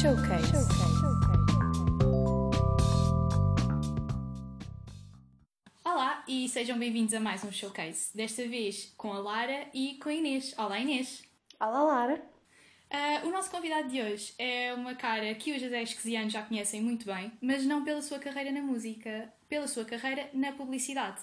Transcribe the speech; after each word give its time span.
Showcase. 0.00 0.52
Olá 5.84 6.22
e 6.28 6.48
sejam 6.48 6.78
bem-vindos 6.78 7.12
a 7.14 7.18
mais 7.18 7.42
um 7.42 7.50
Showcase. 7.50 8.10
Desta 8.14 8.46
vez 8.46 8.94
com 8.96 9.12
a 9.12 9.18
Lara 9.18 9.66
e 9.74 9.94
com 9.94 10.08
a 10.08 10.14
Inês. 10.14 10.54
Olá 10.56 10.78
Inês. 10.78 11.24
Olá, 11.58 11.82
Lara. 11.82 12.22
Ah, 12.88 13.22
o 13.24 13.30
nosso 13.30 13.50
convidado 13.50 13.88
de 13.88 14.00
hoje 14.00 14.32
é 14.38 14.72
uma 14.72 14.94
cara 14.94 15.34
que 15.34 15.52
os 15.52 15.60
adesquesianos 15.64 16.32
já 16.32 16.42
conhecem 16.42 16.80
muito 16.80 17.04
bem, 17.04 17.32
mas 17.42 17.64
não 17.64 17.82
pela 17.82 18.00
sua 18.00 18.20
carreira 18.20 18.52
na 18.52 18.62
música, 18.62 19.34
pela 19.48 19.66
sua 19.66 19.84
carreira 19.84 20.30
na 20.32 20.52
publicidade. 20.52 21.20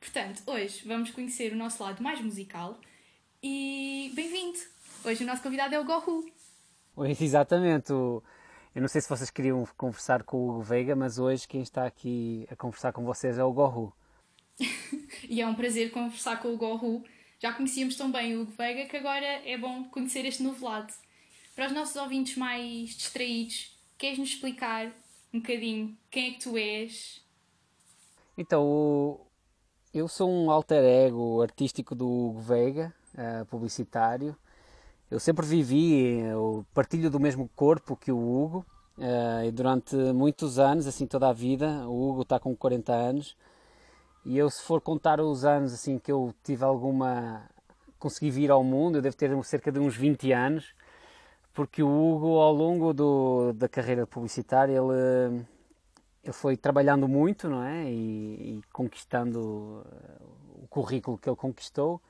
Portanto, 0.00 0.42
hoje 0.46 0.80
vamos 0.86 1.10
conhecer 1.10 1.52
o 1.52 1.56
nosso 1.56 1.82
lado 1.82 2.02
mais 2.02 2.18
musical 2.22 2.80
e 3.42 4.10
bem-vindo! 4.14 4.58
Hoje 5.04 5.22
o 5.22 5.26
nosso 5.26 5.42
convidado 5.42 5.74
é 5.74 5.78
o 5.78 5.84
Gohu. 5.84 6.24
Exatamente. 7.20 7.92
o- 7.92 8.22
Eu 8.74 8.82
não 8.82 8.88
sei 8.88 9.00
se 9.00 9.08
vocês 9.08 9.30
queriam 9.30 9.66
conversar 9.76 10.22
com 10.22 10.36
o 10.36 10.50
Hugo 10.50 10.62
Veiga, 10.62 10.94
mas 10.94 11.18
hoje 11.18 11.48
quem 11.48 11.62
está 11.62 11.86
aqui 11.86 12.46
a 12.50 12.56
conversar 12.56 12.92
com 12.92 13.04
vocês 13.04 13.38
é 13.38 13.44
o 13.44 13.52
Gorru. 13.52 13.92
E 15.28 15.40
é 15.40 15.46
um 15.46 15.54
prazer 15.54 15.90
conversar 15.90 16.40
com 16.40 16.52
o 16.52 16.56
Gohu. 16.56 17.02
Já 17.40 17.52
conhecíamos 17.52 17.96
tão 17.96 18.12
bem 18.12 18.36
o 18.36 18.42
Hugo 18.42 18.52
Veiga 18.52 18.86
que 18.88 18.96
agora 18.96 19.24
é 19.24 19.56
bom 19.56 19.84
conhecer 19.84 20.24
este 20.24 20.42
novo 20.42 20.64
lado. 20.64 20.92
Para 21.54 21.66
os 21.66 21.72
nossos 21.72 21.96
ouvintes 21.96 22.36
mais 22.36 22.90
distraídos, 22.90 23.76
queres-nos 23.98 24.28
explicar 24.30 24.86
um 25.32 25.40
bocadinho 25.40 25.96
quem 26.10 26.28
é 26.28 26.30
que 26.34 26.40
tu 26.40 26.56
és? 26.56 27.22
Então, 28.36 29.20
eu 29.92 30.06
sou 30.06 30.30
um 30.30 30.50
alter 30.50 30.84
ego 30.84 31.40
artístico 31.42 31.94
do 31.94 32.06
Hugo 32.06 32.40
Veiga, 32.40 32.94
eh, 33.16 33.44
publicitário. 33.44 34.36
Eu 35.08 35.20
sempre 35.20 35.46
vivi, 35.46 36.20
eh, 36.20 36.32
eu 36.32 36.66
partilho 36.74 37.08
do 37.08 37.20
mesmo 37.20 37.48
corpo 37.54 37.96
que 37.96 38.10
o 38.10 38.18
Hugo, 38.18 38.66
eh, 38.98 39.46
e 39.46 39.52
durante 39.52 39.94
muitos 40.12 40.58
anos, 40.58 40.86
assim 40.86 41.06
toda 41.06 41.28
a 41.28 41.32
vida, 41.32 41.88
o 41.88 42.10
Hugo 42.10 42.22
está 42.22 42.40
com 42.40 42.56
40 42.56 42.92
anos, 42.92 43.36
e 44.24 44.36
eu 44.36 44.50
se 44.50 44.62
for 44.62 44.80
contar 44.80 45.20
os 45.20 45.44
anos 45.44 45.72
assim 45.72 45.98
que 45.98 46.10
eu 46.10 46.34
tive 46.42 46.64
alguma 46.64 47.42
consegui 47.98 48.30
vir 48.30 48.50
ao 48.50 48.64
mundo, 48.64 48.98
eu 48.98 49.02
devo 49.02 49.16
ter 49.16 49.30
cerca 49.44 49.70
de 49.72 49.78
uns 49.78 49.96
20 49.96 50.32
anos, 50.32 50.74
porque 51.54 51.82
o 51.82 51.88
Hugo 51.88 52.38
ao 52.40 52.52
longo 52.52 52.92
do, 52.92 53.52
da 53.54 53.68
carreira 53.68 54.06
publicitária 54.06 54.76
ele 54.76 55.44
ele 56.24 56.32
foi 56.32 56.56
trabalhando 56.56 57.06
muito, 57.08 57.48
não 57.48 57.62
é? 57.62 57.90
E, 57.90 58.58
e 58.58 58.62
conquistando 58.72 59.84
eh, 59.86 60.22
o 60.64 60.66
currículo 60.68 61.16
que 61.18 61.28
ele 61.28 61.36
conquistou. 61.36 62.00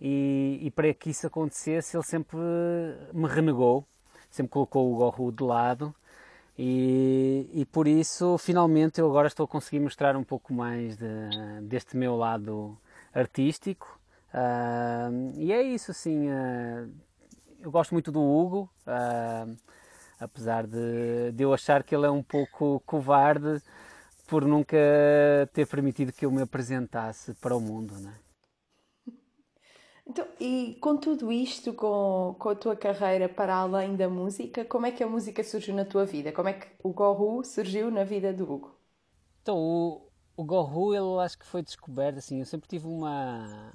E, 0.00 0.58
e 0.62 0.70
para 0.70 0.92
que 0.94 1.10
isso 1.10 1.26
acontecesse, 1.26 1.96
ele 1.96 2.04
sempre 2.04 2.38
me 3.12 3.26
renegou, 3.28 3.84
sempre 4.30 4.50
colocou 4.52 4.92
o 4.92 4.96
gorro 4.96 5.32
de 5.32 5.42
lado. 5.42 5.94
E, 6.58 7.48
e 7.52 7.64
por 7.66 7.86
isso, 7.86 8.36
finalmente, 8.38 9.00
eu 9.00 9.06
agora 9.08 9.28
estou 9.28 9.44
a 9.44 9.48
conseguir 9.48 9.80
mostrar 9.80 10.16
um 10.16 10.24
pouco 10.24 10.52
mais 10.52 10.96
de- 10.96 11.60
deste 11.62 11.96
meu 11.96 12.16
lado 12.16 12.76
artístico. 13.14 13.98
Ah, 14.32 15.08
e 15.36 15.52
é 15.52 15.62
isso, 15.62 15.90
assim. 15.92 16.28
ah, 16.30 16.86
eu 17.60 17.70
gosto 17.70 17.92
muito 17.92 18.10
do 18.12 18.20
Hugo. 18.22 18.68
ah, 18.86 19.46
apesar 20.20 20.66
de, 20.66 21.32
de 21.32 21.42
eu 21.44 21.52
achar 21.54 21.82
que 21.84 21.94
ele 21.94 22.06
é 22.06 22.10
um 22.10 22.22
pouco 22.22 22.80
covarde 22.86 23.62
por 24.26 24.44
nunca 24.44 24.76
ter 25.52 25.66
permitido 25.66 26.12
que 26.12 26.26
eu 26.26 26.30
me 26.30 26.42
apresentasse 26.42 27.34
para 27.34 27.56
o 27.56 27.60
mundo, 27.60 27.94
né? 28.00 28.12
Então, 30.08 30.26
e 30.40 30.78
com 30.80 30.96
tudo 30.96 31.30
isto, 31.30 31.74
com, 31.74 32.34
com 32.38 32.48
a 32.48 32.54
tua 32.54 32.74
carreira 32.74 33.28
para 33.28 33.54
além 33.54 33.94
da 33.94 34.08
música, 34.08 34.64
como 34.64 34.86
é 34.86 34.90
que 34.90 35.04
a 35.04 35.08
música 35.08 35.44
surgiu 35.44 35.74
na 35.74 35.84
tua 35.84 36.06
vida? 36.06 36.32
Como 36.32 36.48
é 36.48 36.54
que 36.54 36.66
o 36.82 36.92
Gohu 36.94 37.44
surgiu 37.44 37.90
na 37.90 38.04
vida 38.04 38.32
do 38.32 38.50
Hugo? 38.50 38.74
Então, 39.42 39.58
o, 39.58 40.08
o 40.34 40.44
Gorru, 40.44 40.94
ele 40.94 41.22
acho 41.22 41.38
que 41.38 41.44
foi 41.44 41.62
descoberto, 41.62 42.18
assim, 42.18 42.38
eu 42.38 42.46
sempre 42.46 42.66
tive 42.66 42.86
uma, 42.86 43.70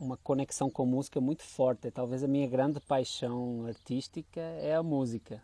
uma 0.00 0.16
conexão 0.16 0.70
com 0.70 0.84
a 0.84 0.86
música 0.86 1.20
muito 1.20 1.42
forte, 1.42 1.90
talvez 1.90 2.24
a 2.24 2.28
minha 2.28 2.48
grande 2.48 2.80
paixão 2.80 3.66
artística 3.66 4.40
é 4.40 4.74
a 4.74 4.82
música. 4.82 5.42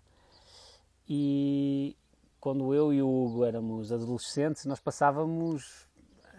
E 1.07 1.99
quando 2.41 2.73
eu 2.73 2.95
e 2.95 3.03
o 3.03 3.09
Hugo 3.09 3.45
éramos 3.45 3.93
adolescentes, 3.93 4.65
nós 4.65 4.81
passávamos, 4.81 5.87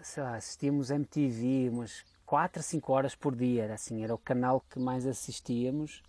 sei 0.02 0.24
lá, 0.24 0.34
assistíamos 0.34 0.90
MTV 0.90 1.68
umas 1.70 2.04
4 2.26 2.60
a 2.60 2.62
5 2.62 2.92
horas 2.92 3.14
por 3.14 3.34
dia, 3.34 3.64
era 3.64 3.74
assim, 3.74 4.02
era 4.02 4.14
o 4.14 4.18
canal 4.18 4.62
que 4.68 4.78
mais 4.78 5.06
assistíamos 5.06 6.02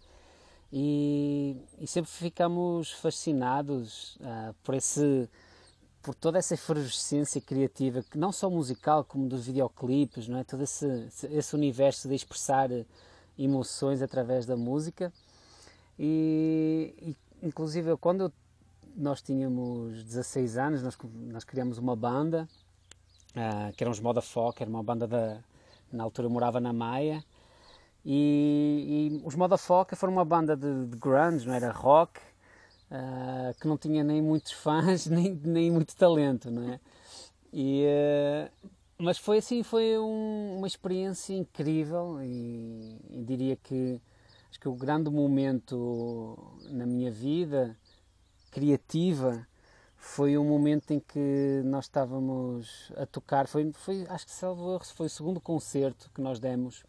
e, 0.72 1.56
e 1.80 1.88
sempre 1.88 2.12
ficamos 2.12 2.92
fascinados 2.92 4.18
ah, 4.22 4.54
por 4.64 4.76
esse 4.76 5.30
por 6.02 6.16
toda 6.16 6.38
essa 6.38 6.54
efervescência 6.54 7.42
criativa, 7.42 8.02
que 8.02 8.18
não 8.18 8.32
só 8.32 8.50
musical, 8.50 9.04
como 9.04 9.28
dos 9.28 9.46
videoclipes, 9.46 10.26
não 10.30 10.38
é? 10.38 10.44
Todo 10.46 10.64
esse, 10.64 11.10
esse 11.30 11.54
universo 11.54 12.08
de 12.08 12.16
expressar 12.16 12.70
emoções 13.38 14.02
através 14.02 14.46
da 14.46 14.56
música. 14.56 15.12
E, 16.00 16.94
e 17.02 17.16
inclusive, 17.46 17.98
quando 17.98 18.32
nós 18.96 19.22
tínhamos 19.22 20.02
16 20.06 20.58
anos, 20.58 20.82
nós, 20.82 20.98
nós 21.14 21.44
criamos 21.44 21.78
uma 21.78 21.94
banda, 21.96 22.48
ah, 23.36 23.74
que 23.76 23.84
era 23.84 23.92
uns 23.92 24.00
Moda 24.00 24.22
Foca, 24.22 24.64
era 24.64 24.70
uma 24.70 24.84
banda 24.84 25.06
da... 25.06 25.44
Na 25.92 26.04
altura 26.04 26.30
morava 26.30 26.60
na 26.60 26.74
Maia, 26.74 27.24
e, 28.06 29.20
e 29.22 29.28
os 29.28 29.36
Moda 29.36 29.58
Foca 29.58 29.96
foram 29.96 30.14
uma 30.14 30.26
banda 30.26 30.56
de, 30.56 30.86
de 30.88 30.98
grunge, 30.98 31.46
não 31.48 31.54
era 31.54 31.72
rock, 31.72 32.20
ah, 32.92 33.54
que 33.60 33.68
não 33.68 33.78
tinha 33.78 34.04
nem 34.04 34.22
muitos 34.22 34.52
fãs, 34.64 35.08
nem, 35.08 35.34
nem 35.44 35.72
muito 35.72 35.96
talento, 35.96 36.50
não 36.52 36.72
é? 36.72 36.80
E, 37.54 37.86
ah, 37.88 38.52
mas 38.98 39.18
foi 39.18 39.38
assim, 39.40 39.64
foi 39.64 39.98
um- 40.00 40.58
uma 40.58 40.68
experiência 40.68 41.34
incrível 41.36 42.20
e, 42.22 42.98
e 43.12 43.24
diria 43.24 43.56
que 43.58 44.02
acho 44.50 44.60
que 44.60 44.68
o 44.70 44.74
grande 44.76 45.10
momento 45.10 46.38
na 46.70 46.86
minha 46.86 47.12
vida 47.12 47.78
criativa 48.52 49.46
foi 50.08 50.38
um 50.38 50.46
momento 50.46 50.92
em 50.92 51.00
que 51.00 51.62
nós 51.66 51.86
estávamos 51.86 52.92
a 52.96 53.06
tocar, 53.06 53.46
foi, 53.46 53.72
foi 53.74 54.06
acho 54.08 54.26
que 54.26 54.32
salvo 54.32 54.80
foi 54.96 55.08
o 55.08 55.10
segundo 55.10 55.40
concerto 55.40 56.10
que 56.16 56.22
nós 56.22 56.40
demos, 56.40 56.84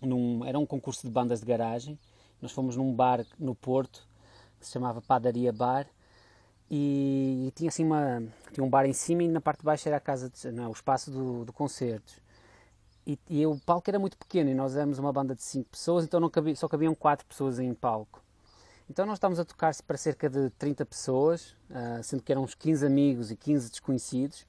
num, 0.00 0.44
era 0.44 0.58
um 0.58 0.66
concurso 0.66 1.06
de 1.06 1.12
bandas 1.12 1.40
de 1.40 1.46
garagem, 1.46 1.98
nós 2.40 2.52
fomos 2.52 2.76
num 2.76 2.94
bar 2.94 3.24
no 3.38 3.54
Porto, 3.54 4.06
que 4.60 4.66
se 4.66 4.72
chamava 4.72 5.00
Padaria 5.00 5.52
Bar, 5.52 5.86
e, 6.70 7.46
e 7.48 7.50
tinha 7.52 7.70
assim 7.70 7.84
uma, 7.84 8.22
tinha 8.52 8.64
um 8.64 8.68
bar 8.68 8.84
em 8.84 8.92
cima 8.92 9.22
e 9.22 9.28
na 9.28 9.40
parte 9.40 9.60
de 9.60 9.64
baixo 9.64 9.88
era 9.88 9.96
a 9.96 10.00
casa, 10.00 10.28
de, 10.28 10.52
não, 10.52 10.68
o 10.68 10.72
espaço 10.72 11.10
do, 11.10 11.46
do 11.46 11.52
concertos. 11.52 12.20
E, 13.06 13.18
e 13.30 13.46
o 13.46 13.58
palco 13.58 13.90
era 13.90 13.98
muito 13.98 14.18
pequeno 14.18 14.50
e 14.50 14.54
nós 14.54 14.76
éramos 14.76 14.98
uma 14.98 15.12
banda 15.12 15.34
de 15.34 15.42
5 15.42 15.70
pessoas, 15.70 16.04
então 16.04 16.20
não 16.20 16.28
cabia, 16.28 16.54
só 16.54 16.68
cabiam 16.68 16.94
4 16.94 17.26
pessoas 17.26 17.58
em 17.58 17.72
palco. 17.72 18.22
Então 18.90 19.04
nós 19.04 19.16
estávamos 19.16 19.38
a 19.38 19.44
tocar 19.44 19.74
para 19.86 19.96
cerca 19.98 20.30
de 20.30 20.50
30 20.50 20.84
pessoas, 20.86 21.54
ah, 21.70 22.00
sendo 22.02 22.22
que 22.22 22.32
eram 22.32 22.42
uns 22.42 22.54
15 22.54 22.86
amigos 22.86 23.30
e 23.30 23.36
15 23.36 23.70
desconhecidos. 23.70 24.46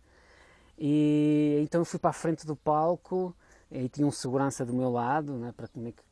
E 0.78 1.60
então 1.62 1.82
eu 1.82 1.86
fui 1.86 2.00
para 2.00 2.12
a 2.12 2.14
frente 2.14 2.46
do 2.46 2.56
palco 2.56 3.36
e 3.70 3.90
tinha 3.90 4.08
um 4.08 4.12
segurança 4.12 4.66
do 4.66 4.74
meu 4.74 4.90
lado, 4.90 5.34
né, 5.38 5.52
para 5.56 5.68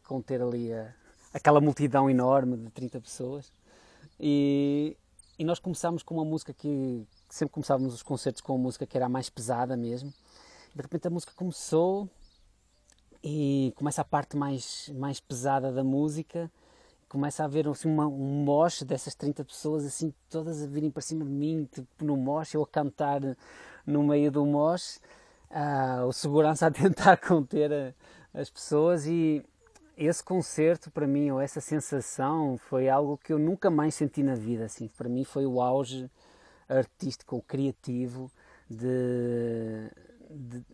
conter 0.06 0.42
ali 0.42 0.74
a- 0.74 0.94
aquela 1.34 1.62
multidão 1.62 2.10
enorme 2.10 2.58
de 2.58 2.70
30 2.72 3.00
pessoas. 3.00 3.52
E, 4.20 4.98
e 5.40 5.46
nós 5.46 5.60
começámos 5.60 6.04
com 6.04 6.16
uma 6.16 6.26
música 6.26 6.54
que, 6.54 7.08
que 7.30 7.36
sempre 7.36 7.54
começávamos 7.54 7.94
os 7.94 8.04
concertos 8.04 8.42
com 8.42 8.54
uma 8.54 8.64
música 8.64 8.86
que 8.86 8.98
era 8.98 9.06
a 9.06 9.10
mais 9.10 9.30
pesada 9.30 9.78
mesmo. 9.78 10.14
De 10.76 10.82
repente 10.82 11.08
a 11.08 11.10
música 11.10 11.32
começou 11.34 12.10
e 13.24 13.74
começa 13.78 14.02
a 14.02 14.06
parte 14.06 14.36
mais, 14.36 14.92
mais 14.96 15.20
pesada 15.22 15.72
da 15.72 15.84
música. 15.84 16.52
Começa 17.10 17.44
a 17.44 17.46
haver 17.46 17.68
assim, 17.68 17.88
uma, 17.90 18.06
um 18.08 18.44
moche 18.44 18.84
dessas 18.84 19.16
30 19.16 19.44
pessoas, 19.46 19.86
assim, 19.86 20.14
todas 20.30 20.62
a 20.62 20.68
virem 20.68 20.92
para 20.92 21.02
cima 21.02 21.24
de 21.24 21.32
mim, 21.32 21.68
tipo 21.72 22.04
no 22.06 22.18
moche, 22.18 22.58
eu 22.58 22.64
a 22.64 22.68
cantar 22.68 23.22
no 23.86 24.04
meio 24.04 24.30
do 24.32 24.46
moche, 24.46 25.00
ah, 25.50 26.04
o 26.06 26.12
segurança 26.12 26.68
a 26.68 26.72
tentar 26.72 27.18
conter 27.18 27.72
a- 27.74 27.94
as 28.34 28.50
pessoas. 28.50 29.06
E 29.08 29.44
esse 29.98 30.24
concerto 30.24 30.92
para 30.92 31.08
mim, 31.08 31.32
ou 31.32 31.40
essa 31.40 31.62
sensação, 31.62 32.58
foi 32.58 32.90
algo 32.90 33.18
que 33.18 33.32
eu 33.34 33.40
nunca 33.40 33.70
mais 33.70 33.96
senti 33.96 34.22
na 34.24 34.36
vida, 34.36 34.66
assim, 34.66 34.88
para 34.98 35.10
mim 35.10 35.24
foi 35.24 35.46
o 35.46 35.62
auge 35.62 36.10
artístico 36.70 37.36
ou 37.38 37.42
criativo 37.42 38.32
de, 38.70 39.90
de- 40.30 40.66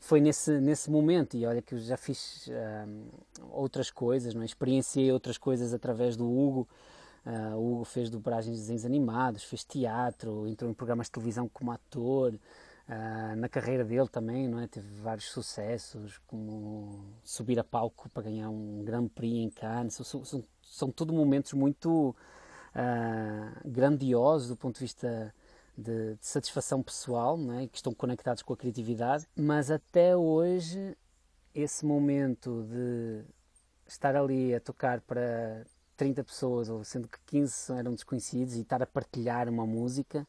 foi 0.00 0.20
nesse, 0.20 0.60
nesse 0.60 0.90
momento 0.90 1.36
e 1.36 1.46
olha 1.46 1.62
que 1.62 1.74
eu 1.74 1.78
já 1.78 1.96
fiz 1.96 2.48
ahm, 2.50 3.06
outras 3.50 3.90
coisas, 3.90 4.34
não 4.34 4.42
é? 4.42 4.44
experienciei 4.44 5.10
outras 5.10 5.38
coisas 5.38 5.72
através 5.72 6.16
do 6.16 6.30
Hugo. 6.30 6.68
Ah, 7.24 7.56
o 7.56 7.74
Hugo 7.74 7.84
fez 7.84 8.10
dobragens 8.10 8.56
de 8.56 8.62
desenhos 8.62 8.84
animados, 8.84 9.44
fez 9.44 9.64
teatro, 9.64 10.46
entrou 10.48 10.70
em 10.70 10.74
programas 10.74 11.06
de 11.06 11.12
televisão 11.12 11.48
como 11.48 11.70
ator. 11.70 12.34
Ah, 12.88 13.34
na 13.36 13.48
carreira 13.48 13.84
dele 13.84 14.08
também, 14.08 14.48
não 14.48 14.58
é? 14.60 14.66
Teve 14.66 14.88
vários 15.00 15.30
sucessos, 15.30 16.18
como 16.26 17.04
subir 17.22 17.58
a 17.58 17.64
palco 17.64 18.10
para 18.10 18.24
ganhar 18.24 18.50
um 18.50 18.82
Grand 18.84 19.08
Prix 19.08 19.36
em 19.36 19.50
Cannes. 19.50 19.94
São, 19.94 20.24
são, 20.24 20.44
são 20.62 20.90
tudo 20.90 21.12
momentos 21.12 21.52
muito 21.52 22.14
uh, 22.74 23.68
grandiosos 23.68 24.48
do 24.48 24.56
ponto 24.56 24.74
de 24.74 24.80
vista 24.80 25.32
de, 25.76 26.14
de 26.14 26.26
satisfação 26.26 26.82
pessoal, 26.82 27.38
é? 27.52 27.66
que 27.66 27.76
estão 27.76 27.92
conectados 27.92 28.42
com 28.42 28.52
a 28.52 28.56
criatividade, 28.56 29.26
mas 29.36 29.70
até 29.70 30.16
hoje 30.16 30.96
esse 31.54 31.84
momento 31.84 32.66
de 32.68 33.24
estar 33.86 34.16
ali 34.16 34.54
a 34.54 34.60
tocar 34.60 35.00
para 35.00 35.64
30 35.96 36.24
pessoas, 36.24 36.68
ou 36.68 36.82
sendo 36.82 37.08
que 37.08 37.18
15 37.26 37.72
eram 37.74 37.92
desconhecidos, 37.94 38.54
e 38.54 38.60
estar 38.62 38.82
a 38.82 38.86
partilhar 38.86 39.48
uma 39.48 39.66
música, 39.66 40.26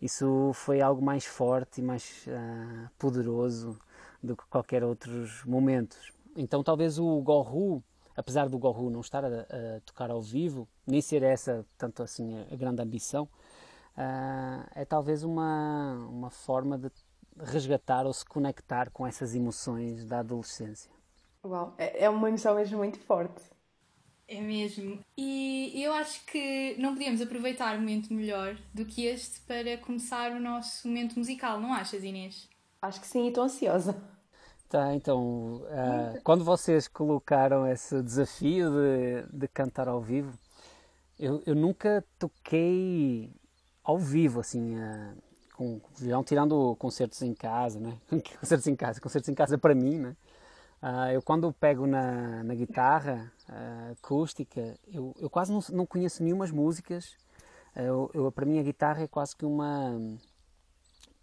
isso 0.00 0.52
foi 0.54 0.80
algo 0.80 1.02
mais 1.02 1.24
forte 1.24 1.80
e 1.80 1.84
mais 1.84 2.24
uh, 2.26 2.90
poderoso 2.98 3.78
do 4.22 4.36
que 4.36 4.44
qualquer 4.48 4.82
outros 4.82 5.44
momentos. 5.44 6.12
Então 6.36 6.62
talvez 6.62 6.98
o 6.98 7.20
Gorru, 7.20 7.82
apesar 8.16 8.48
do 8.48 8.58
Gorru 8.58 8.88
não 8.90 9.00
estar 9.00 9.24
a, 9.24 9.28
a, 9.28 9.80
tocar 9.84 10.10
ao 10.10 10.22
vivo, 10.22 10.68
nem 10.86 11.00
ser 11.00 11.22
essa 11.22 11.66
tanto 11.76 12.02
assim 12.02 12.46
a 12.50 12.56
grande 12.56 12.82
ambição, 12.82 13.28
uh, 13.96 14.68
é 14.74 14.84
talvez 14.84 15.22
uma, 15.22 15.94
uma 16.10 16.30
forma 16.30 16.78
de 16.78 16.90
resgatar 17.38 18.06
ou 18.06 18.12
se 18.12 18.24
conectar 18.24 18.90
com 18.90 19.06
essas 19.06 19.34
emoções 19.34 20.04
da 20.04 20.20
adolescência. 20.20 20.90
Uau, 21.44 21.74
é, 21.78 22.04
é 22.04 22.10
uma 22.10 22.28
emoção 22.28 22.54
mesmo 22.54 22.78
muito 22.78 22.98
forte. 22.98 23.42
É 24.28 24.40
mesmo. 24.40 25.00
E 25.16 25.82
eu 25.82 25.92
acho 25.92 26.24
que 26.26 26.76
não 26.78 26.94
podíamos 26.94 27.20
aproveitar 27.20 27.74
um 27.74 27.80
momento 27.80 28.12
melhor 28.14 28.56
do 28.72 28.84
que 28.84 29.04
este 29.06 29.40
para 29.40 29.76
começar 29.78 30.30
o 30.30 30.40
nosso 30.40 30.86
momento 30.86 31.18
musical, 31.18 31.60
não 31.60 31.72
achas, 31.72 32.04
Inês? 32.04 32.48
Acho 32.80 33.00
que 33.00 33.06
sim, 33.08 33.24
e 33.24 33.28
estou 33.28 33.44
ansiosa. 33.44 34.00
Tá, 34.68 34.94
então, 34.94 35.56
uh, 35.64 36.22
quando 36.22 36.44
vocês 36.44 36.86
colocaram 36.86 37.66
esse 37.66 38.00
desafio 38.02 38.70
de, 38.70 39.38
de 39.38 39.48
cantar 39.48 39.88
ao 39.88 40.00
vivo, 40.00 40.38
eu, 41.18 41.42
eu 41.44 41.56
nunca 41.56 42.04
toquei 42.16 43.32
ao 43.90 43.98
vivo, 43.98 44.40
assim, 44.40 44.76
uh, 44.76 45.14
com 45.54 45.80
violão, 45.98 46.24
tirando 46.24 46.74
concertos 46.76 47.20
em 47.22 47.34
casa, 47.34 47.78
né? 47.78 47.98
concertos 48.40 48.66
em 48.66 48.76
casa, 48.76 49.00
concertos 49.00 49.28
em 49.28 49.34
casa 49.34 49.58
para 49.58 49.74
mim, 49.74 49.98
né? 49.98 50.16
Uh, 50.82 51.12
eu 51.12 51.20
quando 51.20 51.52
pego 51.52 51.86
na, 51.86 52.42
na 52.42 52.54
guitarra 52.54 53.30
uh, 53.46 53.92
acústica, 53.92 54.78
eu, 54.90 55.14
eu 55.18 55.28
quase 55.28 55.52
não, 55.52 55.60
não 55.70 55.84
conheço 55.84 56.22
nenhumas 56.22 56.50
músicas. 56.50 57.16
Uh, 57.76 57.80
eu, 57.80 58.10
eu, 58.14 58.32
para 58.32 58.46
mim 58.46 58.58
a 58.58 58.62
guitarra 58.62 59.02
é 59.02 59.06
quase 59.06 59.36
que 59.36 59.44
uma 59.44 59.94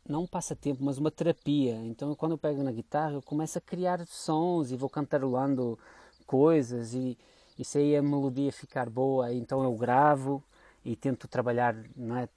não 0.08 0.24
um 0.24 0.28
passatempo, 0.28 0.84
mas 0.84 1.00
uma 1.00 1.10
terapia. 1.10 1.76
Então 1.86 2.14
quando 2.14 2.34
eu 2.34 2.38
pego 2.38 2.62
na 2.62 2.72
guitarra, 2.72 3.14
eu 3.14 3.22
começo 3.22 3.58
a 3.58 3.62
criar 3.62 4.06
sons 4.06 4.72
e 4.72 4.78
vou 4.78 4.90
cantarolando 4.90 5.80
coisas 6.28 6.94
e, 6.94 7.18
e 7.58 7.66
se 7.66 7.80
aí 7.80 7.96
a 7.96 8.02
melodia 8.04 8.52
ficar 8.52 8.90
boa, 8.90 9.34
então 9.34 9.64
eu 9.64 9.74
gravo 9.74 10.44
e 10.86 10.96
tento 10.96 11.28
trabalhar 11.28 11.76
não 11.96 12.16
é, 12.16 12.30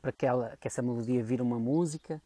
para 0.00 0.12
que, 0.12 0.26
ela, 0.26 0.56
que 0.60 0.68
essa 0.68 0.82
melodia 0.82 1.22
vire 1.22 1.42
uma 1.42 1.58
música. 1.58 2.20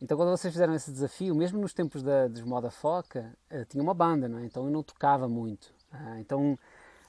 Então, 0.00 0.16
quando 0.16 0.30
vocês 0.30 0.52
fizeram 0.52 0.74
esse 0.74 0.92
desafio, 0.92 1.34
mesmo 1.34 1.60
nos 1.60 1.72
tempos 1.72 2.02
da, 2.04 2.28
dos 2.28 2.42
Moda 2.42 2.70
Foca, 2.70 3.32
uh, 3.50 3.64
tinha 3.64 3.82
uma 3.82 3.94
banda, 3.94 4.28
não 4.28 4.38
é? 4.38 4.44
então 4.44 4.64
eu 4.64 4.70
não 4.70 4.82
tocava 4.82 5.28
muito. 5.28 5.74
Uh, 5.92 6.18
então, 6.20 6.58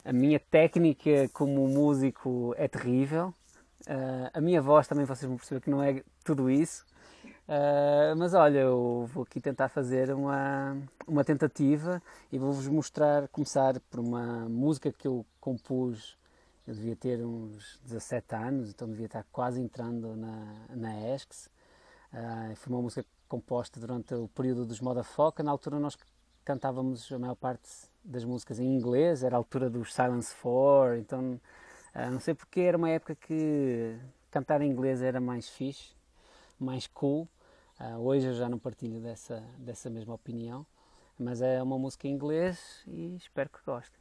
a 0.04 0.12
minha 0.12 0.40
técnica 0.40 1.30
como 1.32 1.68
músico 1.68 2.56
é 2.58 2.68
terrível. 2.68 3.34
Uh, 3.82 4.30
a 4.34 4.42
minha 4.42 4.60
voz 4.60 4.88
também, 4.88 5.06
vocês 5.06 5.28
vão 5.28 5.38
perceber 5.38 5.62
que 5.62 5.70
não 5.70 5.84
é 5.84 6.02
tudo 6.24 6.50
isso. 6.50 6.84
mas 8.18 8.34
olha, 8.34 8.60
eu 8.60 9.08
vou 9.14 9.24
aqui 9.24 9.40
tentar 9.40 9.70
fazer 9.70 10.12
uma, 10.12 10.76
uma 11.08 11.24
tentativa 11.24 12.02
e 12.32 12.40
vou-vos 12.40 12.68
mostrar, 12.68 13.28
começar 13.28 13.80
por 13.92 14.00
uma 14.00 14.50
música 14.50 14.92
que 14.92 15.08
eu 15.08 15.26
compus. 15.40 16.19
Eu 16.70 16.76
devia 16.76 16.96
ter 16.96 17.26
uns 17.26 17.80
17 17.84 18.36
anos, 18.36 18.70
então 18.70 18.88
devia 18.88 19.08
estar 19.08 19.26
quase 19.32 19.60
entrando 19.60 20.16
na, 20.16 20.68
na 20.70 21.16
ESCS. 21.16 21.50
Uh, 22.14 22.56
foi 22.56 22.72
uma 22.72 22.84
música 22.84 23.04
composta 23.28 23.80
durante 23.80 24.14
o 24.14 24.28
período 24.28 24.68
dos 24.68 24.80
Moda 24.80 25.04
Foca. 25.04 25.42
Na 25.42 25.50
altura 25.50 25.80
nós 25.80 25.98
cantávamos 26.46 27.12
a 27.12 27.18
maior 27.18 27.34
parte 27.34 27.68
das 28.04 28.24
músicas 28.24 28.60
em 28.60 28.68
inglês, 28.68 29.24
era 29.24 29.36
a 29.36 29.40
altura 29.40 29.68
dos 29.68 29.92
Silence 29.92 30.32
4, 30.36 30.98
então 30.98 31.42
uh, 31.96 32.12
não 32.12 32.20
sei 32.20 32.36
porque 32.36 32.60
era 32.60 32.78
uma 32.78 32.92
época 32.92 33.16
que 33.16 33.98
cantar 34.30 34.62
em 34.62 34.70
inglês 34.70 35.02
era 35.02 35.20
mais 35.20 35.50
fixe, 35.50 35.96
mais 36.60 36.86
cool. 36.86 37.28
Uh, 37.80 37.98
hoje 37.98 38.28
eu 38.28 38.36
já 38.36 38.48
não 38.48 38.60
partilho 38.60 39.00
dessa, 39.00 39.44
dessa 39.58 39.90
mesma 39.90 40.14
opinião, 40.14 40.64
mas 41.18 41.42
é 41.42 41.64
uma 41.64 41.80
música 41.80 42.08
em 42.08 42.12
inglês 42.12 42.84
e 42.86 43.16
espero 43.16 43.50
que 43.50 43.60
gostem. 43.66 44.00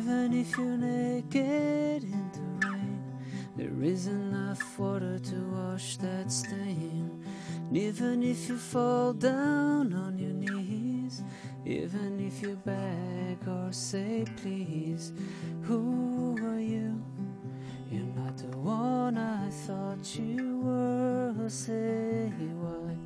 Even 0.00 0.32
if 0.32 0.56
you're 0.56 0.78
naked 0.78 2.04
in 2.04 2.30
the 2.32 2.66
rain, 2.66 3.02
there 3.54 3.82
is 3.82 4.06
enough 4.06 4.78
water 4.78 5.18
to 5.18 5.36
wash 5.52 5.98
that 5.98 6.32
stain. 6.32 7.22
And 7.68 7.76
even 7.76 8.22
if 8.22 8.48
you 8.48 8.56
fall 8.56 9.12
down 9.12 9.92
on 9.92 10.18
your 10.18 10.32
knees, 10.32 11.22
even 11.66 12.18
if 12.18 12.40
you 12.40 12.58
beg 12.64 13.46
or 13.46 13.70
say 13.72 14.24
please, 14.38 15.12
who 15.64 16.34
are 16.48 16.58
you? 16.58 16.98
You're 17.90 18.14
not 18.16 18.38
the 18.38 18.56
one 18.56 19.18
I 19.18 19.50
thought 19.50 20.18
you 20.18 20.60
were. 20.60 21.50
Say 21.50 22.32
why? 22.54 22.96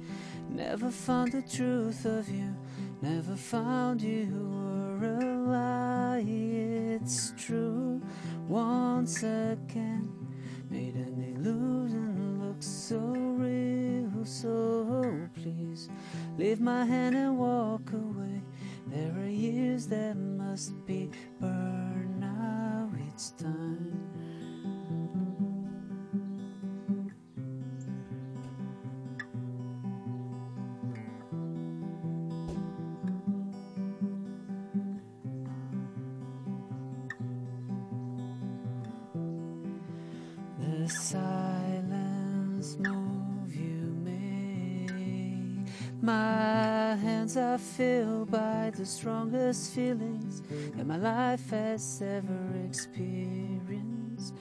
Never 0.49 0.93
found 0.93 1.32
the 1.32 1.43
truth 1.43 2.05
of 2.05 2.29
you, 2.29 2.55
never 3.02 3.35
found 3.35 4.00
you 4.00 4.29
were 4.31 5.33
once 9.04 9.22
again. 9.22 10.08
Made 10.70 10.94
an 10.94 11.36
illusion 11.36 12.40
look 12.40 12.56
so 12.62 12.96
real. 12.96 14.24
So 14.24 15.28
please 15.34 15.90
leave 16.38 16.58
my 16.58 16.86
hand 16.86 17.14
My 46.03 46.96
hands 46.96 47.36
are 47.36 47.58
filled 47.58 48.31
by 48.31 48.70
the 48.77 48.84
strongest 48.84 49.74
feelings 49.74 50.43
that 50.77 50.86
my 50.86 50.96
life 50.96 51.51
has 51.51 52.03
ever 52.03 52.67
experienced. 52.67 54.34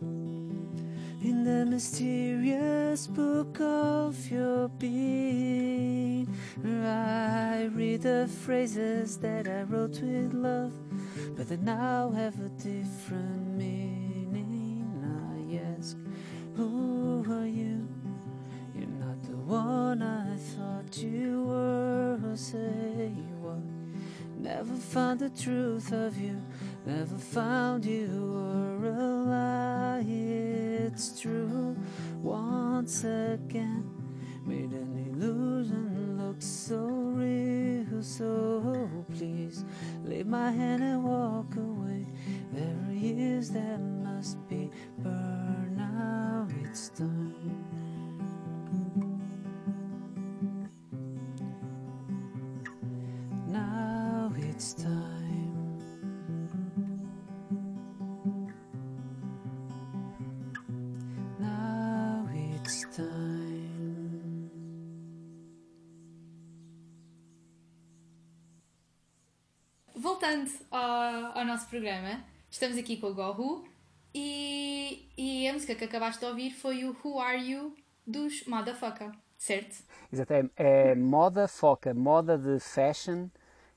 In 0.00 1.44
the 1.44 1.64
mysterious 1.66 3.06
book 3.06 3.60
of 3.60 4.30
your 4.30 4.68
being, 4.68 6.26
I 6.64 7.70
read 7.72 8.02
the 8.02 8.28
phrases 8.44 9.18
that 9.18 9.46
I 9.46 9.62
wrote 9.62 10.00
with 10.00 10.34
love, 10.34 10.72
but 11.36 11.48
they 11.48 11.58
now 11.58 12.10
have 12.10 12.34
a 12.40 12.48
different 12.48 13.56
meaning. 13.56 14.84
I 15.04 15.78
ask, 15.78 15.96
Who 16.56 17.24
are 17.30 17.46
you? 17.46 17.86
You're 18.74 18.88
not 18.88 19.22
the 19.22 19.36
one 19.36 20.02
I 20.02 20.36
thought 20.36 20.71
you 20.98 21.44
were. 21.44 22.18
Say 22.34 23.12
what? 23.40 23.62
Never 24.38 24.74
found 24.74 25.20
the 25.20 25.30
truth 25.30 25.92
of 25.92 26.18
you, 26.18 26.40
never 26.86 27.16
found 27.16 27.84
you 27.84 28.08
were 28.34 28.88
a 28.88 29.06
lie. 29.30 30.04
It's 30.06 31.20
true 31.20 31.76
once 32.22 33.04
again. 33.04 33.84
Made 34.44 34.72
an 34.72 34.96
illusion 35.08 36.18
look 36.18 36.40
so 36.40 36.78
real. 36.78 38.02
So 38.02 39.04
please 39.14 39.64
leave 40.04 40.26
my 40.26 40.50
hand 40.50 40.82
and 40.82 41.04
walk 41.04 41.54
away. 41.56 42.06
There 42.52 42.76
are 42.88 42.92
years 42.92 43.50
that 43.50 43.78
must 43.78 44.48
be 44.48 44.70
burned. 44.98 45.76
Now 45.76 46.48
it's 46.64 46.88
time. 46.88 47.81
It's 54.62 54.74
time. 54.74 55.78
Now 61.40 62.28
it's 62.32 62.86
time. 62.96 64.50
Voltando 69.96 70.50
ao, 70.70 71.38
ao 71.38 71.44
nosso 71.44 71.68
programa, 71.68 72.24
estamos 72.48 72.78
aqui 72.78 72.98
com 72.98 73.08
o 73.08 73.14
Gohu 73.14 73.64
e, 74.14 75.08
e 75.18 75.48
a 75.48 75.52
música 75.52 75.74
que 75.74 75.84
acabaste 75.84 76.20
de 76.20 76.26
ouvir 76.26 76.52
foi 76.52 76.84
o 76.84 76.96
Who 77.02 77.18
Are 77.18 77.42
You 77.42 77.74
dos 78.06 78.44
Motherfucker, 78.46 79.10
certo? 79.36 79.82
Exato, 80.12 80.32
é, 80.32 80.50
é 80.56 80.94
moda 80.94 81.48
foca, 81.48 81.92
moda 81.92 82.38
de 82.38 82.60
fashion 82.60 83.28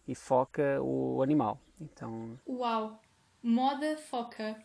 e 0.07 0.15
foca 0.15 0.81
o 0.81 1.21
animal. 1.21 1.59
Então, 1.79 2.39
Uau! 2.47 3.01
Moda 3.41 3.97
foca. 3.97 4.57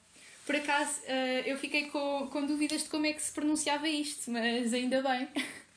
Por 0.46 0.56
acaso 0.56 1.02
eh, 1.04 1.42
eu 1.50 1.58
fiquei 1.58 1.90
com, 1.90 2.28
com 2.28 2.46
dúvidas 2.46 2.84
de 2.84 2.88
como 2.88 3.06
é 3.06 3.12
que 3.12 3.22
se 3.22 3.32
pronunciava 3.32 3.86
isto, 3.88 4.30
mas 4.30 4.72
ainda 4.72 5.02
bem. 5.02 5.28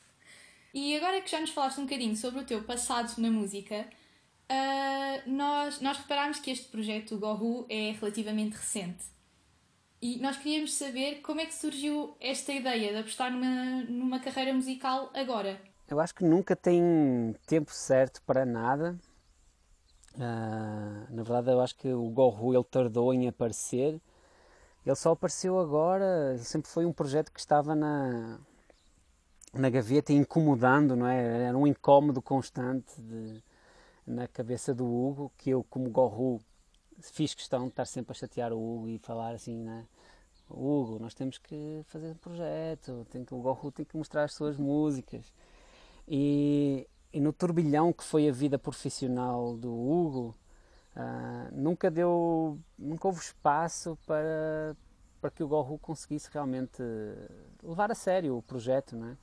E 0.76 0.96
agora 0.96 1.20
que 1.20 1.30
já 1.30 1.40
nos 1.40 1.50
falaste 1.50 1.78
um 1.78 1.84
bocadinho 1.84 2.16
sobre 2.16 2.40
o 2.40 2.44
teu 2.44 2.60
passado 2.64 3.16
na 3.18 3.30
música, 3.30 3.86
eh, 4.48 5.22
nós, 5.24 5.80
nós 5.80 5.98
reparámos 5.98 6.40
que 6.40 6.50
este 6.50 6.66
projeto 6.66 7.16
Gohu 7.16 7.64
é 7.68 7.92
relativamente 7.92 8.56
recente. 8.56 9.04
E 10.02 10.18
nós 10.18 10.36
queríamos 10.36 10.74
saber 10.74 11.20
como 11.22 11.40
é 11.40 11.46
que 11.46 11.54
surgiu 11.54 12.16
esta 12.20 12.52
ideia 12.52 12.92
de 12.92 12.98
apostar 12.98 13.30
numa, 13.32 13.84
numa 13.84 14.18
carreira 14.18 14.52
musical 14.52 15.10
agora. 15.14 15.60
eu 15.88 16.00
acho 16.00 16.12
que 16.12 16.24
nunca 16.24 16.56
tem 16.56 17.34
tempo 17.46 17.72
certo 17.72 18.20
para 18.22 18.44
nada. 18.44 18.98
Ah, 20.18 21.06
na 21.10 21.22
verdade, 21.22 21.50
eu 21.50 21.60
acho 21.60 21.76
que 21.76 21.92
o 21.92 22.08
Gohu 22.10 22.54
ele 22.54 22.64
tardou 22.64 23.12
em 23.12 23.26
aparecer. 23.28 24.00
Ele 24.86 24.96
só 24.96 25.12
apareceu 25.12 25.58
agora. 25.60 26.38
Sempre 26.38 26.70
foi 26.70 26.86
um 26.86 26.92
projeto 26.92 27.32
que 27.32 27.40
estava 27.40 27.74
na, 27.74 28.38
na 29.52 29.70
gaveta 29.70 30.12
incomodando, 30.12 30.96
não 30.96 31.06
é? 31.06 31.44
Era 31.48 31.56
um 31.56 31.66
incómodo 31.66 32.20
constante 32.20 33.00
de- 33.00 33.42
na 34.06 34.28
cabeça 34.28 34.74
do 34.74 34.86
Hugo, 34.86 35.32
que 35.38 35.50
eu, 35.50 35.64
como 35.70 35.90
Gohu, 35.90 36.40
fiz 37.00 37.34
questão 37.34 37.64
de 37.64 37.68
estar 37.70 37.86
sempre 37.86 38.12
a 38.12 38.14
chatear 38.14 38.52
o 38.52 38.58
Hugo 38.58 38.88
e 38.88 38.98
falar 38.98 39.34
assim, 39.34 39.56
né? 39.62 39.86
Hugo, 40.50 40.98
nós 41.00 41.14
temos 41.14 41.38
que 41.38 41.82
fazer 41.88 42.12
um 42.12 42.16
projeto, 42.16 43.06
tem 43.10 43.24
que, 43.24 43.34
o 43.34 43.38
Gohu 43.38 43.72
tem 43.72 43.84
que 43.86 43.96
mostrar 43.96 44.24
as 44.24 44.34
suas 44.34 44.56
músicas. 44.58 45.32
E, 46.08 46.86
e 47.14 47.20
no 47.20 47.32
turbilhão 47.32 47.92
que 47.92 48.02
foi 48.02 48.28
a 48.28 48.32
vida 48.32 48.58
profissional 48.58 49.56
do 49.56 49.72
Hugo, 49.72 50.36
ah, 50.96 51.48
nunca 51.52 51.88
deu, 51.88 52.58
nunca 52.76 53.06
houve 53.06 53.20
espaço 53.20 53.96
para, 54.04 54.76
para 55.20 55.30
que 55.30 55.40
o 55.40 55.46
Gohu 55.46 55.78
conseguisse 55.78 56.28
realmente 56.32 56.82
levar 57.62 57.92
a 57.92 57.94
sério 57.94 58.36
o 58.36 58.42
projeto, 58.42 58.96
não 58.96 59.10
é? 59.10 59.16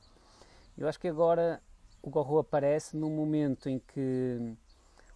Eu 0.78 0.88
acho 0.88 0.98
que 0.98 1.08
agora 1.10 1.62
o 2.02 2.10
Gohu 2.10 2.40
aparece 2.40 2.96
num 2.96 3.14
momento 3.14 3.68
em 3.68 3.78
que 3.78 4.56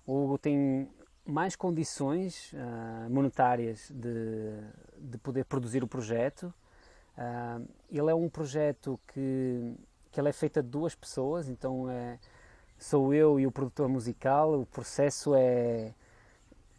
o 0.06 0.26
Hugo 0.26 0.38
tem 0.38 0.90
mais 1.26 1.56
condições 1.56 2.54
ah, 2.58 3.08
monetárias 3.10 3.90
de, 3.90 4.52
de 4.98 5.18
poder 5.18 5.46
produzir 5.46 5.82
o 5.82 5.88
projeto. 5.88 6.54
Ah, 7.18 7.62
ele 7.90 8.12
é 8.12 8.14
um 8.14 8.28
projeto 8.28 9.00
que, 9.08 9.76
que 10.12 10.20
ele 10.20 10.28
é 10.28 10.34
feito 10.34 10.62
de 10.62 10.68
duas 10.68 10.94
pessoas, 10.94 11.48
então 11.48 11.90
é, 11.90 12.20
sou 12.78 13.14
eu 13.14 13.40
e 13.40 13.48
o 13.48 13.52
produtor 13.52 13.88
musical. 13.90 14.62
O 14.62 14.66
processo 14.66 15.34
é, 15.36 15.94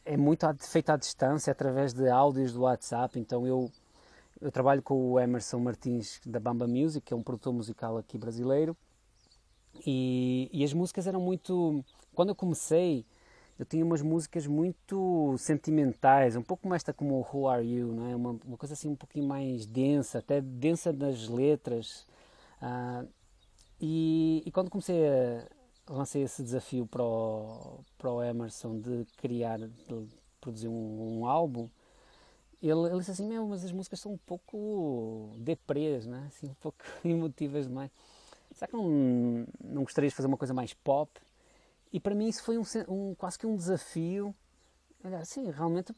é 0.04 0.16
muito 0.16 0.46
feito 0.68 0.90
à 0.90 0.96
distância, 0.96 1.50
através 1.50 1.92
de 1.92 2.08
áudios 2.08 2.52
do 2.52 2.62
WhatsApp. 2.62 3.18
Então 3.18 3.46
eu, 3.46 3.70
eu 4.40 4.50
trabalho 4.52 4.82
com 4.82 5.12
o 5.12 5.20
Emerson 5.20 5.58
Martins 5.58 6.20
da 6.24 6.40
Bamba 6.40 6.66
Music, 6.66 7.04
que 7.04 7.12
é 7.12 7.16
um 7.16 7.22
produtor 7.22 7.52
musical 7.52 7.96
aqui 7.96 8.18
brasileiro. 8.18 8.76
E, 9.84 10.48
e 10.52 10.64
as 10.64 10.72
músicas 10.72 11.06
eram 11.06 11.20
muito. 11.20 11.84
Quando 12.14 12.30
eu 12.30 12.34
comecei, 12.34 13.04
eu 13.58 13.64
tinha 13.64 13.84
umas 13.84 14.02
músicas 14.02 14.46
muito 14.46 15.34
sentimentais, 15.38 16.36
um 16.36 16.42
pouco 16.42 16.68
mais 16.68 16.82
como 16.96 17.26
Who 17.32 17.48
Are 17.48 17.66
You, 17.66 17.92
não 17.92 18.10
é? 18.10 18.16
uma, 18.16 18.38
uma 18.44 18.56
coisa 18.56 18.74
assim 18.74 18.88
um 18.88 18.96
pouquinho 18.96 19.26
mais 19.26 19.66
densa, 19.66 20.18
até 20.18 20.40
densa 20.40 20.92
nas 20.92 21.28
letras. 21.28 22.06
Ah, 22.60 23.04
e, 23.80 24.42
e 24.46 24.50
quando 24.50 24.70
comecei 24.70 25.06
a 25.06 25.46
lancei 25.88 26.22
esse 26.22 26.42
desafio 26.42 26.86
para 26.86 27.02
o, 27.02 27.80
para 27.98 28.10
o 28.12 28.22
Emerson 28.22 28.80
de 28.80 29.04
criar, 29.16 29.58
de 29.58 30.08
produzir 30.40 30.68
um, 30.68 31.20
um 31.20 31.26
álbum, 31.26 31.68
ele, 32.62 32.72
ele 32.88 32.98
disse 32.98 33.10
assim, 33.12 33.26
meu, 33.26 33.46
mas 33.46 33.64
as 33.64 33.72
músicas 33.72 34.00
são 34.00 34.12
um 34.12 34.18
pouco 34.18 35.32
deprês, 35.38 36.06
né? 36.06 36.24
assim, 36.28 36.48
um 36.48 36.54
pouco 36.54 36.78
emotivas 37.04 37.66
demais. 37.66 37.90
Será 38.54 38.68
que 38.68 38.76
não, 38.76 39.46
não 39.62 39.82
gostarias 39.84 40.12
de 40.12 40.16
fazer 40.16 40.28
uma 40.28 40.36
coisa 40.36 40.54
mais 40.54 40.72
pop? 40.74 41.10
E 41.92 42.00
para 42.00 42.14
mim 42.14 42.28
isso 42.28 42.42
foi 42.42 42.58
um, 42.58 42.64
um- 42.88 43.14
quase 43.14 43.38
que 43.38 43.46
um 43.46 43.56
desafio. 43.56 44.34
Olha, 45.04 45.18
assim, 45.18 45.50
realmente 45.50 45.94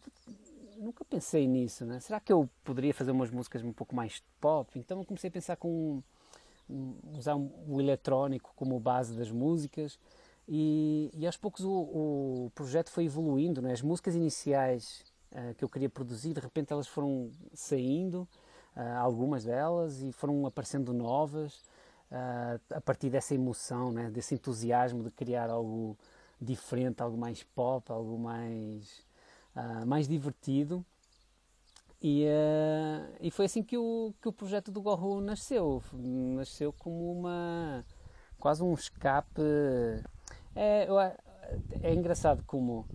nunca 0.78 1.04
pensei 1.04 1.46
nisso, 1.46 1.84
né? 1.84 2.00
Será 2.00 2.20
que 2.20 2.32
eu 2.32 2.48
poderia 2.64 2.94
fazer 2.94 3.10
umas 3.10 3.30
músicas 3.30 3.62
um 3.62 3.72
pouco 3.72 3.94
mais 3.94 4.22
pop? 4.40 4.78
Então 4.78 5.00
eu 5.00 5.04
comecei 5.04 5.28
a 5.28 5.32
pensar 5.32 5.56
com 5.56 6.02
usar 7.16 7.36
o 7.36 7.80
eletrónico 7.80 8.52
como 8.54 8.78
base 8.78 9.14
das 9.14 9.30
músicas 9.30 9.98
e, 10.48 11.10
e 11.14 11.26
aos 11.26 11.36
poucos 11.36 11.62
o, 11.62 11.70
o 11.70 12.52
projeto 12.54 12.90
foi 12.90 13.04
evoluindo, 13.04 13.60
né? 13.60 13.72
As 13.72 13.82
músicas 13.82 14.14
iniciais 14.14 15.04
ah, 15.34 15.52
que 15.54 15.62
eu 15.62 15.68
queria 15.68 15.90
produzir, 15.90 16.32
de 16.32 16.40
repente 16.40 16.72
elas 16.72 16.88
foram 16.88 17.30
saindo, 17.52 18.26
ah, 18.74 18.98
algumas 18.98 19.44
delas, 19.44 20.00
e 20.02 20.10
foram 20.10 20.46
aparecendo 20.46 20.94
novas 20.94 21.62
ah, 22.10 22.58
a 22.70 22.80
partir 22.80 23.10
dessa 23.10 23.34
emoção, 23.34 23.92
né? 23.92 24.10
Desse 24.10 24.34
entusiasmo 24.34 25.02
de 25.04 25.10
criar 25.10 25.50
algo 25.50 25.98
diferente, 26.40 27.02
algo 27.02 27.18
mais 27.18 27.42
pop, 27.42 27.90
algo 27.92 28.18
mais, 28.18 29.04
mais 29.86 30.06
divertido. 30.06 30.84
E, 32.00 32.24
eh, 32.24 33.18
e 33.20 33.30
foi 33.30 33.46
assim 33.46 33.62
que 33.62 33.76
o, 33.76 34.14
que 34.22 34.28
o 34.28 34.32
projeto 34.32 34.70
do 34.70 34.80
Gohu 34.80 35.20
nasceu. 35.20 35.82
Nasceu 35.92 36.72
como 36.72 37.12
uma. 37.12 37.84
quase 38.38 38.62
um 38.62 38.72
escape. 38.74 39.42
É, 40.54 40.86
é 41.82 41.94
engraçado 41.94 42.42
como. 42.44 42.86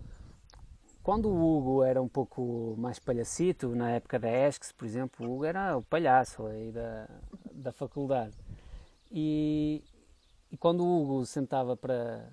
Quando 1.04 1.28
o 1.30 1.58
Hugo 1.58 1.84
era 1.84 2.02
um 2.02 2.08
pouco 2.08 2.76
mais 2.78 2.98
palhacito, 2.98 3.76
na 3.76 3.92
época 3.92 4.18
da 4.18 4.30
ESCS, 4.30 4.72
por 4.72 4.86
exemplo, 4.86 5.28
o 5.28 5.34
Hugo 5.34 5.46
era 5.46 5.78
o 5.78 5.84
palhaço 5.84 6.46
aí 6.46 6.72
da, 6.72 7.10
da 7.52 7.74
faculdade. 7.74 8.38
E, 9.12 9.84
e 10.50 10.58
quando 10.58 10.82
o 10.82 11.02
Hugo 11.02 11.26
sentava 11.26 11.76
para. 11.76 12.30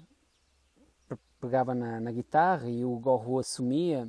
pegava 1.41 1.75
na, 1.75 2.01
na 2.01 2.13
guitarra 2.13 2.69
e 2.71 2.85
o 2.85 2.97
Gohu 2.99 3.41
assumia, 3.41 4.09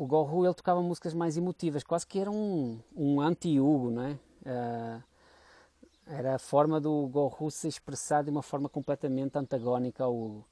o 0.00 0.06
Gohu 0.06 0.46
ele 0.46 0.54
tocava 0.54 0.80
músicas 0.80 1.12
mais 1.12 1.36
emotivas, 1.36 1.84
quase 1.84 2.06
que 2.06 2.18
era 2.18 2.30
um, 2.30 2.80
um 2.96 3.20
anti-Hugo, 3.20 3.90
não 3.90 4.02
é? 4.04 4.18
Ah, 4.46 5.02
era 6.06 6.36
a 6.36 6.38
forma 6.38 6.80
do 6.80 7.06
Gohu 7.08 7.50
se 7.50 7.68
expressar 7.68 8.24
de 8.24 8.30
uma 8.30 8.42
forma 8.42 8.66
completamente 8.66 9.36
antagónica 9.36 10.02
ao 10.02 10.16
Hugo. 10.16 10.46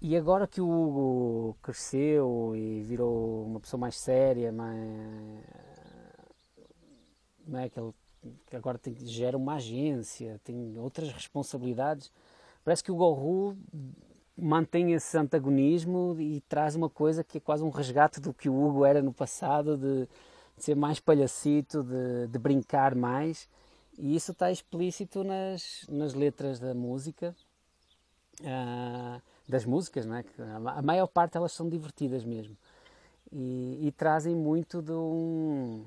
E 0.00 0.16
agora 0.16 0.46
que 0.46 0.62
o 0.62 0.66
Hugo 0.66 1.58
cresceu 1.62 2.56
e 2.56 2.80
virou 2.82 3.44
uma 3.44 3.60
pessoa 3.60 3.78
mais 3.78 3.96
séria, 3.96 4.50
mais, 4.50 4.80
não 7.46 7.58
é? 7.58 7.68
que, 7.68 7.78
ele, 7.78 7.92
agora 8.54 8.78
tem, 8.78 8.94
gera 9.04 9.36
uma 9.36 9.56
agência, 9.56 10.40
tem 10.42 10.78
outras 10.78 11.12
responsabilidades, 11.12 12.10
parece 12.64 12.82
que 12.82 12.90
o 12.90 12.96
Gohu 12.96 13.58
mantém 14.36 14.92
esse 14.92 15.16
antagonismo 15.16 16.16
e 16.18 16.40
traz 16.42 16.74
uma 16.74 16.88
coisa 16.88 17.22
que 17.22 17.38
é 17.38 17.40
quase 17.40 17.62
um 17.62 17.70
resgate 17.70 18.20
do 18.20 18.32
que 18.32 18.48
o 18.48 18.54
Hugo 18.54 18.84
era 18.84 19.02
no 19.02 19.12
passado, 19.12 19.76
de, 19.76 20.08
de 20.56 20.64
ser 20.64 20.74
mais 20.74 20.98
palhacito, 21.00 21.82
de, 21.82 22.26
de 22.28 22.38
brincar 22.38 22.94
mais. 22.94 23.48
E 23.98 24.16
isso 24.16 24.32
está 24.32 24.50
explícito 24.50 25.22
nas, 25.22 25.84
nas 25.88 26.14
letras 26.14 26.58
da 26.58 26.74
música, 26.74 27.34
ah, 28.44 29.20
das 29.48 29.64
músicas, 29.64 30.06
não 30.06 30.16
é? 30.16 30.24
A 30.76 30.82
maior 30.82 31.06
parte 31.06 31.36
elas 31.36 31.52
são 31.52 31.68
divertidas 31.68 32.24
mesmo. 32.24 32.56
E, 33.30 33.78
e 33.82 33.92
trazem 33.92 34.34
muito 34.34 34.80
de 34.80 34.92
um, 34.92 35.84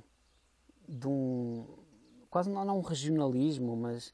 de 0.88 1.08
um 1.08 1.66
quase 2.30 2.50
não, 2.50 2.66
não 2.66 2.80
um 2.80 2.82
regionalismo, 2.82 3.76
mas 3.76 4.14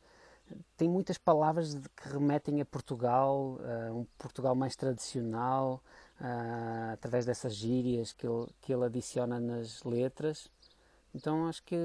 tem 0.78 0.90
muitas 0.90 1.18
palavras 1.18 1.76
que 1.76 2.10
remetem 2.10 2.62
a 2.62 2.66
Portugal, 2.66 3.60
a 3.62 3.94
um 3.94 4.06
Portugal 4.18 4.56
mais 4.56 4.76
tradicional, 4.76 5.84
ah, 6.20 6.92
através 6.94 7.26
dessas 7.26 7.56
gírias 7.56 8.14
que 8.14 8.28
ele, 8.28 8.48
que 8.62 8.74
ele 8.74 8.86
adiciona 8.86 9.40
nas 9.40 9.84
letras. 9.84 10.50
Então 11.14 11.48
acho 11.48 11.64
que, 11.64 11.78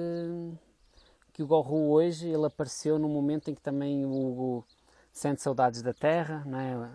que 1.32 1.42
o 1.42 1.46
Gorro 1.46 1.90
hoje 1.90 2.28
ele 2.28 2.46
apareceu 2.46 2.98
num 2.98 3.08
momento 3.08 3.50
em 3.50 3.54
que 3.54 3.60
também 3.62 4.04
o 4.04 4.10
Hugo 4.10 4.66
sente 5.12 5.42
saudades 5.42 5.82
da 5.82 5.94
terra, 5.94 6.42
não 6.46 6.58
é? 6.58 6.90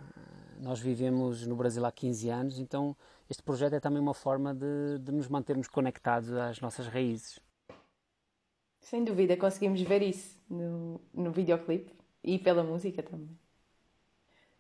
nós 0.60 0.80
vivemos 0.80 1.48
no 1.48 1.56
Brasil 1.56 1.86
há 1.86 1.92
15 1.92 2.30
anos, 2.30 2.60
então 2.60 2.96
este 3.30 3.42
projeto 3.42 3.74
é 3.74 3.80
também 3.80 4.02
uma 4.02 4.14
forma 4.14 4.54
de, 4.54 5.00
de 5.00 5.12
nos 5.12 5.28
mantermos 5.28 5.68
conectados 5.68 6.32
às 6.34 6.60
nossas 6.60 6.88
raízes. 6.88 7.40
Sem 8.90 9.04
dúvida, 9.04 9.38
conseguimos 9.38 9.80
ver 9.82 10.02
isso 10.02 10.36
no, 10.50 11.00
no 11.14 11.32
videoclipe 11.32 11.94
e 12.24 12.40
pela 12.40 12.64
música 12.64 13.04
também. 13.04 13.30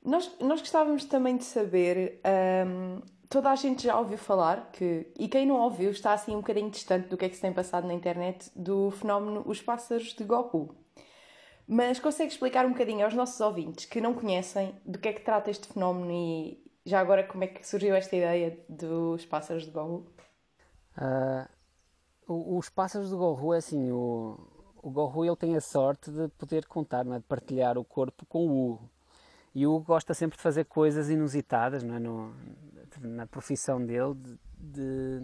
Nós, 0.06 0.38
nós 0.40 0.60
gostávamos 0.60 1.04
também 1.04 1.36
de 1.36 1.44
saber, 1.44 2.22
um, 2.68 3.02
toda 3.28 3.50
a 3.50 3.56
gente 3.56 3.82
já 3.82 3.98
ouviu 3.98 4.20
falar, 4.20 4.70
que, 4.72 5.12
e 5.18 5.28
quem 5.28 5.48
não 5.48 5.56
ouviu 5.56 5.90
está 5.90 6.14
assim 6.14 6.36
um 6.36 6.42
bocadinho 6.42 6.70
distante 6.70 7.08
do 7.08 7.18
que 7.18 7.26
é 7.26 7.30
que 7.30 7.38
se 7.38 7.42
tem 7.42 7.52
passado 7.52 7.88
na 7.88 7.94
internet, 7.96 8.52
do 8.56 8.92
fenómeno 8.92 9.42
Os 9.48 9.64
Pássaros 9.64 10.14
de 10.14 10.24
Goku. 10.24 10.76
Mas 11.68 12.00
consegue 12.00 12.32
explicar 12.32 12.68
um 12.68 12.74
bocadinho 12.74 13.06
aos 13.06 13.16
nossos 13.16 13.42
ouvintes 13.42 13.86
que 13.86 14.00
não 14.00 14.14
conhecem 14.14 14.76
do 14.86 15.00
que 15.00 15.08
é 15.08 15.14
que 15.14 15.22
trata 15.22 15.50
este 15.50 15.74
fenómeno 15.74 16.12
e 16.12 16.64
já 16.86 17.00
agora 17.00 17.24
como 17.24 17.46
é 17.46 17.48
que 17.48 17.68
surgiu 17.68 17.96
esta 17.96 18.16
ideia 18.16 18.64
dos 18.70 19.26
Pássaros 19.26 19.66
de 19.66 19.72
Goku? 19.72 20.08
Uh, 20.96 21.59
os 22.30 22.70
Pássaros 22.70 23.10
de 23.10 23.16
Goku 23.16 23.54
é 23.54 23.58
assim, 23.58 23.92
o, 23.92 24.40
o 24.82 24.90
Goku 24.92 25.26
ele 25.26 25.36
tem 25.36 25.56
a 25.56 25.62
sorte 25.62 26.12
de 26.12 26.28
poder 26.30 26.66
contar, 26.68 27.06
é? 27.08 27.18
de 27.18 27.26
partilhar 27.26 27.78
o 27.78 27.84
corpo 27.84 28.26
com 28.26 28.48
o 28.48 28.72
Hugo. 28.72 28.90
E 29.56 29.66
o 29.66 29.74
Hugo 29.74 29.86
gosta 29.86 30.14
sempre 30.14 30.38
de 30.38 30.44
fazer 30.44 30.66
coisas 30.66 31.10
inusitadas 31.10 31.84
é? 31.84 32.00
no, 32.00 32.34
na 33.02 33.26
profissão 33.26 33.84
dele, 33.84 34.14
de, 34.14 34.40
de, 34.60 35.24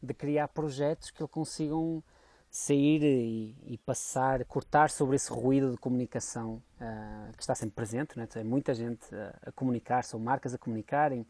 de, 0.00 0.14
criar 0.14 0.48
projetos 0.48 1.10
que 1.10 1.20
ele 1.20 1.28
consigam 1.28 2.02
sair 2.48 3.02
e, 3.02 3.56
e, 3.66 3.78
passar, 3.78 4.44
cortar 4.44 4.88
sobre 4.90 5.16
esse 5.16 5.32
ruído 5.32 5.72
de 5.72 5.76
comunicação 5.76 6.62
uh, 6.80 7.32
que 7.32 7.42
está 7.42 7.54
sempre 7.54 7.74
presente. 7.74 8.18
É? 8.20 8.26
Tem 8.26 8.44
muita 8.44 8.72
gente 8.72 9.12
a, 9.12 9.48
a 9.48 9.52
comunicar, 9.52 10.04
são 10.04 10.20
marcas 10.20 10.54
a 10.54 10.58
comunicarem, 10.58 11.26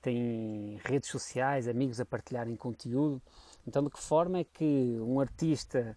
tem 0.00 0.80
redes 0.82 1.10
sociais, 1.10 1.68
amigos 1.68 2.00
a 2.00 2.06
partilharem 2.06 2.56
conteúdo. 2.56 3.20
Então, 3.66 3.82
de 3.84 3.90
que 3.90 4.00
forma 4.00 4.38
é 4.38 4.44
que 4.44 4.98
um 5.00 5.20
artista 5.20 5.96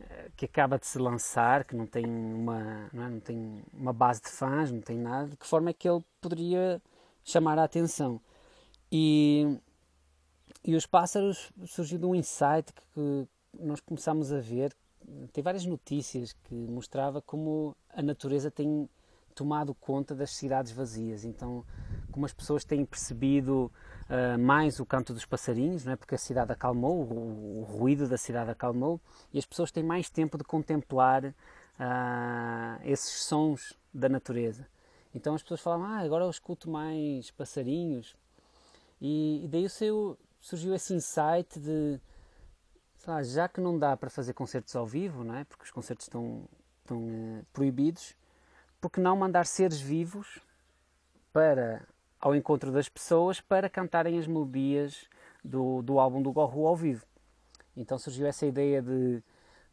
eh, 0.00 0.30
que 0.36 0.44
acaba 0.44 0.78
de 0.78 0.86
se 0.86 0.98
lançar, 0.98 1.64
que 1.64 1.74
não 1.74 1.86
tem 1.86 2.06
uma, 2.06 2.88
não, 2.92 3.04
é? 3.04 3.10
não, 3.10 3.20
tem 3.20 3.62
uma 3.72 3.92
base 3.92 4.22
de 4.22 4.28
fãs, 4.28 4.70
não 4.70 4.80
tem 4.80 4.96
nada, 4.96 5.28
de 5.28 5.36
que 5.36 5.46
forma 5.46 5.70
é 5.70 5.72
que 5.72 5.88
ele 5.88 6.02
poderia 6.20 6.80
chamar 7.24 7.58
a 7.58 7.64
atenção? 7.64 8.20
E, 8.90 9.58
e 10.64 10.74
os 10.74 10.86
pássaros 10.86 11.52
surgiu 11.66 11.98
de 11.98 12.06
um 12.06 12.14
insight 12.14 12.72
que, 12.72 13.28
nós 13.58 13.80
começámos 13.80 14.32
a 14.32 14.38
ver, 14.38 14.74
tem 15.32 15.42
várias 15.42 15.66
notícias 15.66 16.32
que 16.32 16.54
mostrava 16.54 17.20
como 17.20 17.76
a 17.90 18.02
natureza 18.02 18.50
tem 18.50 18.88
tomado 19.40 19.74
conta 19.74 20.14
das 20.14 20.32
cidades 20.32 20.70
vazias. 20.70 21.24
Então, 21.24 21.64
como 22.12 22.26
as 22.26 22.32
pessoas 22.32 22.62
têm 22.62 22.84
percebido 22.84 23.72
uh, 24.04 24.38
mais 24.38 24.78
o 24.78 24.84
canto 24.84 25.14
dos 25.14 25.24
passarinhos, 25.24 25.82
não 25.82 25.92
é? 25.94 25.96
porque 25.96 26.14
a 26.14 26.18
cidade 26.18 26.52
acalmou, 26.52 27.04
o, 27.04 27.60
o, 27.60 27.62
ruído 27.62 28.06
da 28.06 28.18
cidade 28.18 28.50
acalmou, 28.50 29.00
e 29.32 29.38
as 29.38 29.46
pessoas 29.46 29.72
têm 29.72 29.82
mais 29.82 30.10
tempo 30.10 30.36
de 30.36 30.44
contemplar 30.44 31.24
uh, 31.24 32.82
esses 32.84 33.22
sons 33.22 33.72
da 33.94 34.10
natureza. 34.10 34.66
Então 35.14 35.34
as 35.34 35.42
pessoas 35.42 35.62
falam, 35.62 35.86
ah, 35.86 36.00
agora 36.00 36.26
eu 36.26 36.30
escuto 36.30 36.68
mais 36.68 37.30
passarinhos. 37.30 38.14
E, 39.00 39.42
e 39.42 39.48
daí 39.48 39.66
seu, 39.70 40.18
surgiu 40.38 40.74
esse 40.74 40.92
insight 40.92 41.58
de, 41.58 41.98
lá, 43.06 43.22
já 43.22 43.48
que 43.48 43.58
não 43.58 43.78
dá 43.78 43.96
para 43.96 44.10
fazer 44.10 44.34
concertos 44.34 44.76
ao 44.76 44.86
vivo, 44.86 45.24
não 45.24 45.34
é? 45.34 45.44
porque 45.44 45.64
os 45.64 45.70
concertos 45.70 46.04
estão, 46.04 46.46
estão 46.84 46.98
uh, 46.98 47.46
proibidos, 47.54 48.19
porque 48.80 49.00
não 49.00 49.16
mandar 49.16 49.46
seres 49.46 49.80
vivos 49.80 50.40
para 51.32 51.82
ao 52.20 52.34
encontro 52.34 52.70
das 52.70 52.88
pessoas 52.88 53.40
para 53.40 53.68
cantarem 53.68 54.18
as 54.18 54.26
melodias 54.26 55.08
do, 55.42 55.80
do 55.82 55.98
álbum 55.98 56.20
do 56.20 56.32
Gorro 56.32 56.66
ao 56.66 56.76
vivo. 56.76 57.04
Então 57.76 57.98
surgiu 57.98 58.26
essa 58.26 58.44
ideia 58.44 58.82
de, 58.82 59.22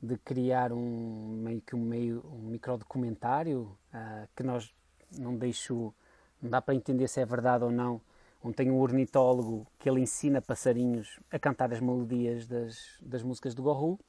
de 0.01 0.17
criar 0.17 0.71
um 0.71 1.39
meio 1.43 1.61
que 1.61 1.75
um 1.75 1.81
meio 1.81 2.23
um 2.25 2.49
microdocumentário 2.49 3.77
uh, 3.93 4.27
que 4.35 4.43
nós 4.43 4.73
não 5.17 5.35
deixo 5.35 5.93
não 6.41 6.49
dá 6.49 6.61
para 6.61 6.75
entender 6.75 7.07
se 7.07 7.19
é 7.19 7.25
verdade 7.25 7.63
ou 7.63 7.71
não 7.71 7.99
onde 8.43 8.55
tem 8.55 8.69
um 8.69 8.79
ornitólogo 8.79 9.65
que 9.79 9.89
ele 9.89 9.99
ensina 9.99 10.41
passarinhos 10.41 11.19
a 11.31 11.39
cantar 11.39 11.73
as 11.73 11.79
melodias 11.79 12.47
das, 12.47 12.97
das 13.01 13.23
músicas 13.23 13.55
do 13.55 13.63
Gorro 13.63 13.99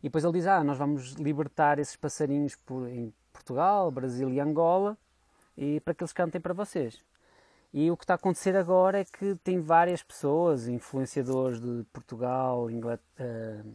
e 0.00 0.04
depois 0.04 0.24
ele 0.24 0.34
diz 0.34 0.46
ah 0.46 0.62
nós 0.62 0.78
vamos 0.78 1.12
libertar 1.14 1.78
esses 1.78 1.96
passarinhos 1.96 2.54
por, 2.54 2.88
em 2.88 3.12
Portugal 3.36 3.90
Brasil 3.90 4.30
e 4.30 4.40
Angola 4.40 4.96
e 5.56 5.80
para 5.80 5.94
que 5.94 6.02
eles 6.02 6.12
cantem 6.12 6.40
para 6.40 6.54
vocês. 6.54 6.98
E 7.72 7.90
o 7.90 7.96
que 7.96 8.04
está 8.04 8.14
a 8.14 8.16
acontecer 8.16 8.56
agora 8.56 9.00
é 9.00 9.04
que 9.04 9.34
tem 9.44 9.60
várias 9.60 10.02
pessoas, 10.02 10.66
influenciadores 10.66 11.60
de 11.60 11.84
Portugal, 11.92 12.66
uh, 12.66 13.72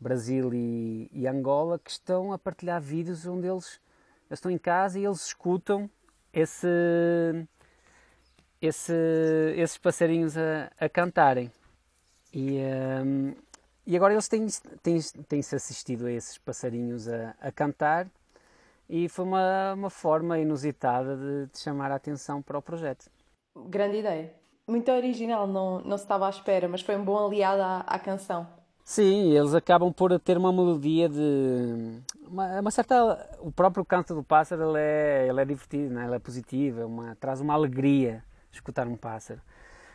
Brasil 0.00 0.52
e, 0.52 1.08
e, 1.12 1.26
Angola, 1.26 1.78
que 1.78 1.90
estão 1.90 2.32
a 2.32 2.38
partilhar 2.38 2.80
vídeos 2.80 3.26
onde 3.26 3.46
eles, 3.46 3.80
eles 4.28 4.38
estão 4.38 4.50
em 4.50 4.58
casa 4.58 4.98
e 4.98 5.04
eles 5.04 5.26
escutam 5.26 5.88
esse, 6.32 6.66
esse, 8.60 8.94
esses 9.56 9.78
passarinhos 9.78 10.36
a, 10.36 10.70
a 10.80 10.88
cantarem. 10.88 11.52
E, 12.32 12.58
um, 13.04 13.34
e 13.86 13.96
agora 13.96 14.14
eles 14.14 14.28
têm, 14.28 14.46
têm, 14.82 15.00
têm-se 15.28 15.54
assistido 15.54 16.06
a 16.06 16.12
esses 16.12 16.38
passarinhos 16.38 17.08
a, 17.08 17.34
a 17.40 17.52
cantar 17.52 18.08
e 18.88 19.08
foi 19.08 19.24
uma, 19.24 19.74
uma 19.74 19.90
forma 19.90 20.38
inusitada 20.38 21.16
de, 21.16 21.46
de, 21.52 21.58
chamar 21.58 21.92
a 21.92 21.96
atenção 21.96 22.40
para 22.40 22.58
o 22.58 22.62
projeto. 22.62 23.10
Grande 23.54 23.98
ideia. 23.98 24.32
Muito 24.66 24.90
original, 24.90 25.46
não, 25.46 25.80
não 25.80 25.96
se 25.96 26.04
estava 26.04 26.26
à 26.26 26.30
espera, 26.30 26.68
mas 26.68 26.80
foi 26.80 26.96
um 26.96 27.04
bom 27.04 27.26
aliado 27.26 27.62
à, 27.62 27.80
à 27.80 27.98
canção. 27.98 28.46
Sim, 28.84 29.32
eles 29.32 29.54
acabam 29.54 29.92
por 29.92 30.18
ter 30.18 30.38
uma 30.38 30.50
melodia 30.50 31.08
de. 31.08 32.00
Uma, 32.26 32.60
uma 32.60 32.70
certa. 32.70 33.28
O 33.40 33.52
próprio 33.52 33.84
canto 33.84 34.14
do 34.14 34.22
pássaro 34.22 34.70
ele 34.70 34.78
é, 34.78 35.26
ele 35.28 35.42
é 35.42 35.44
divertido, 35.44 35.94
né? 35.94 36.06
ele 36.06 36.14
é 36.14 36.18
positivo, 36.18 36.80
é 36.80 36.86
uma, 36.86 37.14
traz 37.16 37.40
uma 37.40 37.52
alegria 37.52 38.24
escutar 38.50 38.86
um 38.86 38.96
pássaro. 38.96 39.40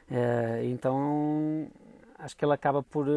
Uh, 0.10 0.64
então 0.66 1.68
acho 2.20 2.38
que 2.38 2.46
ele 2.46 2.54
acaba 2.54 2.84
por, 2.84 3.08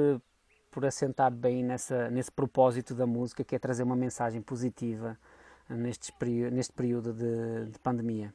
por 0.71 0.85
assentar 0.87 1.31
bem 1.31 1.63
nessa, 1.63 2.11
nesse 2.11 2.33
propósito 2.33 2.95
da 2.95 3.07
música, 3.07 3.45
que 3.45 3.55
é 3.55 3.59
trazer 3.59 3.83
uma 3.83 3.97
mensagem 3.97 4.41
positiva 4.41 5.19
neste 5.69 6.13
neste 6.51 6.73
período 6.73 7.13
de, 7.13 7.67
de 7.71 7.79
pandemia. 7.79 8.35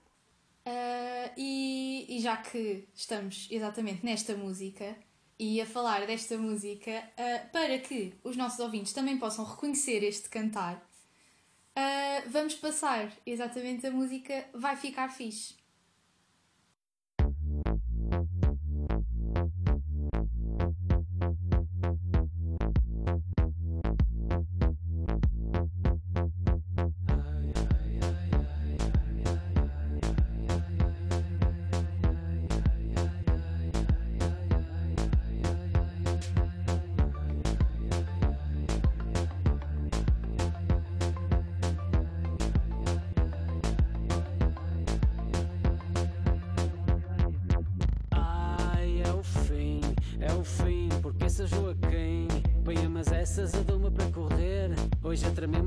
Uh, 0.65 1.32
e, 1.38 2.06
e, 2.10 2.20
já 2.20 2.38
que 2.38 2.88
estamos 2.94 3.48
exatamente 3.50 4.06
nesta 4.06 4.36
música 4.36 4.96
e 5.39 5.60
a 5.60 5.65
falar 5.65 6.06
desta 6.06 6.38
música, 6.38 6.91
uh, 6.91 7.52
para 7.52 7.80
que 7.80 8.13
os 8.24 8.38
nossos 8.38 8.60
ouvintes 8.60 8.94
também 8.94 9.17
possam 9.17 9.44
reconhecer 9.44 10.04
este 10.04 10.30
cantar, 10.30 10.76
uh, 10.76 12.30
vamos 12.30 12.56
passar 12.56 13.12
exatamente 13.26 13.88
a 13.88 13.91
música 13.91 14.46
Vai 14.54 14.76
Ficar 14.76 15.10
Fixe. 15.10 15.61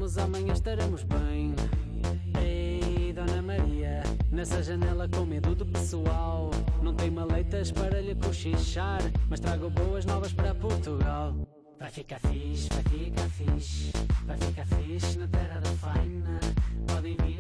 Trememos, 0.04 0.18
amanhã 0.18 0.52
estaremos 0.52 1.02
bem. 1.04 1.54
Ei, 2.42 3.12
Dona 3.14 3.40
Maria, 3.40 4.02
nessa 4.30 4.62
janela 4.62 5.08
com 5.08 5.24
medo 5.24 5.54
do 5.54 5.64
pessoal. 5.64 6.50
Não 6.82 6.92
tem 6.92 7.10
maleitas 7.10 7.72
para 7.72 8.02
lhe 8.02 8.14
cochichar, 8.14 9.00
mas 9.30 9.40
trago 9.40 9.70
boas 9.70 10.04
novas 10.04 10.32
para 10.32 10.54
Portugal. 10.54 11.34
Vai 11.78 11.90
ficar 11.90 12.18
fixe, 12.20 12.68
vai 12.68 12.82
ficar 12.82 13.28
fixe, 13.30 13.92
vai 14.26 14.36
ficar 14.36 14.66
fixe 14.66 15.18
na 15.18 15.26
terra 15.26 15.60
da 15.60 15.70
faina. 15.70 16.40
Podem 16.86 17.16
vir 17.16 17.33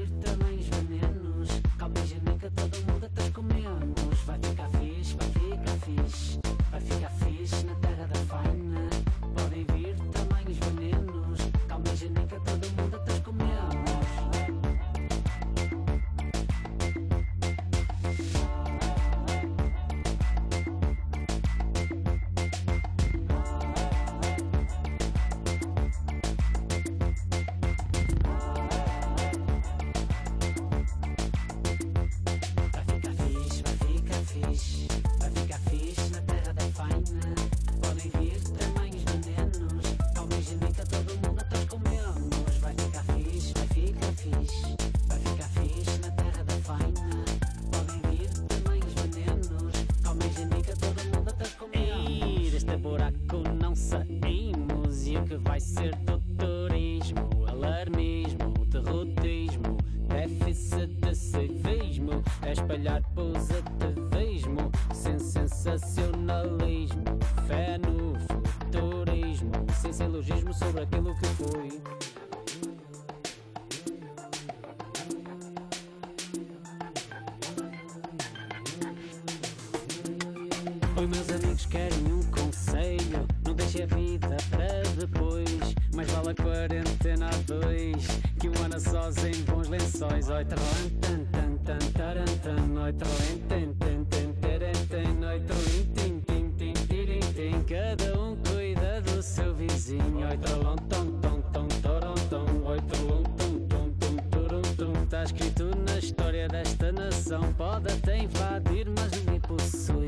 Oi, 81.04 81.10
meus 81.10 81.28
amigos, 81.28 81.66
querem 81.66 82.14
um 82.14 82.22
conselho? 82.30 83.28
Não 83.44 83.52
deixe 83.52 83.82
a 83.82 83.86
vida 83.94 84.38
para 84.48 84.80
depois. 84.98 85.74
Mais 85.94 86.10
vale 86.10 86.30
a 86.30 86.34
quarentena 86.34 87.26
a 87.26 87.36
dois 87.42 88.06
que 88.40 88.48
um 88.48 88.64
ano 88.64 88.80
sós 88.80 89.22
em 89.22 89.42
bons 89.42 89.68
lençóis. 89.68 90.30
Oi, 90.30 90.46
taran, 90.46 90.88
tan, 91.02 91.24
tan, 91.26 91.58
tan, 91.58 91.92
taran, 91.92 92.24
tan. 92.42 92.82
Oi, 92.82 92.92
taran, 92.94 93.38
tan, 93.50 93.74
tan, 93.74 94.04
tan, 94.06 94.32
taran, 94.40 94.86
tan. 94.88 95.24
Oi, 95.28 95.40
taran, 95.40 95.92
tin, 95.94 96.20
tin, 96.20 96.50
tin, 96.52 96.72
tirin, 96.88 97.32
tin. 97.34 97.64
Cada 97.64 98.18
um 98.18 98.34
cuida 98.36 99.02
do 99.02 99.22
seu 99.22 99.54
vizinho. 99.54 100.26
Oi, 100.26 100.38
tralom, 100.38 100.76
tom, 100.88 101.20
tom, 101.20 101.42
tom, 101.52 101.68
torom, 101.82 102.14
tom. 102.30 102.46
Oi, 102.64 102.80
tralom, 102.80 103.22
tom, 103.36 103.58
tom, 103.68 103.90
tom, 104.00 104.16
torom, 104.30 104.62
tom. 104.78 105.06
Tá 105.10 105.22
escrito 105.24 105.70
na 105.86 105.98
história 105.98 106.48
desta 106.48 106.90
nação. 106.92 107.52
Pode 107.58 107.92
até 107.92 108.20
invadir, 108.20 108.88
mas 108.88 109.22
me 109.24 109.38
possui. 109.40 110.03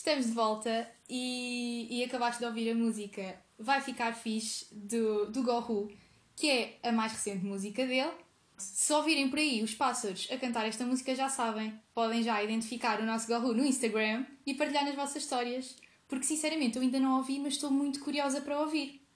Estamos 0.00 0.24
de 0.28 0.32
volta 0.32 0.90
e, 1.10 1.86
e 1.90 2.02
acabaste 2.02 2.38
de 2.40 2.46
ouvir 2.46 2.70
a 2.70 2.74
música 2.74 3.38
Vai 3.58 3.82
Ficar 3.82 4.14
Fixe 4.14 4.66
do, 4.72 5.26
do 5.30 5.42
Gohu, 5.42 5.92
que 6.34 6.48
é 6.48 6.78
a 6.82 6.90
mais 6.90 7.12
recente 7.12 7.44
música 7.44 7.86
dele. 7.86 8.10
Se 8.56 8.90
ouvirem 8.94 9.28
por 9.28 9.38
aí 9.38 9.62
os 9.62 9.74
pássaros 9.74 10.26
a 10.32 10.38
cantar 10.38 10.64
esta 10.64 10.86
música, 10.86 11.14
já 11.14 11.28
sabem, 11.28 11.78
podem 11.92 12.22
já 12.22 12.42
identificar 12.42 12.98
o 12.98 13.04
nosso 13.04 13.26
Gohu 13.26 13.52
no 13.52 13.62
Instagram 13.62 14.24
e 14.46 14.54
partilhar 14.54 14.86
nas 14.86 14.94
vossas 14.94 15.22
histórias, 15.22 15.76
porque 16.08 16.24
sinceramente 16.24 16.76
eu 16.78 16.82
ainda 16.82 16.98
não 16.98 17.18
ouvi, 17.18 17.38
mas 17.38 17.52
estou 17.52 17.70
muito 17.70 18.00
curiosa 18.00 18.40
para 18.40 18.58
ouvir. 18.58 19.06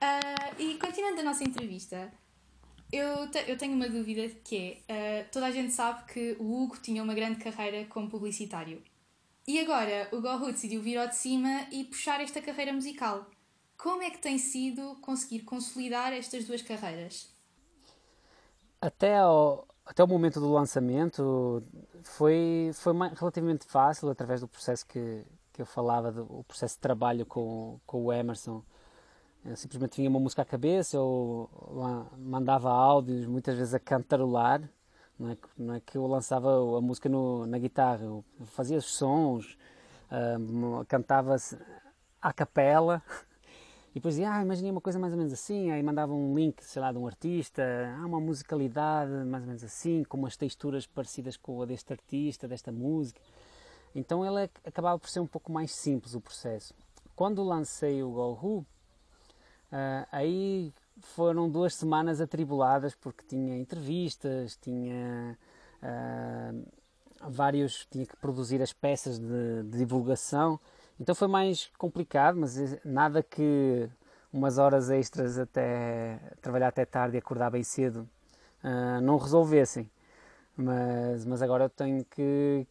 Ah, 0.00 0.54
e 0.58 0.74
continuando 0.74 1.20
a 1.20 1.22
nossa 1.22 1.44
entrevista, 1.44 2.12
eu, 2.90 3.30
te- 3.30 3.44
eu 3.46 3.56
tenho 3.56 3.74
uma 3.74 3.88
dúvida 3.88 4.28
que 4.42 4.82
é: 4.88 5.20
ah, 5.20 5.28
toda 5.30 5.46
a 5.46 5.52
gente 5.52 5.72
sabe 5.72 6.12
que 6.12 6.36
o 6.40 6.64
Hugo 6.64 6.78
tinha 6.82 7.00
uma 7.00 7.14
grande 7.14 7.38
carreira 7.38 7.84
como 7.84 8.10
publicitário. 8.10 8.82
E 9.46 9.58
agora 9.58 10.08
o 10.12 10.20
Gohu 10.20 10.52
decidiu 10.52 10.80
vir 10.80 10.96
ao 10.96 11.08
de 11.08 11.16
cima 11.16 11.66
e 11.72 11.84
puxar 11.84 12.20
esta 12.20 12.40
carreira 12.40 12.72
musical. 12.72 13.26
Como 13.76 14.02
é 14.02 14.10
que 14.10 14.18
tem 14.18 14.38
sido 14.38 14.96
conseguir 15.00 15.40
consolidar 15.40 16.12
estas 16.12 16.44
duas 16.44 16.62
carreiras? 16.62 17.28
Até 18.80 19.18
ao, 19.18 19.66
até 19.84 20.02
o 20.04 20.06
momento 20.06 20.38
do 20.38 20.52
lançamento 20.52 21.62
foi, 22.04 22.70
foi 22.74 22.92
relativamente 23.16 23.66
fácil 23.66 24.08
através 24.08 24.40
do 24.40 24.46
processo 24.46 24.86
que, 24.86 25.24
que 25.52 25.60
eu 25.60 25.66
falava, 25.66 26.12
do, 26.12 26.22
o 26.22 26.44
processo 26.44 26.76
de 26.76 26.80
trabalho 26.80 27.26
com, 27.26 27.80
com 27.84 28.04
o 28.04 28.12
Emerson. 28.12 28.62
Eu 29.44 29.56
simplesmente 29.56 29.96
vinha 29.96 30.08
uma 30.08 30.20
música 30.20 30.42
à 30.42 30.44
cabeça, 30.44 30.96
eu 30.96 31.50
mandava 32.16 32.70
áudios, 32.70 33.26
muitas 33.26 33.56
vezes 33.56 33.74
a 33.74 33.80
cantarolar, 33.80 34.62
não 35.22 35.30
é, 35.30 35.36
que- 35.36 35.48
não 35.56 35.74
é 35.74 35.80
que 35.80 35.96
eu 35.96 36.06
lançava 36.06 36.50
a 36.78 36.80
música 36.80 37.08
no, 37.08 37.46
na 37.46 37.58
guitarra, 37.58 38.04
eu 38.04 38.24
fazia 38.46 38.76
os 38.78 38.86
sons, 38.86 39.56
ah, 40.10 40.36
cantava-se 40.88 41.56
à 42.20 42.32
capela, 42.32 43.02
e 43.92 43.94
depois 43.94 44.14
dizia, 44.14 44.32
ah, 44.34 44.42
imaginei 44.42 44.70
uma 44.70 44.80
coisa 44.80 44.98
mais 44.98 45.12
ou 45.12 45.18
menos 45.18 45.32
assim, 45.32 45.70
aí 45.70 45.82
mandava 45.82 46.12
um 46.12 46.34
link, 46.34 46.62
sei 46.64 46.82
lá, 46.82 46.92
de 46.92 46.98
um 46.98 47.06
artista, 47.06 47.62
há 48.00 48.06
uma 48.06 48.20
musicalidade 48.20 49.12
mais 49.26 49.42
ou 49.44 49.48
menos 49.48 49.64
assim, 49.64 50.02
com 50.04 50.16
umas 50.16 50.36
texturas 50.36 50.86
parecidas 50.86 51.36
com 51.36 51.62
a 51.62 51.66
deste 51.66 51.92
artista, 51.92 52.48
desta 52.48 52.72
música. 52.72 53.20
Então 53.94 54.24
ele 54.26 54.44
ac- 54.44 54.60
acabava 54.66 54.98
por 54.98 55.08
ser 55.08 55.20
um 55.20 55.26
pouco 55.26 55.52
mais 55.52 55.72
simples 55.72 56.14
o 56.14 56.20
processo. 56.20 56.74
Quando 57.14 57.42
lancei 57.42 58.02
o 58.02 58.10
Gohu, 58.10 58.66
ah, 59.70 60.06
aí 60.10 60.72
foram 61.02 61.48
duas 61.50 61.74
semanas 61.74 62.20
atribuladas 62.20 62.94
porque 62.94 63.24
tinha 63.26 63.56
entrevistas, 63.56 64.56
tinha 64.56 65.36
ah, 65.82 66.52
vários, 67.28 67.86
tinha 67.90 68.06
que 68.06 68.16
produzir 68.16 68.62
as 68.62 68.72
peças 68.72 69.18
de, 69.18 69.62
de 69.64 69.78
divulgação, 69.78 70.58
então 71.00 71.14
foi 71.14 71.28
mais 71.28 71.70
complicado, 71.78 72.38
mas 72.38 72.58
eh, 72.58 72.80
nada 72.84 73.22
que 73.22 73.88
umas 74.32 74.58
horas 74.58 74.90
extras 74.90 75.38
até 75.38 76.18
trabalhar 76.40 76.68
até 76.68 76.84
tarde 76.84 77.16
e 77.16 77.18
acordar 77.18 77.50
bem 77.50 77.62
cedo 77.62 78.08
ah, 78.62 79.00
não 79.00 79.16
resolvessem. 79.18 79.90
Mas, 80.56 81.24
mas 81.24 81.42
agora 81.42 81.64
eu 81.64 81.70
tenho 81.70 82.04
que, 82.04 82.66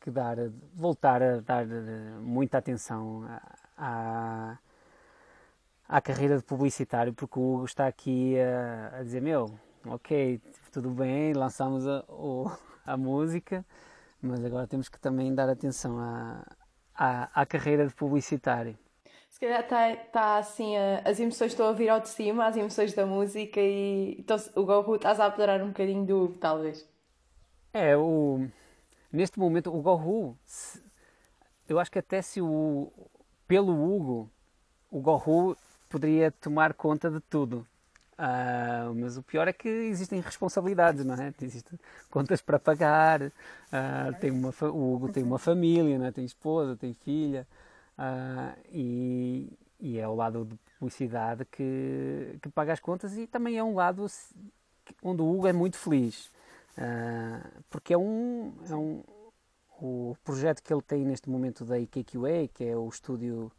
que 0.00 0.10
dar, 0.10 0.36
voltar 0.74 1.22
a 1.22 1.40
dar 1.40 1.66
eh, 1.70 2.18
muita 2.20 2.58
atenção 2.58 3.24
à, 3.76 4.58
à 5.88 6.00
carreira 6.00 6.36
de 6.38 6.44
publicitário, 6.44 7.14
porque 7.14 7.38
o 7.38 7.54
Hugo 7.56 7.64
está 7.64 7.86
aqui 7.86 8.34
a, 8.40 8.98
a 8.98 9.02
dizer: 9.02 9.20
Meu, 9.22 9.58
ok, 9.86 10.40
tudo 10.72 10.90
bem, 10.90 11.32
lançamos 11.32 11.86
a, 11.86 12.04
o- 12.08 12.50
a 12.86 12.96
música, 12.96 13.64
mas 14.20 14.44
agora 14.44 14.66
temos 14.66 14.88
que 14.88 14.98
também 15.00 15.34
dar 15.34 15.48
atenção 15.48 15.98
à, 15.98 16.44
à, 16.94 17.42
à 17.42 17.46
carreira 17.46 17.86
de 17.86 17.94
publicitário. 17.94 18.76
Se 19.30 19.40
calhar 19.40 19.60
está 19.60 19.94
tá 20.12 20.38
assim, 20.38 20.76
a- 20.76 21.02
as 21.04 21.20
emoções 21.20 21.52
estão 21.52 21.68
a 21.68 21.72
vir 21.72 21.88
ao 21.90 22.00
de 22.00 22.08
cima, 22.08 22.46
as 22.46 22.56
emoções 22.56 22.94
da 22.94 23.04
música 23.06 23.60
e 23.60 24.16
então 24.18 24.36
o 24.54 24.64
Goku 24.64 24.96
estás 24.96 25.20
a 25.20 25.26
apoderar 25.26 25.62
um 25.62 25.68
bocadinho 25.68 26.04
do 26.06 26.24
Hugo, 26.24 26.38
talvez. 26.38 26.88
É, 27.72 27.96
o, 27.96 28.46
neste 29.12 29.38
momento, 29.38 29.74
o 29.74 29.82
Gohu, 29.82 30.36
eu 31.68 31.78
acho 31.78 31.90
que 31.90 31.98
até 31.98 32.22
se 32.22 32.40
o, 32.40 32.90
pelo 33.46 33.72
Hugo, 33.72 34.30
o 34.90 35.00
Gohu 35.00 35.56
poderia 35.88 36.30
tomar 36.30 36.74
conta 36.74 37.10
de 37.10 37.20
tudo. 37.20 37.66
Ah, 38.18 38.90
mas 38.94 39.18
o 39.18 39.22
pior 39.22 39.46
é 39.46 39.52
que 39.52 39.68
existem 39.68 40.20
responsabilidades, 40.20 41.04
não 41.04 41.14
é? 41.14 41.32
Existem 41.42 41.78
contas 42.10 42.40
para 42.40 42.58
pagar, 42.58 43.30
ah, 43.70 44.12
tem 44.20 44.30
uma, 44.30 44.54
o 44.72 44.94
Hugo 44.94 45.12
tem 45.12 45.22
uma 45.22 45.38
família, 45.38 45.98
não 45.98 46.06
é? 46.06 46.12
tem 46.12 46.24
esposa, 46.24 46.76
tem 46.76 46.94
filha, 46.94 47.46
ah, 47.98 48.54
e, 48.72 49.52
e 49.78 49.98
é 49.98 50.08
o 50.08 50.14
lado 50.14 50.46
de 50.46 50.58
publicidade 50.78 51.44
que, 51.44 52.38
que 52.40 52.48
paga 52.50 52.72
as 52.72 52.80
contas 52.80 53.16
e 53.16 53.26
também 53.26 53.58
é 53.58 53.62
um 53.62 53.74
lado 53.74 54.06
onde 55.02 55.22
o 55.22 55.30
Hugo 55.30 55.46
é 55.46 55.52
muito 55.52 55.76
feliz. 55.76 56.30
Porque 57.70 57.94
é 57.94 57.98
um, 57.98 58.52
é 58.68 58.74
um 58.74 59.02
o 59.80 60.16
projeto 60.24 60.62
que 60.62 60.72
ele 60.72 60.82
tem 60.82 61.04
neste 61.04 61.28
momento 61.28 61.64
da 61.64 61.78
IKQA, 61.78 62.48
que 62.52 62.64
é 62.64 62.76
o 62.76 62.88
estúdio 62.88 63.52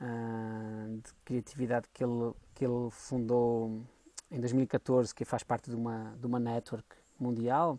de 0.00 1.12
criatividade 1.24 1.88
que 1.92 2.04
ele, 2.04 2.32
que 2.54 2.64
ele 2.64 2.90
fundou 2.90 3.82
em 4.30 4.38
2014, 4.38 5.14
que 5.14 5.24
faz 5.24 5.42
parte 5.42 5.70
de 5.70 5.76
uma, 5.76 6.14
de 6.18 6.26
uma 6.26 6.38
network 6.38 6.86
mundial, 7.18 7.78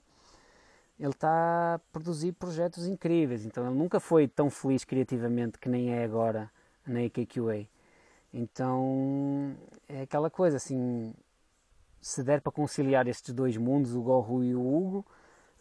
ele 0.99 1.11
está 1.11 1.75
a 1.75 1.79
produzir 1.93 2.33
projetos 2.33 2.85
incríveis. 2.85 3.45
Então 3.45 3.65
ele 3.65 3.75
nunca 3.75 3.99
foi 3.99 4.27
tão 4.27 4.49
feliz 4.49 4.83
criativamente 4.83 5.57
que 5.57 5.69
nem 5.69 5.93
é 5.93 6.03
agora 6.03 6.51
na 6.85 7.01
IKQA. 7.03 7.67
Então 8.33 9.55
é 9.87 10.01
aquela 10.01 10.29
coisa 10.29 10.57
assim, 10.57 11.13
se 12.01 12.23
der 12.23 12.41
para 12.41 12.51
conciliar 12.51 13.07
estes 13.07 13.33
dois 13.33 13.55
mundos, 13.55 13.95
o 13.95 14.01
Gohu 14.01 14.43
e 14.43 14.53
o 14.53 14.61
Hugo, 14.61 15.05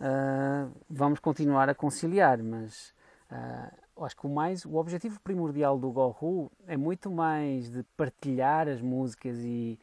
uh, 0.00 0.70
vamos 0.90 1.20
continuar 1.20 1.68
a 1.68 1.74
conciliar, 1.74 2.42
mas 2.42 2.92
uh, 3.30 3.72
acho 4.04 4.16
que 4.16 4.26
o 4.26 4.30
mais 4.30 4.64
o 4.64 4.76
objetivo 4.76 5.20
primordial 5.20 5.78
do 5.78 5.90
Gohu 5.90 6.50
é 6.66 6.76
muito 6.76 7.10
mais 7.10 7.70
de 7.70 7.82
partilhar 7.96 8.68
as 8.68 8.80
músicas 8.80 9.36
e, 9.38 9.78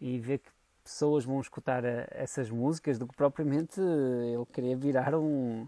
e 0.00 0.18
ver 0.18 0.38
que 0.38 0.50
pessoas 0.82 1.24
vão 1.24 1.40
escutar 1.40 1.84
a, 1.84 2.06
essas 2.10 2.50
músicas 2.50 2.98
do 2.98 3.06
que 3.06 3.16
propriamente 3.16 3.80
ele 3.80 4.46
querer 4.52 4.76
virar 4.76 5.14
um, 5.14 5.66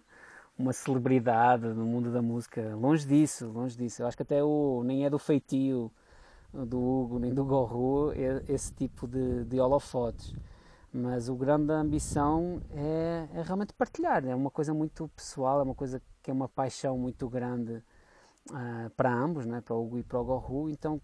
uma 0.59 0.73
celebridade 0.73 1.67
no 1.69 1.85
mundo 1.85 2.13
da 2.13 2.23
música. 2.23 2.75
Longe 2.77 3.07
disso, 3.07 3.49
longe 3.49 3.77
disso. 3.77 4.03
Eu 4.03 4.07
acho 4.07 4.17
que 4.17 4.23
até 4.23 4.43
o 4.43 4.83
nem 4.85 5.05
é 5.05 5.11
do 5.11 5.19
feitio 5.19 5.91
do 6.53 6.81
Hugo 6.81 7.19
nem 7.19 7.33
do 7.35 7.45
Gorro 7.45 8.13
esse 8.49 8.73
tipo 8.73 9.07
de, 9.07 9.45
de 9.45 9.61
holofotes. 9.61 10.35
Mas 10.93 11.29
o 11.29 11.35
grande 11.35 11.73
ambição 11.73 12.63
é, 12.71 13.29
é, 13.35 13.43
realmente 13.43 13.75
partilhar, 13.75 14.25
é 14.27 14.35
uma 14.35 14.51
coisa 14.51 14.73
muito 14.73 15.09
pessoal, 15.15 15.61
é 15.61 15.63
uma 15.63 15.75
coisa 15.75 16.01
que 16.29 16.31
é 16.31 16.35
uma 16.35 16.47
paixão 16.47 16.99
muito 16.99 17.27
grande 17.27 17.83
uh, 18.51 18.91
para 18.95 19.11
ambos, 19.11 19.47
né? 19.47 19.63
para 19.63 19.75
o 19.75 19.83
Hugo 19.83 19.99
e 19.99 20.03
para 20.03 20.21
o 20.21 20.25
Gorro. 20.25 20.69
Então, 20.69 21.01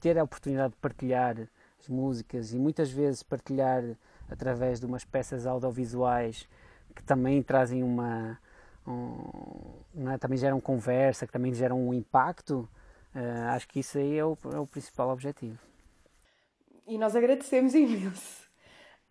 ter 0.00 0.18
a 0.18 0.24
oportunidade 0.24 0.74
de 0.74 0.80
partilhar 0.80 1.48
as 1.78 1.88
músicas 1.88 2.52
e 2.52 2.58
muitas 2.58 2.90
vezes 2.90 3.22
partilhar 3.22 3.84
através 4.28 4.80
de 4.80 4.86
umas 4.86 5.04
peças 5.04 5.46
audiovisuais 5.46 6.48
que 6.96 7.02
também 7.04 7.40
trazem 7.44 7.84
uma. 7.84 8.40
Um, 8.84 10.10
é? 10.10 10.18
também 10.18 10.36
geram 10.36 10.60
conversa, 10.60 11.28
que 11.28 11.32
também 11.32 11.54
geram 11.54 11.88
um 11.88 11.94
impacto, 11.94 12.68
Uh, 13.14 13.48
acho 13.54 13.66
que 13.68 13.80
isso 13.80 13.96
aí 13.96 14.18
é 14.18 14.24
o, 14.26 14.36
é 14.52 14.58
o, 14.58 14.66
principal 14.66 15.08
objetivo. 15.08 15.58
E 16.86 16.98
nós 16.98 17.16
agradecemos 17.16 17.74
imenso. 17.74 18.45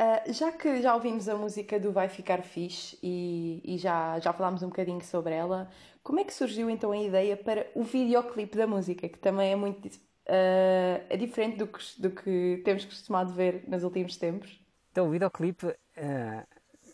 Uh, 0.01 0.33
já 0.33 0.51
que 0.51 0.81
já 0.81 0.93
ouvimos 0.93 1.29
a 1.29 1.35
música 1.35 1.79
do 1.79 1.91
Vai 1.91 2.09
Ficar 2.09 2.41
Fixe 2.41 2.97
e, 3.01 3.61
e, 3.63 3.77
já, 3.77 4.19
já 4.19 4.33
falámos 4.33 4.61
um 4.61 4.67
bocadinho 4.67 5.01
sobre 5.01 5.33
ela, 5.33 5.69
como 6.03 6.19
é 6.19 6.25
que 6.25 6.33
surgiu 6.33 6.69
então 6.69 6.91
a 6.91 6.97
ideia 6.97 7.37
para 7.37 7.67
o 7.73 7.81
videoclipe 7.81 8.57
da 8.57 8.67
música, 8.67 9.07
que 9.07 9.17
também 9.17 9.53
é 9.53 9.55
muito 9.55 9.87
uh, 9.87 11.05
é 11.09 11.15
diferente 11.17 11.57
do 11.57 11.67
que, 11.67 11.79
do 11.97 12.11
que 12.11 12.61
temos 12.65 12.83
costumado 12.83 13.33
ver 13.33 13.63
nos 13.69 13.83
últimos 13.83 14.17
tempos? 14.17 14.59
Então, 14.91 15.07
o 15.07 15.11
videoclipe, 15.11 15.73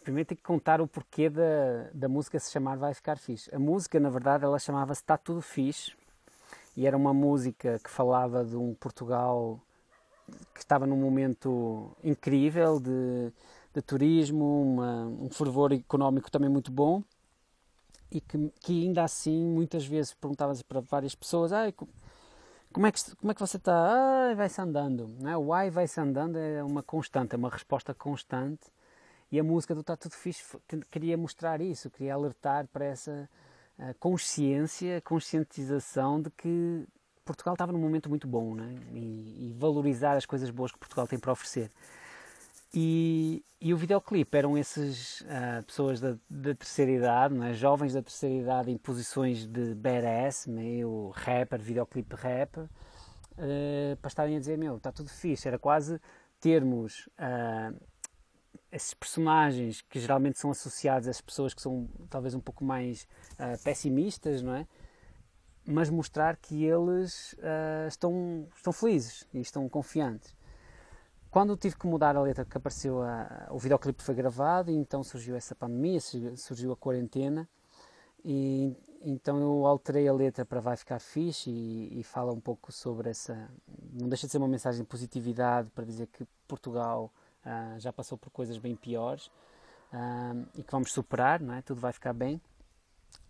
primeiro 0.03 0.27
tem 0.27 0.37
que 0.37 0.43
contar 0.43 0.79
o 0.79 0.87
porquê 0.87 1.29
da, 1.29 1.89
da 1.93 2.07
música 2.07 2.39
se 2.39 2.51
chamar 2.51 2.77
Vai 2.77 2.93
Ficar 2.93 3.17
Fixe. 3.17 3.53
A 3.53 3.59
música, 3.59 3.99
na 3.99 4.09
verdade, 4.09 4.43
ela 4.43 4.59
chamava-se 4.59 5.01
Está 5.01 5.17
Tudo 5.17 5.41
Fixe, 5.41 5.93
e 6.75 6.87
era 6.87 6.95
uma 6.95 7.13
música 7.13 7.79
que 7.83 7.89
falava 7.89 8.45
de 8.45 8.55
um 8.55 8.73
Portugal 8.73 9.59
que 10.53 10.59
estava 10.59 10.85
num 10.85 10.97
momento 10.97 11.91
incrível 12.03 12.79
de, 12.79 13.31
de 13.73 13.81
turismo, 13.81 14.61
uma, 14.63 15.05
um 15.05 15.29
fervor 15.29 15.73
económico 15.73 16.31
também 16.31 16.49
muito 16.49 16.71
bom 16.71 17.03
e 18.11 18.19
que, 18.19 18.51
que 18.59 18.83
ainda 18.85 19.03
assim 19.03 19.45
muitas 19.45 19.85
vezes 19.85 20.13
perguntava 20.13 20.53
para 20.67 20.81
várias 20.81 21.15
pessoas 21.15 21.53
ah, 21.53 21.71
como 22.71 22.87
é 22.87 22.91
que 22.91 23.15
como 23.15 23.31
é 23.31 23.35
que 23.35 23.39
você 23.39 23.57
está 23.57 24.31
ah, 24.31 24.35
vai-se 24.35 24.61
andando 24.61 25.09
é? 25.25 25.37
o 25.37 25.53
ai 25.53 25.69
vai-se 25.69 25.99
andando 25.99 26.37
é 26.37 26.63
uma 26.63 26.83
constante 26.83 27.33
é 27.33 27.37
uma 27.37 27.49
resposta 27.49 27.93
constante 27.93 28.67
e 29.31 29.39
a 29.39 29.43
música 29.43 29.73
do 29.73 29.79
Está 29.79 29.95
Tudo 29.95 30.13
Fixe 30.13 30.43
queria 30.89 31.17
mostrar 31.17 31.61
isso 31.61 31.89
queria 31.89 32.13
alertar 32.13 32.67
para 32.67 32.85
essa 32.85 33.29
a 33.81 33.95
consciência, 33.95 35.01
conscientização 35.01 36.21
de 36.21 36.29
que 36.29 36.85
Portugal 37.31 37.53
estava 37.53 37.71
num 37.71 37.79
momento 37.79 38.09
muito 38.09 38.27
bom 38.27 38.55
né? 38.55 38.75
e, 38.93 39.49
e, 39.49 39.55
valorizar 39.57 40.17
as 40.17 40.25
coisas 40.25 40.49
boas 40.49 40.71
que 40.71 40.77
Portugal 40.77 41.07
tem 41.07 41.17
para 41.17 41.31
oferecer. 41.31 41.71
E, 42.73 43.43
e 43.59 43.73
o 43.73 43.77
videoclipe 43.77 44.37
eram 44.37 44.57
essas 44.57 45.21
uh, 45.21 45.63
pessoas 45.65 45.99
da, 45.99 46.15
da, 46.29 46.55
terceira 46.55 46.91
idade, 46.91 47.37
é? 47.43 47.53
jovens 47.53 47.93
da 47.93 48.01
terceira 48.01 48.35
idade 48.35 48.71
em 48.71 48.77
posições 48.77 49.45
de 49.45 49.75
badass, 49.75 50.47
meio 50.47 51.09
rapper, 51.13 51.59
videoclipe 51.59 52.15
rapper, 52.15 52.63
uh, 52.63 53.97
para 54.01 54.07
estarem 54.07 54.37
a 54.37 54.39
dizer: 54.39 54.57
Meu, 54.57 54.77
está 54.77 54.89
tudo 54.89 55.09
fixe. 55.09 55.49
Era 55.49 55.59
quase 55.59 55.99
termos 56.39 57.09
uh, 57.19 57.77
esses 58.71 58.93
personagens 58.93 59.81
que 59.81 59.99
geralmente 59.99 60.39
são 60.39 60.49
associados 60.49 61.09
às 61.09 61.19
pessoas 61.19 61.53
que 61.53 61.61
são 61.61 61.89
talvez 62.09 62.33
um 62.33 62.39
pouco 62.39 62.63
mais 62.63 63.05
uh, 63.33 63.61
pessimistas, 63.63 64.41
não 64.41 64.55
é? 64.55 64.65
Mas 65.65 65.89
mostrar 65.89 66.37
que 66.37 66.65
eles 66.65 67.33
uh, 67.33 67.87
estão, 67.87 68.47
estão 68.55 68.73
felizes 68.73 69.27
e 69.33 69.39
estão 69.39 69.67
confiantes. 69.69 70.35
Quando 71.29 71.55
tive 71.55 71.77
que 71.77 71.87
mudar 71.87 72.15
a 72.15 72.21
letra 72.21 72.43
que 72.43 72.57
apareceu, 72.57 73.01
a, 73.01 73.47
o 73.51 73.57
videoclipe 73.57 74.03
foi 74.03 74.15
gravado 74.15 74.69
e 74.69 74.75
então 74.75 75.03
surgiu 75.03 75.35
essa 75.35 75.55
pandemia, 75.55 75.99
surgiu 76.35 76.73
a 76.73 76.75
quarentena 76.75 77.47
e 78.23 78.75
então 79.03 79.39
eu 79.39 79.65
alterei 79.65 80.07
a 80.07 80.13
letra 80.13 80.45
para 80.45 80.59
Vai 80.59 80.77
Ficar 80.77 80.99
Fixe 80.99 81.49
e, 81.49 81.99
e 81.99 82.03
fala 82.03 82.31
um 82.31 82.39
pouco 82.39 82.71
sobre 82.71 83.09
essa... 83.09 83.49
Não 83.93 84.07
deixa 84.07 84.27
de 84.27 84.31
ser 84.31 84.37
uma 84.37 84.47
mensagem 84.47 84.81
de 84.81 84.87
positividade 84.87 85.69
para 85.71 85.83
dizer 85.83 86.07
que 86.07 86.27
Portugal 86.47 87.11
uh, 87.45 87.79
já 87.79 87.91
passou 87.91 88.17
por 88.17 88.29
coisas 88.29 88.57
bem 88.57 88.75
piores 88.75 89.27
uh, 89.91 90.47
e 90.55 90.63
que 90.63 90.71
vamos 90.71 90.91
superar, 90.91 91.39
não 91.39 91.55
é? 91.55 91.61
Tudo 91.61 91.81
vai 91.81 91.91
ficar 91.91 92.13
bem. 92.13 92.39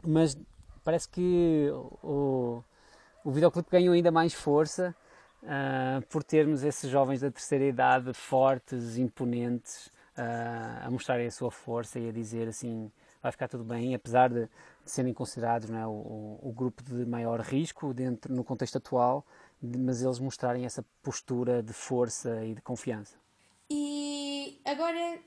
Mas 0.04 0.38
parece 0.84 1.08
que 1.10 1.70
o, 2.04 2.64
o 3.24 3.32
videoclipe 3.32 3.70
ganhou 3.72 3.94
ainda 3.94 4.12
mais 4.12 4.34
força 4.34 4.96
uh, 5.44 6.06
por 6.08 6.24
termos 6.24 6.64
esses 6.64 6.90
jovens 6.90 7.22
da 7.22 7.32
terceira 7.32 7.66
idade 7.66 8.14
fortes, 8.14 8.98
imponentes, 8.98 9.90
a 10.84 10.92
mostrarem 10.92 11.26
a 11.26 11.32
sua 11.32 11.50
força 11.50 11.98
e 11.98 12.10
a 12.10 12.12
dizer 12.12 12.48
assim 12.48 12.92
vai 13.22 13.32
ficar 13.32 13.48
tudo 13.48 13.64
bem, 13.64 13.94
apesar 13.94 14.30
de, 14.30 14.50
serem 14.84 15.14
considerados 15.14 15.70
é, 15.70 15.86
o, 15.86 16.40
o, 16.42 16.52
grupo 16.56 16.82
de 16.84 17.06
maior 17.06 17.40
risco 17.40 17.94
dentro 17.94 18.34
no 18.34 18.44
contexto 18.44 18.78
atual, 18.78 19.26
mas 19.62 20.02
eles 20.02 20.20
mostrarem 20.20 20.66
essa 20.66 20.84
postura 21.04 21.62
de 21.62 21.72
força 21.72 22.44
e 22.44 22.56
de 22.56 22.62
confiança. 22.62 23.16
E 23.70 24.60
agora 24.66 25.20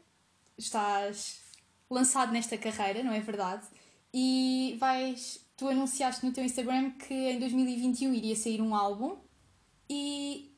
estás 0.58 1.40
lançado 1.88 2.32
nesta 2.32 2.58
carreira, 2.58 3.02
não 3.02 3.12
é 3.12 3.20
verdade? 3.20 3.64
E 4.12 4.76
vais. 4.80 5.43
Tu 5.56 5.68
anunciaste 5.68 6.24
no 6.24 6.32
teu 6.32 6.44
Instagram 6.44 6.90
que 6.92 7.14
em 7.14 7.38
2021 7.38 8.12
iria 8.14 8.36
sair 8.36 8.60
um 8.60 8.74
álbum. 8.74 9.16
E 9.88 10.52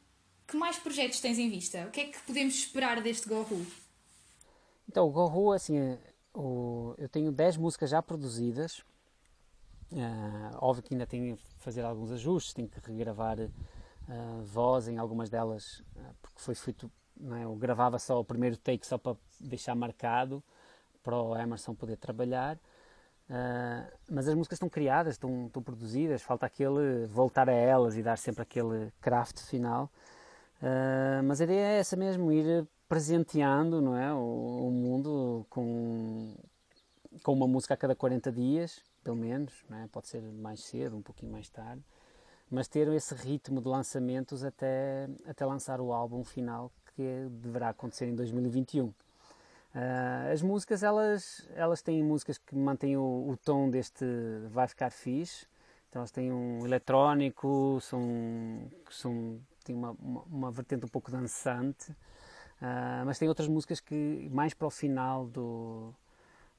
que 0.47 0.57
mais 0.57 0.79
projetos 0.79 1.21
tens 1.21 1.39
em 1.39 1.51
vista? 1.51 1.87
O 1.87 1.91
que 1.91 2.01
é 2.01 2.05
que 2.05 2.21
podemos 2.23 2.55
esperar 2.55 3.03
deste 3.03 3.29
Gohu? 3.29 3.67
Então, 4.89 5.07
o 5.07 5.11
Gohu, 5.11 5.53
assim, 5.53 5.77
é, 5.77 5.99
o, 6.33 6.95
eu 6.97 7.09
tenho 7.09 7.33
10 7.33 7.57
músicas 7.57 7.91
já 7.91 8.01
produzidas. 8.01 8.79
Uh, 9.93 10.57
óbvio 10.59 10.83
que 10.83 10.95
ainda 10.95 11.07
tenho 11.07 11.37
que 11.37 11.43
fazer 11.59 11.85
alguns 11.85 12.11
ajustes, 12.13 12.55
tenho 12.55 12.69
que 12.69 12.81
regravar 12.81 13.39
uh, 13.39 14.43
voz 14.45 14.89
em 14.89 14.99
algumas 14.99 15.29
delas, 15.29 15.81
uh, 15.97 16.15
porque 16.21 16.41
foi 16.41 16.55
feito 16.55 16.91
é? 17.39 17.45
Eu 17.45 17.55
gravava 17.57 17.99
só 17.99 18.21
o 18.21 18.25
primeiro 18.25 18.57
take 18.57 18.87
só 18.87 18.99
para 18.99 19.17
deixar 19.41 19.75
marcado 19.75 20.43
para 21.03 21.17
o 21.17 21.37
Emerson 21.37 21.75
poder 21.75 21.97
trabalhar. 21.97 22.59
Uh, 23.29 23.91
mas 24.09 24.29
as 24.29 24.35
músicas 24.35 24.57
estão 24.57 24.69
criadas, 24.69 25.15
estão, 25.15 25.47
estão, 25.47 25.63
produzidas, 25.63 26.23
falta 26.23 26.47
aquele 26.47 27.07
voltar 27.07 27.49
a 27.49 27.53
elas 27.53 27.97
e 27.97 28.03
dar 28.03 28.17
sempre 28.17 28.43
aquele 28.43 28.93
craft 29.01 29.41
final. 29.41 29.91
Uh, 30.63 31.23
mas 31.25 31.41
a 31.41 31.45
ideia 31.45 31.67
é 31.67 31.79
essa 31.79 31.97
mesmo, 31.97 32.31
ir 32.33 32.67
presenteando 32.89 33.83
não 33.83 33.97
é, 33.97 34.13
o, 34.15 34.69
o, 34.69 34.71
mundo 34.71 35.45
com, 35.51 36.35
com 37.23 37.33
uma 37.33 37.49
música 37.49 37.75
a 37.75 37.77
cada 37.77 37.97
40 37.97 38.31
dias, 38.31 38.81
pelo 39.03 39.17
menos, 39.17 39.53
não 39.69 39.79
é? 39.79 39.89
pode 39.89 40.07
ser 40.07 40.23
mais 40.23 40.61
cedo, 40.61 40.97
um 40.97 41.03
pouquinho 41.03 41.33
mais 41.33 41.49
tarde, 41.49 41.83
mas 42.49 42.69
ter 42.69 42.87
esse 42.89 43.13
ritmo 43.15 43.61
de 43.61 43.69
lançamentos 43.69 44.45
até, 44.45 45.09
até 45.27 45.45
lançar 45.45 45.81
o 45.81 45.93
álbum 45.93 46.23
final, 46.23 46.71
que 46.95 47.27
deverá 47.43 47.71
acontecer 47.71 48.07
em 48.07 48.15
2021. 48.15 48.93
Uh, 49.77 50.33
as 50.33 50.41
músicas, 50.41 50.83
elas, 50.83 51.47
elas 51.55 51.83
têm 51.83 52.03
músicas 52.03 52.39
que 52.39 52.57
mantêm 52.57 52.97
o, 52.97 53.29
o, 53.29 53.37
tom 53.37 53.69
deste 53.69 54.07
Vai 54.49 54.67
Ficar 54.67 54.89
Fixe, 54.89 55.47
então 55.91 56.01
elas 56.01 56.11
têm 56.11 56.33
um 56.33 56.65
eletrónico, 56.65 57.79
são, 57.83 58.71
são, 58.91 59.39
têm 59.63 59.77
uma, 59.77 59.91
uma, 60.01 60.23
uma 60.23 60.51
vertente 60.51 60.87
um 60.87 60.89
pouco 60.89 61.11
dançante, 61.11 61.93
uh, 61.93 63.05
mas 63.05 63.19
tem 63.19 63.29
outras 63.29 63.49
músicas 63.49 63.79
que 63.79 64.31
mais 64.33 64.55
para 64.55 64.67
o 64.67 64.71
final 64.71 65.27
do, 65.27 65.93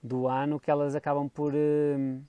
do 0.03 0.27
ano 0.27 0.60
que 0.60 0.69
elas 0.69 0.93
acabam 0.93 1.27
por 1.27 1.56
uh, 1.56 2.23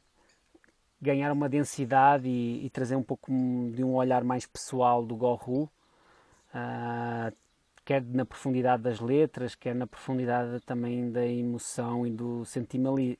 ganhar 1.02 1.30
uma 1.32 1.50
densidade 1.50 2.26
e, 2.26 2.64
e, 2.64 2.70
trazer 2.70 2.96
um 2.96 3.02
pouco 3.02 3.30
de 3.74 3.84
um 3.84 3.94
olhar 3.94 4.24
mais 4.24 4.46
pessoal 4.46 5.04
do 5.04 5.14
Gohu. 5.14 5.68
Uh, 6.54 7.30
quer 7.88 8.04
na 8.04 8.26
profundidade 8.26 8.82
das 8.82 9.00
letras, 9.00 9.54
quer 9.54 9.74
na 9.74 9.86
profundidade 9.86 10.60
também 10.60 11.10
da 11.10 11.26
emoção 11.26 12.06
e 12.06 12.10
do, 12.10 12.44
sentimali, 12.44 13.18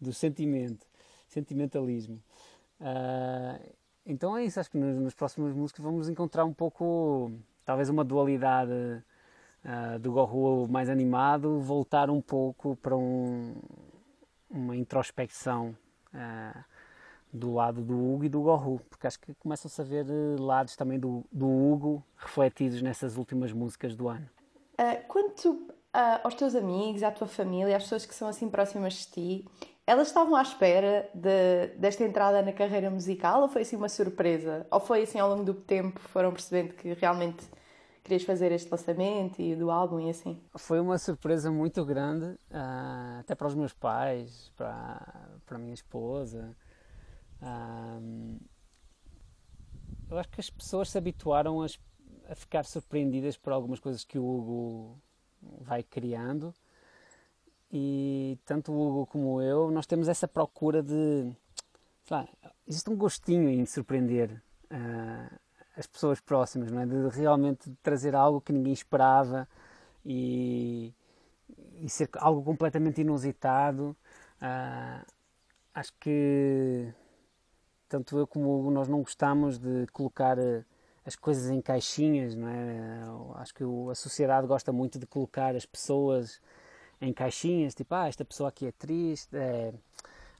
do 0.00 0.12
sentimento, 0.12 0.86
sentimentalismo. 1.26 2.22
Uh, 2.80 3.74
então 4.06 4.36
é 4.36 4.44
isso, 4.44 4.60
acho 4.60 4.70
que 4.70 4.78
nos, 4.78 4.96
nos 4.96 5.14
próximos 5.14 5.52
músicos 5.52 5.84
vamos 5.84 6.08
encontrar 6.08 6.44
um 6.44 6.54
pouco, 6.54 7.32
talvez 7.64 7.88
uma 7.88 8.04
dualidade 8.04 8.70
uh, 9.64 9.98
do 9.98 10.12
Gorro 10.12 10.68
mais 10.68 10.88
animado, 10.88 11.58
voltar 11.58 12.08
um 12.08 12.20
pouco 12.20 12.76
para 12.76 12.96
um, 12.96 13.56
uma 14.48 14.76
introspecção 14.76 15.76
uh, 16.14 16.64
do 17.32 17.54
lado 17.54 17.80
do 17.82 17.94
Hugo 17.94 18.24
e 18.24 18.28
do 18.28 18.40
Gorro, 18.42 18.80
porque 18.88 19.06
acho 19.06 19.20
que 19.20 19.34
começam-se 19.34 19.80
a 19.80 19.84
ver 19.84 20.06
lados 20.38 20.76
também 20.76 20.98
do, 20.98 21.24
do 21.30 21.46
Hugo 21.48 22.04
refletidos 22.16 22.82
nessas 22.82 23.16
últimas 23.16 23.52
músicas 23.52 23.94
do 23.94 24.08
ano. 24.08 24.28
Uh, 24.78 25.06
quanto 25.08 25.50
uh, 25.50 26.20
aos 26.24 26.34
teus 26.34 26.54
amigos, 26.54 27.02
à 27.02 27.10
tua 27.10 27.26
família, 27.26 27.76
às 27.76 27.84
pessoas 27.84 28.06
que 28.06 28.14
são 28.14 28.28
assim 28.28 28.48
próximas 28.48 28.94
de 28.94 29.06
ti, 29.06 29.48
elas 29.86 30.08
estavam 30.08 30.36
à 30.36 30.42
espera 30.42 31.08
de, 31.12 31.68
desta 31.76 32.04
entrada 32.04 32.42
na 32.42 32.52
carreira 32.52 32.90
musical 32.90 33.42
ou 33.42 33.48
foi 33.48 33.62
assim 33.62 33.76
uma 33.76 33.88
surpresa? 33.88 34.66
Ou 34.70 34.80
foi 34.80 35.02
assim 35.02 35.18
ao 35.18 35.28
longo 35.28 35.44
do 35.44 35.54
tempo 35.54 35.98
foram 36.00 36.32
percebendo 36.32 36.74
que 36.74 36.92
realmente 36.94 37.44
querias 38.02 38.22
fazer 38.22 38.52
este 38.52 38.70
lançamento 38.70 39.40
e 39.40 39.54
do 39.54 39.70
álbum 39.70 40.00
e 40.00 40.10
assim? 40.10 40.40
Foi 40.56 40.80
uma 40.80 40.98
surpresa 40.98 41.50
muito 41.50 41.84
grande, 41.84 42.26
uh, 42.50 43.20
até 43.20 43.34
para 43.34 43.46
os 43.46 43.54
meus 43.54 43.72
pais, 43.72 44.52
para, 44.56 45.28
para 45.44 45.56
a 45.56 45.58
minha 45.58 45.74
esposa. 45.74 46.56
Eu 50.10 50.18
acho 50.18 50.28
que 50.28 50.40
as 50.40 50.50
pessoas 50.50 50.90
se 50.90 50.98
habituaram 50.98 51.62
a, 51.62 51.66
a, 52.28 52.34
ficar 52.34 52.64
surpreendidas 52.64 53.36
por 53.36 53.52
algumas 53.52 53.78
coisas 53.78 54.04
que 54.04 54.18
o 54.18 54.24
Hugo 54.24 54.98
vai 55.60 55.82
criando. 55.82 56.54
E 57.72 58.38
tanto 58.44 58.72
o 58.72 58.88
Hugo 58.88 59.06
como 59.06 59.40
eu, 59.40 59.70
nós 59.70 59.86
temos 59.86 60.08
essa 60.08 60.26
procura 60.26 60.82
de. 60.82 61.30
Lá, 62.10 62.28
existe 62.66 62.90
um 62.90 62.96
gostinho 62.96 63.48
em 63.48 63.64
surpreender. 63.64 64.42
Uh, 64.70 65.38
as 65.76 65.86
pessoas 65.86 66.20
próximas, 66.20 66.70
não 66.70 66.80
é? 66.80 66.86
De 66.86 67.08
realmente 67.08 67.72
trazer 67.82 68.14
algo 68.14 68.40
que 68.40 68.52
ninguém 68.52 68.72
esperava 68.72 69.48
e, 70.04 70.92
e 71.80 71.88
ser 71.88 72.08
algo 72.16 72.42
completamente 72.42 73.00
inusitado. 73.00 73.96
Uh, 74.42 75.06
acho 75.72 75.92
que 75.98 76.92
tanto 77.90 78.16
eu 78.16 78.26
como 78.26 78.66
o 78.66 78.70
nós 78.70 78.88
não 78.88 79.00
gostamos 79.00 79.58
de 79.58 79.86
colocar 79.92 80.38
eh, 80.38 80.64
as 81.04 81.16
coisas 81.16 81.50
em 81.50 81.60
caixinhas, 81.60 82.34
não 82.34 82.48
é? 82.48 83.02
Acho 83.36 83.54
que 83.54 83.64
a 83.90 83.94
sociedade 83.94 84.46
gosta 84.46 84.72
muito 84.72 84.98
de 84.98 85.06
colocar 85.06 85.56
as 85.56 85.66
pessoas 85.66 86.40
em 87.00 87.12
caixinhas, 87.12 87.74
tipo, 87.74 87.94
ah, 87.94 88.08
esta 88.08 88.24
pessoa 88.24 88.48
aqui 88.50 88.66
é 88.66 88.72
triste, 88.72 89.36
é, 89.36 89.72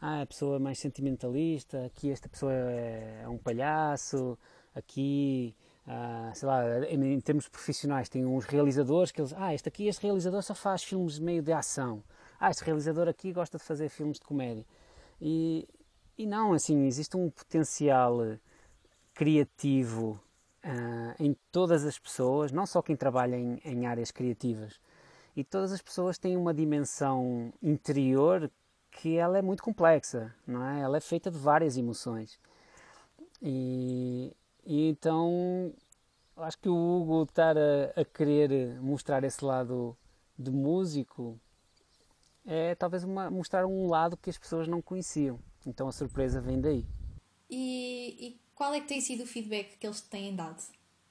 ah, 0.01 0.23
a 0.23 0.27
pessoa 0.27 0.57
é 0.57 0.59
mais 0.59 0.79
sentimentalista, 0.79 1.87
aqui 1.87 2.11
esta 2.11 2.29
pessoa 2.29 2.53
é, 2.53 3.23
é 3.25 3.29
um 3.29 3.39
palhaço, 3.39 4.39
aqui, 4.75 5.55
ah, 5.87 6.31
sei 6.35 6.47
lá, 6.47 6.63
em, 6.89 7.21
termos 7.21 7.49
profissionais, 7.49 8.09
tem 8.09 8.25
uns 8.25 8.45
realizadores 8.45 9.11
que 9.11 9.21
eles, 9.21 9.35
ah, 9.37 9.55
este 9.55 9.69
aqui, 9.69 9.89
este 9.89 10.03
realizador 10.03 10.43
só 10.43 10.55
faz 10.55 10.85
filmes 10.85 11.19
meio 11.19 11.43
de 11.43 11.53
ação. 11.53 12.03
Ah, 12.39 12.51
este 12.51 12.65
realizador 12.65 13.09
aqui 13.09 13.33
gosta 13.33 13.59
de 13.59 13.65
fazer 13.65 13.89
filmes 13.89 14.19
de 14.19 14.25
comédia. 14.25 14.65
E, 15.21 15.67
e 16.16 16.27
não, 16.27 16.53
assim, 16.53 16.87
existe 16.87 17.16
um 17.16 17.31
potencial 17.31 18.18
criativo 19.14 20.20
ah, 20.62 21.14
em 21.18 21.37
todas 21.51 21.85
as 21.85 21.99
pessoas, 21.99 22.53
não 22.53 22.66
só 22.66 22.83
quem 22.83 22.96
trabalha 22.96 23.37
em, 23.37 23.61
em 23.64 23.87
áreas 23.87 24.11
criativas. 24.11 24.81
E 25.37 25.44
todas 25.44 25.73
as 25.73 25.81
pessoas 25.81 26.18
têm 26.18 26.37
uma 26.37 26.53
dimensão 26.53 27.53
interior 27.62 28.51
que 28.90 29.16
ela 29.16 29.38
é 29.38 29.42
muito 29.42 29.62
complexa, 29.62 30.35
não 30.46 30.66
é? 30.66 30.81
Ela 30.81 30.96
é 30.96 31.01
feita 31.01 31.31
de 31.31 31.38
várias 31.38 31.77
emoções. 31.77 32.38
E, 33.40 34.37
e 34.64 34.88
então 34.88 35.73
acho 36.37 36.59
que 36.59 36.68
o 36.68 36.75
Hugo 36.75 37.23
estar 37.23 37.57
a, 37.57 38.01
a, 38.01 38.05
querer 38.05 38.81
mostrar 38.81 39.25
esse 39.25 39.44
lado 39.44 39.96
de 40.38 40.51
músico 40.51 41.38
é 42.46 42.75
talvez 42.75 43.05
uma, 43.05 43.31
mostrar 43.31 43.66
um 43.66 43.88
lado 43.88 44.16
que 44.16 44.31
as 44.31 44.38
pessoas 44.38 44.66
não 44.66 44.83
conheciam. 44.83 45.38
Então 45.66 45.88
a 45.88 45.92
surpresa 45.92 46.40
vem 46.40 46.61
daí. 46.61 46.85
E, 47.49 48.16
e 48.18 48.40
qual 48.55 48.73
é 48.75 48.81
que 48.81 48.88
tem 48.88 49.01
sido 49.01 49.25
o 49.25 49.27
feedback 49.27 49.77
que 49.79 49.87
eles 49.87 50.01
têm 50.01 50.35
dado 50.35 50.62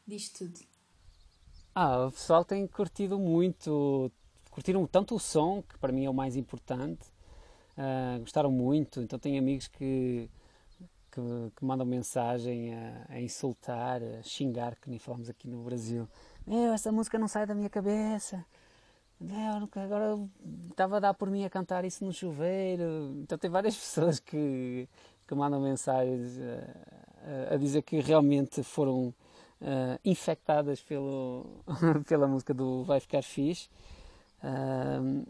disto 0.07 0.45
tudo? 0.45 0.59
Ah, 1.75 2.07
o 2.07 2.11
pessoal 2.11 2.43
tem 2.43 2.65
curtido 2.67 3.19
muito, 3.19 4.11
curtiram 4.49 4.85
tanto 4.87 5.15
o 5.15 5.19
som, 5.19 5.61
que 5.61 5.77
para 5.77 5.93
mim 5.93 6.05
é 6.05 6.09
o 6.09 6.13
mais 6.13 6.35
importante, 6.35 7.07
uh, 7.77 8.19
gostaram 8.19 8.51
muito, 8.51 9.01
então 9.01 9.19
tenho 9.19 9.39
amigos 9.39 9.67
que 9.67 10.29
que, 11.11 11.51
que 11.55 11.65
mandam 11.65 11.85
mensagem 11.85 12.73
a, 12.73 13.05
a, 13.09 13.21
insultar, 13.21 14.01
a 14.01 14.23
xingar, 14.23 14.75
que 14.75 14.89
nem 14.89 14.99
falamos 14.99 15.29
aqui 15.29 15.47
no 15.47 15.63
Brasil. 15.63 16.07
Meu, 16.45 16.73
essa 16.73 16.91
música 16.91 17.17
não 17.17 17.27
sai 17.27 17.45
da 17.45 17.55
minha 17.55 17.69
cabeça. 17.69 18.45
Meu, 19.19 19.67
agora 19.75 20.17
estava 20.69 20.97
a 20.97 20.99
dar 20.99 21.13
por 21.13 21.29
mim 21.29 21.43
a 21.43 21.49
cantar 21.49 21.83
isso 21.83 22.05
no 22.05 22.13
chuveiro. 22.13 23.13
Então 23.21 23.37
tem 23.37 23.49
várias 23.49 23.75
pessoas 23.77 24.19
que, 24.19 24.87
que 25.27 25.35
mandam 25.35 25.59
mensagens 25.59 26.39
a, 27.49 27.53
a 27.55 27.57
dizer 27.57 27.81
que 27.81 27.99
realmente 27.99 28.63
foram 28.63 29.07
uh, 29.61 29.99
infectadas 30.05 30.81
pelo, 30.81 31.63
pela 32.07 32.27
música 32.27 32.53
do 32.53 32.83
Vai 32.83 32.99
Ficar 32.99 33.21
Fixe. 33.21 33.69
Uh, 34.41 35.27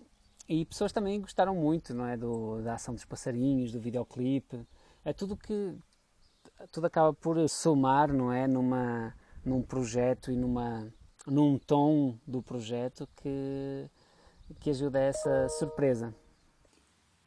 e 0.47 0.65
pessoas 0.65 0.91
também 0.91 1.19
gostaram 1.21 1.55
muito 1.55 1.93
não 1.93 2.05
é, 2.05 2.15
do, 2.15 2.61
da 2.61 2.75
ação 2.75 2.93
dos 2.93 3.05
passarinhos, 3.05 3.71
do 3.71 3.79
videoclipe 3.79 4.65
é 5.03 5.13
tudo 5.13 5.35
que 5.35 5.75
tudo 6.71 6.87
acaba 6.87 7.13
por 7.13 7.47
somar, 7.47 8.11
não 8.11 8.31
é, 8.31 8.47
numa 8.47 9.13
num 9.43 9.61
projeto 9.61 10.31
e 10.31 10.35
numa 10.35 10.91
num 11.29 11.57
tom 11.57 12.17
do 12.27 12.41
projeto 12.41 13.07
que 13.15 13.89
que 14.59 14.71
ajuda 14.71 14.97
a 14.97 15.03
essa 15.03 15.49
surpresa. 15.49 16.13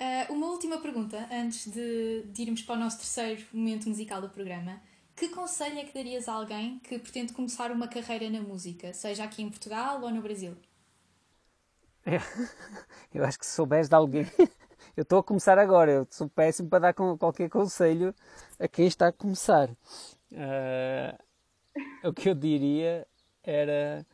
Uh, 0.00 0.32
uma 0.32 0.48
última 0.48 0.80
pergunta 0.80 1.28
antes 1.30 1.70
de, 1.70 2.22
de 2.22 2.42
irmos 2.42 2.62
para 2.62 2.74
o 2.74 2.78
nosso 2.78 2.98
terceiro 2.98 3.44
momento 3.52 3.88
musical 3.88 4.20
do 4.20 4.28
programa. 4.28 4.80
Que 5.14 5.28
conselho 5.28 5.78
é 5.78 5.84
que 5.84 5.94
darias 5.94 6.28
a 6.28 6.32
alguém 6.32 6.80
que 6.80 6.98
pretende 6.98 7.32
começar 7.32 7.70
uma 7.70 7.86
carreira 7.86 8.28
na 8.28 8.40
música, 8.40 8.92
seja 8.92 9.24
aqui 9.24 9.42
em 9.42 9.50
Portugal 9.50 10.00
ou 10.02 10.10
no 10.10 10.22
Brasil? 10.22 10.56
É, 12.04 12.16
eu 13.14 13.24
acho 13.24 13.38
que 13.38 13.46
se 13.46 13.54
souberes 13.54 13.88
de 13.88 13.94
alguém 13.94 14.26
eu 14.96 15.02
estou 15.02 15.20
a 15.20 15.22
começar 15.22 15.58
agora, 15.58 15.92
eu 15.92 16.06
sou 16.10 16.28
péssimo 16.28 16.68
para 16.68 16.92
dar 16.92 16.94
qualquer 16.94 17.48
conselho 17.48 18.14
a 18.58 18.66
quem 18.66 18.86
está 18.86 19.08
a 19.08 19.12
começar. 19.12 19.70
Uh, 20.32 21.16
o 22.08 22.12
que 22.12 22.28
eu 22.28 22.34
diria 22.34 23.06
era 23.44 24.06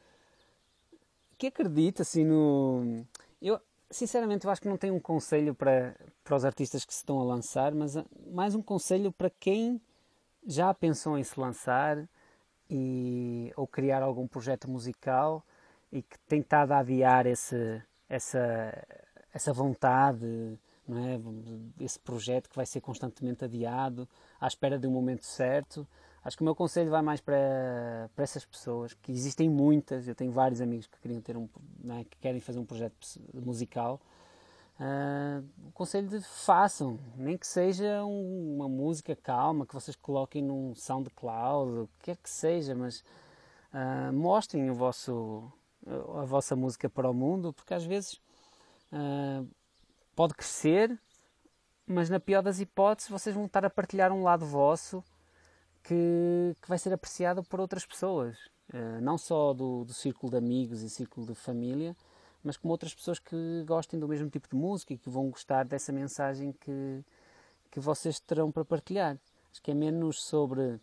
que 1.37 1.47
acredita 1.47 2.03
assim 2.03 2.25
no. 2.25 3.05
Eu, 3.41 3.61
sinceramente, 3.91 4.45
eu 4.45 4.51
acho 4.51 4.61
que 4.61 4.69
não 4.69 4.77
tenho 4.77 4.95
um 4.95 5.01
conselho 5.01 5.55
para, 5.55 5.95
para 6.25 6.37
os 6.37 6.45
artistas 6.45 6.85
que 6.85 6.93
se 6.93 7.01
estão 7.01 7.21
a 7.21 7.25
lançar, 7.25 7.73
mas 7.75 7.97
mais 8.31 8.55
um 8.55 8.63
conselho 8.63 9.13
para 9.13 9.31
quem 9.31 9.81
já 10.47 10.73
pensou 10.75 11.17
em 11.17 11.25
se 11.25 11.39
lançar 11.39 12.09
e, 12.69 13.53
ou 13.57 13.67
criar 13.67 14.03
algum 14.03 14.27
projeto 14.27 14.69
musical 14.69 15.45
e 15.93 16.03
que 16.03 16.19
tem 16.21 16.41
estado 16.41 16.73
a 16.73 16.79
adiar 16.79 17.27
esse, 17.27 17.83
essa, 18.09 18.87
essa 19.33 19.53
vontade 19.53 20.59
não 20.89 20.99
é? 21.07 21.85
esse 21.85 21.99
projeto 21.99 22.49
que 22.49 22.57
vai 22.57 22.65
ser 22.65 22.81
constantemente 22.81 23.45
adiado, 23.45 24.09
à 24.41 24.47
espera 24.47 24.79
de 24.79 24.87
um 24.87 24.91
momento 24.91 25.25
certo. 25.25 25.87
Acho 26.25 26.37
que 26.37 26.43
o 26.43 26.45
meu 26.45 26.55
conselho 26.55 26.91
vai 26.91 27.01
mais 27.01 27.21
para, 27.21 28.11
para 28.15 28.25
essas 28.25 28.45
pessoas, 28.45 28.93
que 28.95 29.13
existem 29.13 29.49
muitas, 29.49 30.09
eu 30.09 30.15
tenho 30.15 30.33
vários 30.33 30.61
amigos 30.61 30.87
que 30.87 30.99
queriam 30.99 31.21
ter 31.21 31.37
um, 31.37 31.49
é? 31.91 32.05
que 32.05 32.19
querem 32.19 32.41
fazer 32.41 32.59
um 32.59 32.65
projeto 32.65 32.97
musical. 33.35 34.01
Uh, 34.81 35.45
o 35.67 35.73
conselho 35.73 36.09
de 36.09 36.21
façam, 36.21 36.99
nem 37.17 37.37
que 37.37 37.47
seja 37.47 38.05
um, 38.05 38.57
uma 38.57 38.69
música 38.69 39.17
calma, 39.17 39.67
que 39.67 39.75
vocês 39.75 39.97
coloquem 39.97 40.43
num 40.43 40.75
SoundCloud, 40.75 41.81
o 41.81 41.89
que 41.99 42.07
quer 42.07 42.17
que 42.17 42.31
seja, 42.31 42.75
mas 42.75 43.01
uh, 43.73 44.13
mostrem 44.13 44.71
o 44.71 44.75
vosso, 44.75 45.51
a 45.87 46.25
vossa 46.25 46.55
música 46.55 46.89
para 46.89 47.11
o 47.11 47.15
mundo, 47.15 47.53
porque 47.53 47.75
às 47.75 47.85
vezes 47.85 48.21
uh, 48.93 49.49
pode 50.15 50.35
crescer, 50.35 50.97
mas 51.87 52.09
na 52.09 52.21
pior 52.21 52.43
das 52.43 52.61
hipóteses 52.61 53.11
vocês 53.11 53.35
vão 53.35 53.47
estar 53.47 53.65
a 53.65 53.71
partilhar 53.71 54.13
um 54.13 54.23
lado 54.23 54.47
vosso 54.47 55.03
que, 55.89 56.55
que 56.61 56.69
vai 56.69 56.79
ser 56.79 56.93
apreciado 56.93 57.43
por 57.43 57.59
outras 57.59 57.87
pessoas, 57.87 58.37
uh, 58.75 59.01
não 59.01 59.17
só 59.17 59.55
do, 59.55 59.85
do 59.87 59.95
círculo 59.95 60.31
de 60.31 60.37
amigos 60.37 60.83
e 60.83 60.91
círculo 60.91 61.27
de 61.27 61.35
família, 61.35 61.97
mas 62.45 62.59
como 62.59 62.73
outras 62.73 62.95
pessoas 62.95 63.19
que 63.19 63.65
gostem 63.67 63.99
do 63.99 64.07
mesmo 64.07 64.29
tipo 64.29 64.49
de 64.49 64.55
música 64.55 64.93
e 64.93 64.99
que 64.99 65.09
vão 65.09 65.31
gostar 65.31 65.65
dessa 65.65 65.91
mensagem 65.91 66.53
que, 66.53 67.03
que 67.71 67.81
vocês 67.81 68.21
terão 68.21 68.53
para 68.53 68.67
partilhar. 68.67 69.19
Acho 69.51 69.63
que 69.63 69.71
é 69.71 69.75
menos 69.75 70.23
sobre. 70.23 70.79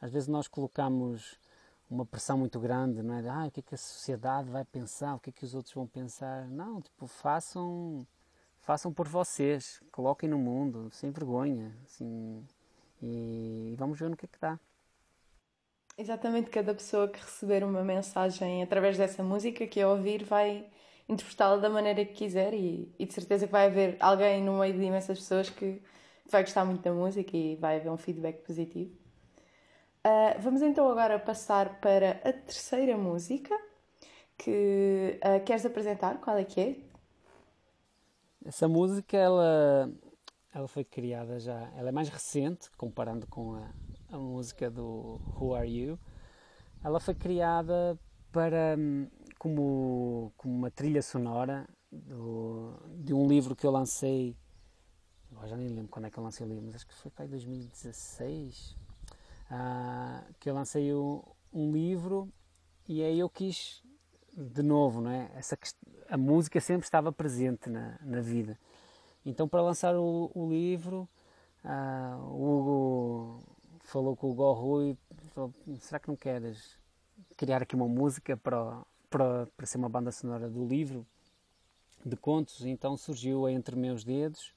Às 0.00 0.10
vezes 0.10 0.26
nós 0.26 0.48
colocamos 0.48 1.38
uma 1.90 2.06
pressão 2.06 2.38
muito 2.38 2.58
grande, 2.58 3.02
não 3.02 3.14
é? 3.14 3.22
De, 3.22 3.28
ah, 3.28 3.44
o 3.46 3.50
que 3.50 3.60
é 3.60 3.62
que 3.62 3.74
a 3.74 3.78
sociedade 3.78 4.50
vai 4.50 4.64
pensar, 4.64 5.14
o 5.14 5.20
que 5.20 5.30
é 5.30 5.32
que 5.32 5.44
os 5.44 5.54
outros 5.54 5.74
vão 5.74 5.86
pensar. 5.86 6.48
Não, 6.48 6.80
tipo, 6.80 7.06
façam 7.06 8.06
façam 8.60 8.92
por 8.92 9.06
vocês, 9.06 9.80
coloquem 9.92 10.28
no 10.28 10.38
mundo, 10.38 10.90
sem 10.90 11.12
vergonha, 11.12 11.72
assim, 11.84 12.44
e 13.06 13.76
vamos 13.76 13.98
ver 13.98 14.10
no 14.10 14.16
que 14.16 14.26
é 14.26 14.28
que 14.28 14.38
dá. 14.40 14.58
Exatamente, 15.98 16.50
cada 16.50 16.74
pessoa 16.74 17.08
que 17.08 17.18
receber 17.18 17.64
uma 17.64 17.82
mensagem 17.82 18.62
através 18.62 18.98
dessa 18.98 19.22
música 19.22 19.66
que 19.66 19.80
a 19.80 19.88
ouvir 19.88 20.24
vai 20.24 20.66
interpretá-la 21.08 21.56
da 21.56 21.70
maneira 21.70 22.04
que 22.04 22.12
quiser 22.12 22.52
e, 22.52 22.92
e 22.98 23.06
de 23.06 23.14
certeza 23.14 23.46
que 23.46 23.52
vai 23.52 23.66
haver 23.66 23.96
alguém 24.00 24.42
no 24.42 24.58
meio 24.58 24.74
de 24.74 24.82
imensas 24.82 25.18
pessoas 25.18 25.48
que 25.48 25.80
vai 26.28 26.42
gostar 26.42 26.64
muito 26.64 26.82
da 26.82 26.92
música 26.92 27.36
e 27.36 27.56
vai 27.56 27.76
haver 27.76 27.90
um 27.90 27.96
feedback 27.96 28.44
positivo. 28.44 28.90
Uh, 30.04 30.40
vamos 30.40 30.62
então 30.62 30.88
agora 30.90 31.18
passar 31.18 31.80
para 31.80 32.20
a 32.24 32.32
terceira 32.32 32.96
música 32.96 33.56
que 34.36 35.18
uh, 35.24 35.44
queres 35.44 35.64
apresentar. 35.64 36.20
Qual 36.20 36.36
é 36.36 36.44
que 36.44 36.60
é? 36.60 36.76
Essa 38.44 38.68
música 38.68 39.16
ela, 39.16 39.90
ela 40.56 40.66
foi 40.66 40.84
criada 40.84 41.38
já, 41.38 41.70
ela 41.76 41.90
é 41.90 41.92
mais 41.92 42.08
recente 42.08 42.70
comparando 42.78 43.26
com 43.26 43.56
a, 43.56 43.70
a 44.10 44.18
música 44.18 44.70
do 44.70 45.20
Who 45.38 45.54
Are 45.54 45.68
You. 45.68 45.98
Ela 46.82 46.98
foi 46.98 47.14
criada 47.14 47.98
para 48.32 48.74
hum, 48.78 49.06
como, 49.38 50.32
como 50.34 50.54
uma 50.54 50.70
trilha 50.70 51.02
sonora 51.02 51.68
do, 51.92 52.72
de 53.04 53.12
um 53.12 53.28
livro 53.28 53.54
que 53.54 53.66
eu 53.66 53.70
lancei. 53.70 54.34
Agora 55.30 55.48
já 55.48 55.56
nem 55.58 55.68
lembro 55.68 55.88
quando 55.88 56.06
é 56.06 56.10
que 56.10 56.18
eu 56.18 56.24
lancei 56.24 56.46
o 56.46 56.48
livro, 56.48 56.64
mas 56.64 56.76
acho 56.76 56.86
que 56.86 56.94
foi 56.94 57.10
para 57.10 57.26
2016 57.26 58.76
ah, 59.50 60.24
que 60.40 60.48
eu 60.48 60.54
lancei 60.54 60.94
um, 60.94 61.22
um, 61.52 61.70
livro 61.70 62.32
e 62.88 63.02
aí 63.02 63.18
eu 63.18 63.28
quis 63.28 63.82
de 64.34 64.62
novo, 64.62 65.02
não 65.02 65.10
é? 65.10 65.30
Essa, 65.34 65.58
a 66.08 66.16
música 66.16 66.62
sempre 66.62 66.86
estava 66.86 67.12
presente 67.12 67.68
na, 67.68 67.98
na 68.00 68.22
vida. 68.22 68.58
Então 69.26 69.48
para 69.48 69.60
lançar 69.60 69.96
o, 69.96 70.30
o 70.32 70.48
livro, 70.48 71.08
ah, 71.64 72.16
o 72.30 72.58
Hugo 72.58 73.42
falou 73.80 74.14
com 74.14 74.30
o 74.30 74.34
Gorro 74.34 74.82
e 74.84 74.96
falou, 75.34 75.52
será 75.80 75.98
que 75.98 76.06
não 76.06 76.14
queres 76.14 76.78
criar 77.36 77.60
aqui 77.60 77.74
uma 77.74 77.88
música 77.88 78.36
para, 78.36 78.82
para, 79.10 79.46
para 79.56 79.66
ser 79.66 79.78
uma 79.78 79.88
banda 79.88 80.12
sonora 80.12 80.48
do 80.48 80.64
livro 80.64 81.04
de 82.04 82.16
contos? 82.16 82.64
Então 82.64 82.96
surgiu 82.96 83.48
Entre 83.48 83.74
Meus 83.74 84.04
Dedos, 84.04 84.54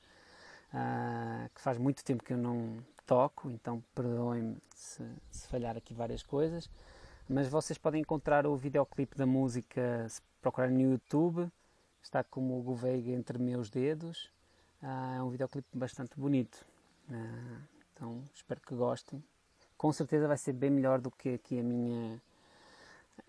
ah, 0.71 1.49
que 1.55 1.61
faz 1.61 1.79
muito 1.79 2.03
tempo 2.03 2.23
que 2.23 2.33
eu 2.33 2.37
não 2.37 2.77
toco, 3.07 3.49
então 3.49 3.83
perdoem-me 3.95 4.57
se, 4.75 5.03
se, 5.31 5.47
falhar 5.47 5.75
aqui 5.75 5.95
várias 5.95 6.21
coisas. 6.21 6.69
Mas 7.27 7.47
vocês 7.47 7.77
podem 7.77 8.01
encontrar 8.01 8.45
o 8.45 8.55
videoclipe 8.55 9.17
da 9.17 9.25
música 9.25 10.07
se 10.07 10.21
procurarem 10.39 10.75
no 10.77 10.91
YouTube. 10.91 11.51
Está 12.03 12.23
como 12.23 12.59
o 12.59 12.61
Gouveia 12.61 13.15
entre 13.15 13.39
meus 13.39 13.69
dedos. 13.69 14.31
Ah, 14.81 15.15
é 15.17 15.21
um 15.21 15.29
videoclipe 15.29 15.67
bastante 15.77 16.17
bonito. 16.17 16.65
Ah, 17.11 17.61
então 17.93 18.23
espero 18.33 18.61
que 18.61 18.73
gostem. 18.73 19.23
Com 19.77 19.91
certeza 19.91 20.27
vai 20.27 20.37
ser 20.37 20.53
bem 20.53 20.69
melhor 20.69 20.99
do 20.99 21.11
que 21.11 21.35
aqui 21.35 21.59
a 21.59 21.63
minha, 21.63 22.21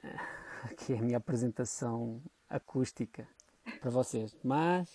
aqui 0.64 0.94
a 0.94 1.02
minha 1.02 1.18
apresentação 1.18 2.20
acústica 2.48 3.26
para 3.80 3.90
vocês. 3.90 4.36
Mas 4.42 4.88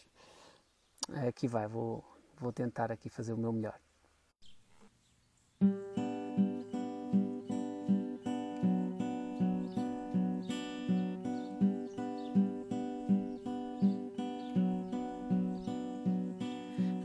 aqui 1.27 1.47
vai, 1.47 1.67
vou, 1.67 2.03
vou 2.37 2.51
tentar 2.51 2.91
aqui 2.91 3.09
fazer 3.09 3.33
o 3.33 3.37
meu 3.37 3.51
melhor. 3.51 3.79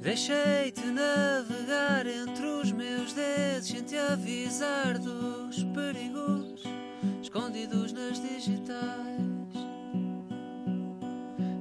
Deixei-te 0.00 0.86
navegar 0.86 2.06
entre 2.06 2.46
os 2.46 2.72
meus 2.72 3.12
dedos 3.12 3.68
sem 3.68 3.82
te 3.82 3.96
avisar 3.96 4.98
dos 4.98 5.62
perigos 5.74 6.62
escondidos 7.22 7.92
nas 7.92 8.20
digitais. 8.20 9.20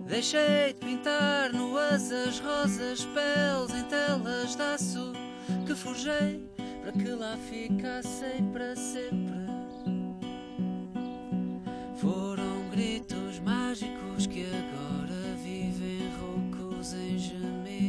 Deixei-te 0.07 0.79
pintar 0.79 1.53
nuas 1.53 2.11
as 2.11 2.39
rosas, 2.39 3.05
peles 3.05 3.73
em 3.77 3.83
telas 3.89 4.55
de 4.55 4.61
aço 4.61 5.13
que 5.67 5.75
forjei 5.75 6.49
para 6.81 6.91
que 6.93 7.09
lá 7.09 7.37
ficassem 7.49 8.43
para 8.51 8.75
sempre. 8.75 9.49
Foram 11.97 12.69
gritos 12.71 13.39
mágicos 13.39 14.25
que 14.25 14.45
agora 14.45 15.35
vivem 15.43 16.09
roucos 16.19 16.93
em 16.93 17.17
gemidos, 17.19 17.88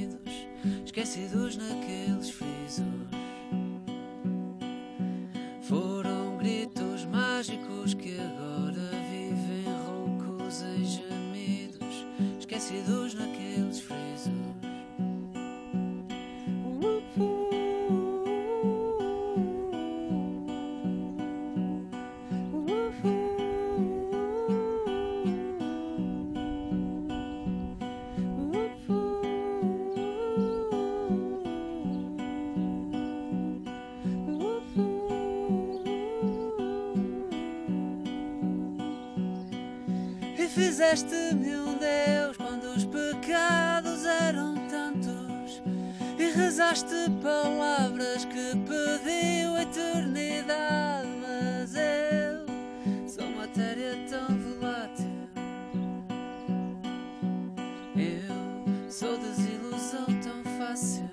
esquecidos 0.91 1.57
naqueles 1.57 2.31
frisos. 2.31 2.85
Foram 5.63 6.37
gritos 6.37 7.05
mágicos 7.05 7.95
que 7.95 8.19
agora 8.19 8.91
vivem 9.09 9.73
roucos 9.87 10.63
em 10.63 10.85
gemidos, 10.85 12.07
esquecidos 12.41 13.15
naqueles 13.15 13.40
desilusão 59.81 60.05
tão 60.23 60.45
fácil. 60.59 61.09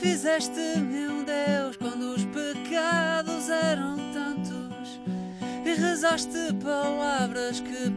Fizeste-me 0.00 1.08
um 1.08 1.24
Deus 1.24 1.76
quando 1.76 2.14
os 2.14 2.24
pecados 2.26 3.48
eram 3.48 3.96
tantos 4.12 5.00
e 5.64 5.74
rezaste 5.74 6.54
palavras 6.62 7.60
que 7.60 7.87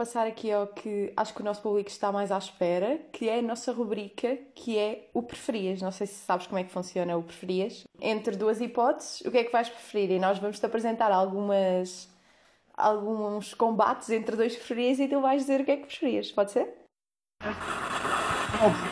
passar 0.00 0.26
aqui 0.26 0.50
ao 0.50 0.66
que 0.66 1.12
acho 1.14 1.34
que 1.34 1.42
o 1.42 1.44
nosso 1.44 1.60
público 1.60 1.90
está 1.90 2.10
mais 2.10 2.32
à 2.32 2.38
espera, 2.38 2.98
que 3.12 3.28
é 3.28 3.40
a 3.40 3.42
nossa 3.42 3.70
rubrica, 3.70 4.38
que 4.54 4.78
é 4.78 5.10
o 5.12 5.22
preferias. 5.22 5.82
Não 5.82 5.92
sei 5.92 6.06
se 6.06 6.14
sabes 6.14 6.46
como 6.46 6.58
é 6.58 6.64
que 6.64 6.70
funciona 6.70 7.18
o 7.18 7.22
preferias. 7.22 7.84
Entre 8.00 8.34
duas 8.34 8.62
hipóteses, 8.62 9.20
o 9.20 9.30
que 9.30 9.36
é 9.36 9.44
que 9.44 9.52
vais 9.52 9.68
preferir? 9.68 10.10
E 10.12 10.18
nós 10.18 10.38
vamos-te 10.38 10.64
apresentar 10.64 11.12
algumas, 11.12 12.08
alguns 12.74 13.52
combates 13.52 14.08
entre 14.08 14.36
dois 14.36 14.56
preferias 14.56 14.98
e 14.98 15.06
tu 15.06 15.20
vais 15.20 15.42
dizer 15.42 15.60
o 15.60 15.64
que 15.66 15.72
é 15.72 15.76
que 15.76 15.86
preferias. 15.86 16.32
Pode 16.32 16.52
ser? 16.52 16.80
aquilo. 17.40 18.89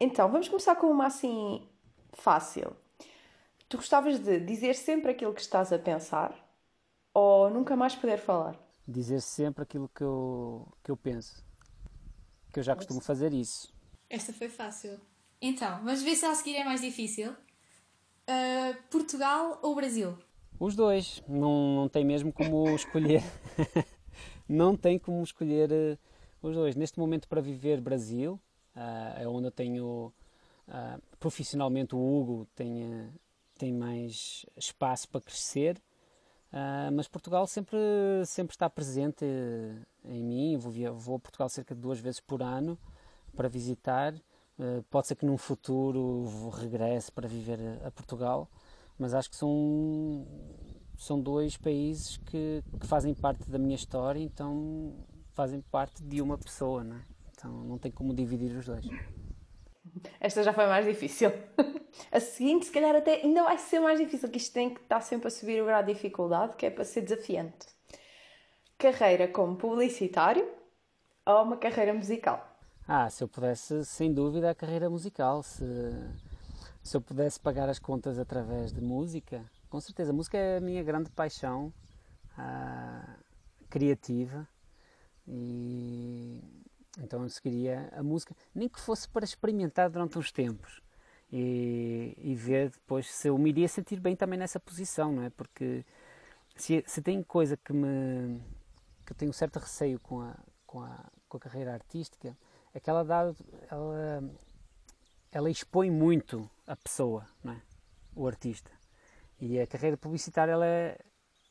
Então, 0.00 0.30
vamos 0.30 0.48
começar 0.48 0.76
com 0.76 0.86
uma 0.88 1.06
assim 1.06 1.66
fácil. 2.12 2.76
Tu 3.68 3.76
gostavas 3.76 4.18
de 4.20 4.38
dizer 4.38 4.74
sempre 4.74 5.10
aquilo 5.10 5.34
que 5.34 5.40
estás 5.40 5.72
a 5.72 5.78
pensar 5.78 6.32
ou 7.12 7.50
nunca 7.50 7.74
mais 7.74 7.96
poder 7.96 8.18
falar? 8.18 8.56
Dizer 8.86 9.20
sempre 9.20 9.64
aquilo 9.64 9.90
que 9.92 10.02
eu, 10.02 10.68
que 10.84 10.90
eu 10.90 10.96
penso. 10.96 11.44
Que 12.52 12.60
eu 12.60 12.62
já 12.62 12.76
costumo 12.76 13.00
fazer 13.00 13.34
isso. 13.34 13.74
Esta 14.08 14.32
foi 14.32 14.48
fácil. 14.48 14.98
Então, 15.40 15.78
vamos 15.84 16.02
ver 16.02 16.14
se 16.14 16.24
a 16.24 16.34
seguir 16.34 16.56
é 16.56 16.64
mais 16.64 16.80
difícil. 16.80 17.32
Uh, 17.32 18.82
Portugal 18.90 19.58
ou 19.62 19.74
Brasil? 19.74 20.16
Os 20.60 20.76
dois. 20.76 21.22
Não, 21.28 21.74
não 21.74 21.88
tem 21.88 22.04
mesmo 22.04 22.32
como 22.32 22.68
escolher. 22.74 23.22
não 24.48 24.76
tem 24.76 24.96
como 24.98 25.22
escolher 25.22 25.70
uh, 25.70 25.98
os 26.40 26.54
dois. 26.54 26.76
Neste 26.76 26.98
momento, 26.98 27.28
para 27.28 27.40
viver 27.40 27.80
Brasil, 27.80 28.40
é 29.16 29.26
onde 29.28 29.48
eu 29.48 29.50
tenho. 29.50 30.12
Uh, 30.68 31.00
profissionalmente, 31.18 31.94
o 31.94 31.98
Hugo 31.98 32.46
tem, 32.54 33.10
tem 33.56 33.72
mais 33.72 34.44
espaço 34.56 35.08
para 35.08 35.20
crescer. 35.20 35.80
mas 36.92 37.08
Portugal 37.08 37.46
sempre, 37.46 37.78
sempre 38.26 38.54
está 38.54 38.68
presente 38.68 39.24
em 40.04 40.22
mim. 40.24 40.56
Vou, 40.58 40.72
vou 40.94 41.16
a 41.16 41.18
Portugal 41.18 41.48
cerca 41.48 41.74
de 41.74 41.80
duas 41.80 41.98
vezes 41.98 42.20
por 42.20 42.42
ano 42.42 42.78
para 43.34 43.48
visitar. 43.48 44.14
pode 44.90 45.06
ser 45.06 45.16
que 45.16 45.24
num 45.24 45.38
futuro 45.38 46.50
regresse 46.50 47.10
para 47.10 47.26
viver 47.26 47.58
a 47.84 47.90
Portugal 47.90 48.48
mas 48.98 49.14
acho 49.14 49.30
que 49.30 49.36
são, 49.36 50.26
são 50.96 51.20
dois 51.20 51.56
países 51.56 52.16
que, 52.16 52.62
que 52.80 52.86
fazem 52.86 53.14
parte 53.14 53.48
da 53.48 53.58
minha 53.58 53.76
história, 53.76 54.20
então 54.20 54.92
fazem 55.32 55.60
parte 55.60 56.02
de 56.02 56.20
uma 56.20 56.36
pessoa, 56.36 56.82
não 56.82 56.96
é? 56.96 57.04
Então 57.38 57.52
não 57.52 57.78
tem 57.78 57.92
como 57.92 58.12
dividir 58.12 58.56
os 58.56 58.66
dois. 58.66 58.84
Esta 60.18 60.42
já 60.42 60.52
foi 60.52 60.66
mais 60.66 60.84
difícil. 60.84 61.30
A 62.10 62.18
seguinte, 62.18 62.66
se 62.66 62.72
calhar, 62.72 62.94
até 62.94 63.22
ainda 63.22 63.44
vai 63.44 63.56
ser 63.56 63.80
mais 63.80 63.98
difícil, 63.98 64.28
que 64.28 64.38
isto 64.38 64.52
tem 64.52 64.74
que 64.74 64.80
estar 64.80 65.00
sempre 65.00 65.28
a 65.28 65.30
subir 65.30 65.62
o 65.62 65.64
grau 65.64 65.82
de 65.82 65.94
dificuldade, 65.94 66.56
que 66.56 66.66
é 66.66 66.70
para 66.70 66.84
ser 66.84 67.00
desafiante. 67.00 67.66
Carreira 68.76 69.26
como 69.26 69.56
publicitário 69.56 70.46
ou 71.24 71.42
uma 71.42 71.56
carreira 71.56 71.94
musical? 71.94 72.46
Ah, 72.86 73.08
se 73.08 73.24
eu 73.24 73.28
pudesse, 73.28 73.84
sem 73.84 74.12
dúvida, 74.12 74.50
a 74.50 74.54
carreira 74.54 74.90
musical. 74.90 75.42
Se, 75.42 75.64
se 76.82 76.96
eu 76.96 77.00
pudesse 77.00 77.40
pagar 77.40 77.68
as 77.68 77.78
contas 77.78 78.18
através 78.18 78.72
de 78.72 78.80
música, 78.80 79.44
com 79.70 79.80
certeza. 79.80 80.10
A 80.10 80.14
música 80.14 80.36
é 80.36 80.58
a 80.58 80.60
minha 80.60 80.82
grande 80.82 81.10
paixão 81.10 81.72
ah, 82.36 83.16
criativa 83.70 84.46
e 85.26 86.40
então 86.98 87.22
eu 87.22 87.28
seguiria 87.28 87.88
a 87.92 88.02
música, 88.02 88.34
nem 88.54 88.68
que 88.68 88.80
fosse 88.80 89.08
para 89.08 89.24
experimentar 89.24 89.88
durante 89.90 90.18
uns 90.18 90.32
tempos 90.32 90.82
e, 91.32 92.14
e 92.18 92.34
ver 92.34 92.70
depois 92.70 93.10
se 93.10 93.28
eu 93.28 93.38
me 93.38 93.50
iria 93.50 93.68
sentir 93.68 94.00
bem 94.00 94.16
também 94.16 94.38
nessa 94.38 94.58
posição, 94.58 95.12
não 95.12 95.22
é? 95.22 95.30
Porque 95.30 95.84
se, 96.56 96.82
se 96.86 97.02
tem 97.02 97.22
coisa 97.22 97.56
que 97.56 97.72
me 97.72 98.40
que 99.04 99.12
eu 99.12 99.16
tenho 99.16 99.30
um 99.30 99.34
certo 99.34 99.58
receio 99.58 99.98
com 100.00 100.20
a, 100.20 100.36
com 100.66 100.82
a, 100.82 101.10
com 101.28 101.36
a 101.38 101.40
carreira 101.40 101.72
artística 101.72 102.36
é 102.74 102.80
que 102.80 102.90
ela 102.90 103.02
dá 103.02 103.34
ela, 103.70 104.30
ela 105.32 105.50
expõe 105.50 105.90
muito 105.90 106.48
a 106.66 106.76
pessoa, 106.76 107.26
não 107.42 107.54
é? 107.54 107.62
o 108.14 108.26
artista. 108.26 108.70
E 109.40 109.60
a 109.60 109.66
carreira 109.66 109.96
publicitária 109.96 110.52
ela 110.52 110.66
é, 110.66 110.98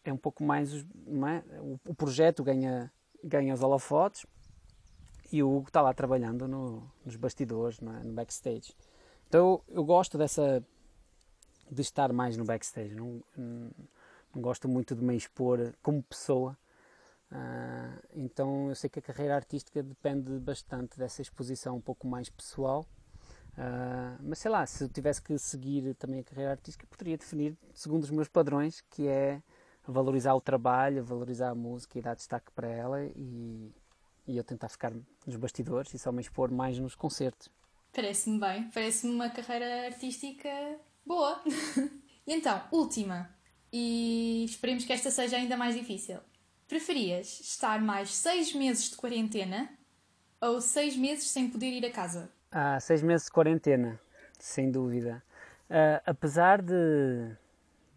é 0.03 0.13
um 0.13 0.17
pouco 0.17 0.43
mais. 0.43 0.73
É? 0.73 1.61
o, 1.61 1.79
o 1.87 1.95
projeto 1.95 2.43
ganha, 2.43 2.91
ganha 3.23 3.53
os 3.53 3.63
holofotes 3.63 4.25
e 5.32 5.43
o 5.43 5.49
Hugo 5.49 5.67
está 5.67 5.82
lá 5.82 5.93
trabalhando 5.93 6.47
no, 6.47 6.89
nos 7.05 7.15
bastidores, 7.15 7.80
é? 7.82 8.03
no 8.03 8.13
backstage. 8.13 8.73
Então 9.28 9.39
eu, 9.39 9.63
eu, 9.75 9.86
gosto 9.86 10.17
dessa. 10.17 10.63
de 11.69 11.82
estar 11.82 12.11
mais 12.13 12.38
no 12.38 12.45
backstage. 12.45 12.95
Não, 12.95 13.21
não, 13.36 14.41
gosto 14.41 14.67
muito 14.67 14.95
de 14.95 15.03
me 15.03 15.15
expor 15.15 15.73
como 15.82 16.01
pessoa. 16.03 16.57
Uh, 17.30 18.07
então 18.15 18.69
eu 18.69 18.75
sei 18.75 18.89
que 18.89 18.99
a 18.99 19.01
carreira 19.01 19.36
artística 19.36 19.84
depende 19.84 20.39
bastante 20.39 20.97
dessa 20.97 21.21
exposição 21.21 21.75
um 21.75 21.82
pouco 21.82 22.07
mais 22.07 22.30
pessoal 22.30 22.86
Uh, 23.57 24.21
mas 24.21 24.38
sei 24.38 24.51
lá, 24.51 24.63
se 24.67 24.84
eu 24.84 24.89
tivesse 24.89 25.19
que 25.19 25.36
seguir 25.39 25.95
também 25.95 26.19
a 26.19 26.23
carreira 26.23 26.51
artística, 26.51 26.86
poderia 26.86 27.17
definir 27.17 27.57
segundo 27.73 28.03
os 28.03 28.11
meus 28.11 28.28
padrões, 28.28 28.82
que 28.82 29.07
é 29.07 29.41
valorizar 29.88 30.36
o 30.36 30.41
trabalho, 30.41 31.03
valorizar 31.03 31.49
a 31.49 31.55
música 31.55 31.97
e 31.97 32.01
dar 32.01 32.15
destaque 32.15 32.51
para 32.51 32.67
ela 32.67 33.03
e, 33.03 33.73
e 34.28 34.38
eu 34.38 34.43
tentar 34.43 34.69
ficar 34.69 34.93
nos 35.25 35.36
bastidores 35.38 35.93
e 35.93 35.99
só 35.99 36.11
me 36.11 36.21
expor 36.21 36.51
mais 36.51 36.78
nos 36.78 36.95
concertos. 36.95 37.49
Parece-me 37.93 38.39
bem, 38.39 38.69
parece-me 38.71 39.13
uma 39.13 39.30
carreira 39.30 39.86
artística 39.86 40.49
boa. 41.05 41.41
e 42.28 42.34
então, 42.34 42.61
última, 42.71 43.30
e 43.71 44.45
esperemos 44.45 44.86
que 44.86 44.93
esta 44.93 45.09
seja 45.09 45.38
ainda 45.38 45.55
mais 45.55 45.75
difícil. 45.75 46.19
Preferias 46.67 47.39
estar 47.39 47.82
mais 47.82 48.13
seis 48.13 48.53
meses 48.53 48.89
de 48.89 48.97
quarentena 48.97 49.69
ou 50.41 50.59
seis 50.61 50.97
meses 50.97 51.30
sem 51.30 51.49
poder 51.49 51.71
ir 51.71 51.86
a 51.86 51.91
casa? 51.91 52.30
Há 52.51 52.80
seis 52.80 53.01
meses 53.01 53.28
de 53.28 53.32
quarentena, 53.32 53.99
sem 54.38 54.69
dúvida. 54.69 55.23
Uh, 55.69 56.01
apesar 56.05 56.61
de, 56.61 57.36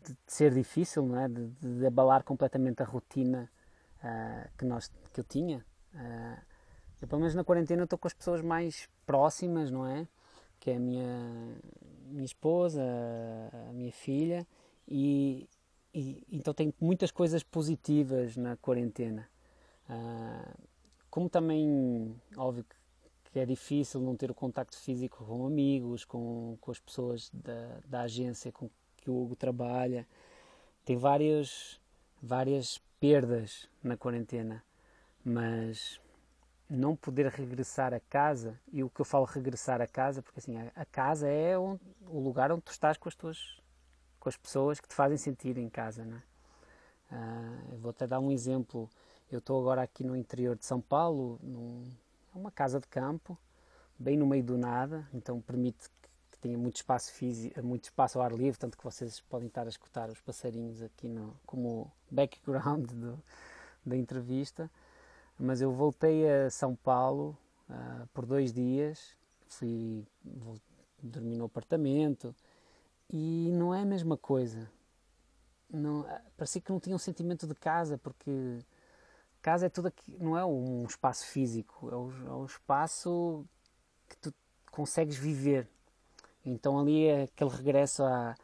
de, 0.05 0.17
ser 0.27 0.55
difícil, 0.55 1.05
não 1.05 1.21
é? 1.21 1.29
de, 1.29 1.47
de 1.61 1.87
abalar 1.87 2.23
completamente 2.23 2.83
a 2.83 2.87
rotina 2.87 3.51
uh, 4.03 4.49
que, 4.57 4.65
nós, 4.65 4.91
que 5.13 5.21
eu 5.21 5.25
tinha, 5.25 5.65
uh, 5.95 6.41
eu, 7.01 7.09
pelo 7.09 7.21
menos 7.21 7.35
na 7.35 7.45
quarentena 7.45 7.85
estou 7.85 7.99
com 7.99 8.09
as 8.09 8.15
pessoas 8.15 8.43
mais 8.43 8.89
próximas, 9.07 9.71
não 9.71 9.87
é? 9.87 10.07
Que 10.59 10.71
é 10.71 10.77
a 10.77 10.81
minha, 10.81 11.57
minha 12.07 12.25
esposa, 12.25 12.83
a 13.69 13.73
minha 13.73 13.93
filha, 13.93 14.47
e, 14.87 15.49
e 15.95 16.27
então 16.31 16.53
tenho 16.53 16.75
muitas 16.81 17.11
coisas 17.11 17.43
positivas 17.43 18.37
na 18.37 18.57
quarentena. 18.57 19.29
como 21.11 21.31
também, 21.31 22.15
óbvio 22.37 22.65
que 23.33 23.39
é 23.39 23.47
difícil 23.47 24.01
não 24.01 24.17
ter 24.17 24.31
o 24.31 24.35
contacto 24.35 24.77
físico 24.77 25.25
com 25.25 25.47
amigos, 25.47 26.05
com, 26.05 26.59
com 26.61 26.71
as 26.71 26.81
pessoas 26.81 27.31
da, 27.33 27.81
da 27.87 28.01
agência 28.03 28.51
com 28.51 28.69
que 28.97 29.11
o 29.11 29.23
Hugo 29.23 29.37
trabalha. 29.37 30.07
Tem 30.85 30.97
várias, 30.97 31.81
várias 32.21 32.79
perdas 32.99 33.69
na 33.83 33.97
quarentena, 33.97 34.63
mas 35.25 36.01
não 36.69 36.95
poder 36.95 37.27
regressar 37.27 37.93
a 37.93 38.01
casa, 38.01 38.59
e 38.73 38.85
o 38.85 38.89
que 38.91 39.01
eu 39.01 39.05
falo 39.05 39.25
regressar 39.25 39.81
a 39.81 39.87
casa, 39.87 40.23
porque 40.23 40.39
assim, 40.39 40.57
a, 40.57 40.85
casa 40.85 41.29
é 41.29 41.59
onde, 41.59 41.83
o 42.07 42.21
lugar 42.21 42.53
onde 42.53 42.63
tu 42.63 42.71
estás 42.71 42.97
com 42.97 43.09
as 43.09 43.15
tuas 43.15 43.61
com 44.21 44.29
as 44.29 44.37
pessoas 44.37 44.79
que 44.79 44.87
te 44.87 44.95
fazem 44.95 45.17
sentir 45.17 45.57
em 45.57 45.69
casa, 45.69 46.05
não 46.05 46.17
é? 46.19 46.23
Uh, 47.11 47.79
vou 47.79 47.91
até 47.91 48.07
dar 48.07 48.21
um 48.21 48.31
exemplo. 48.31 48.89
Eu 49.33 49.39
estou 49.39 49.59
agora 49.59 49.83
aqui 49.83 50.05
no 50.05 50.15
interior 50.15 50.55
de 50.57 50.65
São 50.65 50.81
Paulo, 50.81 51.41
num, 51.43 51.91
é 52.35 52.39
uma 52.39 52.51
casa 52.51 52.79
de 52.79 52.87
campo, 52.87 53.37
bem 53.99 54.17
no 54.17 54.27
meio 54.27 54.45
do 54.45 54.59
nada, 54.59 55.09
então 55.13 55.41
permite 55.41 55.89
que 56.31 56.39
tenha 56.39 56.57
muito 56.57 56.77
espaço 56.77 57.13
físico, 57.13 57.63
muito 57.63 57.85
espaço 57.85 58.19
ao 58.19 58.25
ar 58.25 58.33
livre, 58.33 58.59
tanto 58.59 58.77
que 58.77 58.85
vocês 58.85 59.21
podem 59.21 59.49
estar 59.49 59.67
a 59.67 59.69
escutar 59.69 60.11
os 60.11 60.21
passarinhos 60.21 60.83
aqui 60.83 61.09
no, 61.09 61.35
como 61.47 61.91
background 62.11 62.91
do, 62.93 63.23
da 63.85 63.97
entrevista. 63.97 64.71
Mas 65.41 65.63
eu 65.63 65.73
voltei 65.73 66.29
a 66.29 66.51
São 66.51 66.77
Paulo 66.77 67.37
uh, 67.69 68.07
por 68.13 68.27
dois 68.27 68.53
dias, 68.53 69.17
fui 69.49 70.07
dormir 71.03 71.37
no 71.37 71.47
apartamento 71.47 72.35
e 73.09 73.51
não 73.53 73.75
é 73.75 73.81
a 73.81 73.87
mesma 73.87 74.19
coisa. 74.19 74.71
Não, 75.71 76.05
parecia 76.37 76.61
que 76.61 76.71
não 76.71 76.79
tinha 76.79 76.95
um 76.95 76.99
sentimento 76.99 77.47
de 77.47 77.55
casa, 77.55 77.97
porque 77.97 78.59
Casa 79.43 79.67
é 79.67 79.69
tudo 79.71 79.89
aqui, 79.89 80.15
não 80.21 80.37
é 80.37 80.45
um 80.45 80.85
espaço 80.85 81.25
físico, 81.27 81.89
é 81.91 81.97
um, 81.97 82.43
é 82.43 82.45
espaço 82.45 83.47
que 84.07 84.17
tu 84.19 84.35
consegues 84.71 85.17
viver. 85.17 85.67
Então 86.45 86.79
ali 86.79 87.07
é 87.07 87.23
aquele 87.23 87.51
regresso 87.51 88.03
a, 88.03 88.35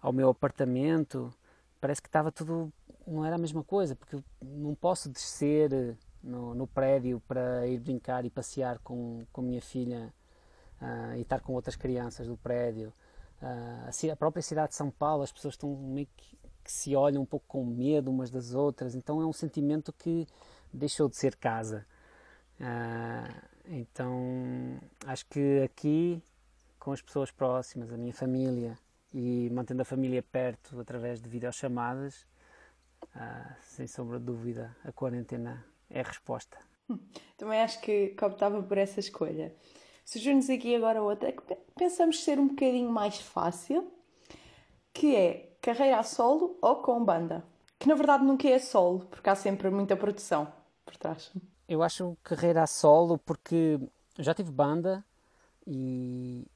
ao 0.00 0.10
meu 0.10 0.30
apartamento, 0.30 1.30
parece 1.78 2.00
que 2.00 2.08
estava 2.08 2.32
tudo, 2.32 2.72
não 3.06 3.26
era 3.26 3.36
a 3.36 3.38
mesma 3.38 3.62
coisa, 3.62 3.94
porque 3.94 4.16
eu 4.16 4.24
não 4.40 4.74
posso 4.74 5.10
descer 5.10 5.98
no, 6.22 6.54
no 6.54 6.66
prédio 6.66 7.20
para 7.26 7.66
ir 7.66 7.78
brincar 7.78 8.24
e 8.24 8.30
passear 8.30 8.78
com, 8.78 9.24
com 9.32 9.42
minha 9.42 9.60
filha 9.60 10.12
uh, 10.80 11.16
e 11.16 11.22
estar 11.22 11.40
com 11.40 11.52
outras 11.52 11.76
crianças 11.76 12.26
do 12.26 12.36
prédio. 12.36 12.92
Uh, 13.40 14.12
a 14.12 14.16
própria 14.16 14.42
cidade 14.42 14.70
de 14.70 14.74
São 14.76 14.90
Paulo, 14.90 15.22
as 15.22 15.32
pessoas 15.32 15.54
estão 15.54 15.74
meio 15.76 16.08
que 16.16 16.38
que 16.68 16.72
se 16.74 16.94
olham 16.94 17.22
um 17.22 17.24
pouco 17.24 17.46
com 17.48 17.64
medo 17.64 18.10
umas 18.10 18.30
das 18.30 18.52
outras, 18.52 18.94
então 18.94 19.22
é 19.22 19.26
um 19.26 19.32
sentimento 19.32 19.90
que 19.90 20.26
deixou 20.70 21.08
de 21.08 21.16
ser 21.16 21.34
casa. 21.34 21.86
Uh, 22.60 23.48
então 23.64 24.78
acho 25.06 25.24
que 25.30 25.62
aqui, 25.62 26.22
com 26.78 26.92
as 26.92 27.00
pessoas 27.00 27.30
próximas, 27.30 27.90
a 27.90 27.96
minha 27.96 28.12
família, 28.12 28.78
e 29.14 29.48
mantendo 29.50 29.80
a 29.80 29.84
família 29.86 30.22
perto 30.22 30.78
através 30.78 31.22
de 31.22 31.28
videochamadas, 31.30 32.26
uh, 33.16 33.54
sem 33.62 33.86
sombra 33.86 34.18
de 34.18 34.26
dúvida, 34.26 34.76
a 34.84 34.92
quarentena 34.92 35.64
é 35.90 36.00
a 36.00 36.04
resposta. 36.04 36.58
Também 37.36 37.60
acho 37.60 37.80
que 37.80 38.14
optava 38.22 38.62
por 38.62 38.78
essa 38.78 39.00
escolha. 39.00 39.54
surgiu-nos 40.04 40.48
aqui 40.48 40.74
agora 40.74 41.02
outra 41.02 41.32
que 41.32 41.42
pensamos 41.76 42.22
ser 42.22 42.38
um 42.38 42.48
bocadinho 42.48 42.90
mais 42.90 43.20
fácil, 43.20 43.90
que 44.92 45.14
é 45.14 45.52
carreira 45.60 45.98
a 45.98 46.02
solo 46.02 46.56
ou 46.62 46.76
com 46.76 47.04
banda. 47.04 47.44
Que 47.78 47.86
na 47.88 47.94
verdade 47.94 48.24
nunca 48.24 48.48
é 48.48 48.58
solo, 48.58 49.00
porque 49.06 49.28
há 49.28 49.34
sempre 49.34 49.70
muita 49.70 49.96
produção 49.96 50.52
por 50.84 50.96
trás. 50.96 51.30
Eu 51.68 51.82
acho 51.82 52.16
carreira 52.22 52.62
a 52.62 52.66
solo 52.66 53.18
porque 53.18 53.78
já 54.18 54.34
tive 54.34 54.50
banda 54.50 55.04
e 55.66 56.46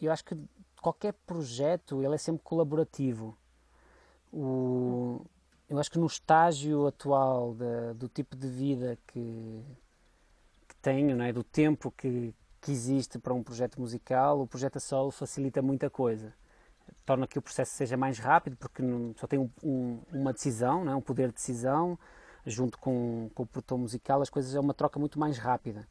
eu 0.00 0.12
acho 0.12 0.24
que 0.24 0.36
qualquer 0.80 1.14
projeto 1.26 2.02
ele 2.02 2.14
é 2.14 2.18
sempre 2.18 2.42
colaborativo. 2.44 3.36
O, 4.32 5.24
eu 5.68 5.78
acho 5.78 5.90
que 5.90 5.98
no 5.98 6.06
estágio 6.06 6.86
atual 6.86 7.54
do 7.94 8.08
tipo 8.08 8.34
de 8.34 8.48
vida 8.48 8.98
que, 9.06 9.62
que 10.66 10.76
tenho, 10.76 11.14
não 11.14 11.24
é? 11.24 11.32
do 11.32 11.44
tempo 11.44 11.90
que, 11.90 12.34
que 12.60 12.72
existe 12.72 13.18
para 13.18 13.34
um 13.34 13.42
projeto 13.42 13.78
musical, 13.80 14.40
o 14.40 14.46
projeto 14.46 14.76
a 14.76 14.80
solo 14.80 15.10
facilita 15.10 15.60
muita 15.60 15.90
coisa. 15.90 16.32
Torna 17.04 17.26
que 17.26 17.38
o 17.38 17.42
processo 17.42 17.74
seja 17.74 17.96
mais 17.96 18.18
rápido, 18.18 18.56
porque 18.56 18.82
não, 18.82 19.14
só 19.16 19.26
tem 19.26 19.38
um, 19.38 19.50
um, 19.62 20.00
uma 20.10 20.32
decisão, 20.32 20.84
não 20.84 20.92
é? 20.92 20.96
um 20.96 21.02
poder 21.02 21.28
de 21.28 21.34
decisão, 21.34 21.98
junto 22.46 22.78
com, 22.78 23.30
com 23.34 23.42
o 23.42 23.46
produtor 23.46 23.78
musical, 23.78 24.22
as 24.22 24.30
coisas 24.30 24.54
é 24.54 24.60
uma 24.60 24.72
troca 24.72 24.98
muito 24.98 25.18
mais 25.18 25.36
rápida. 25.36 25.86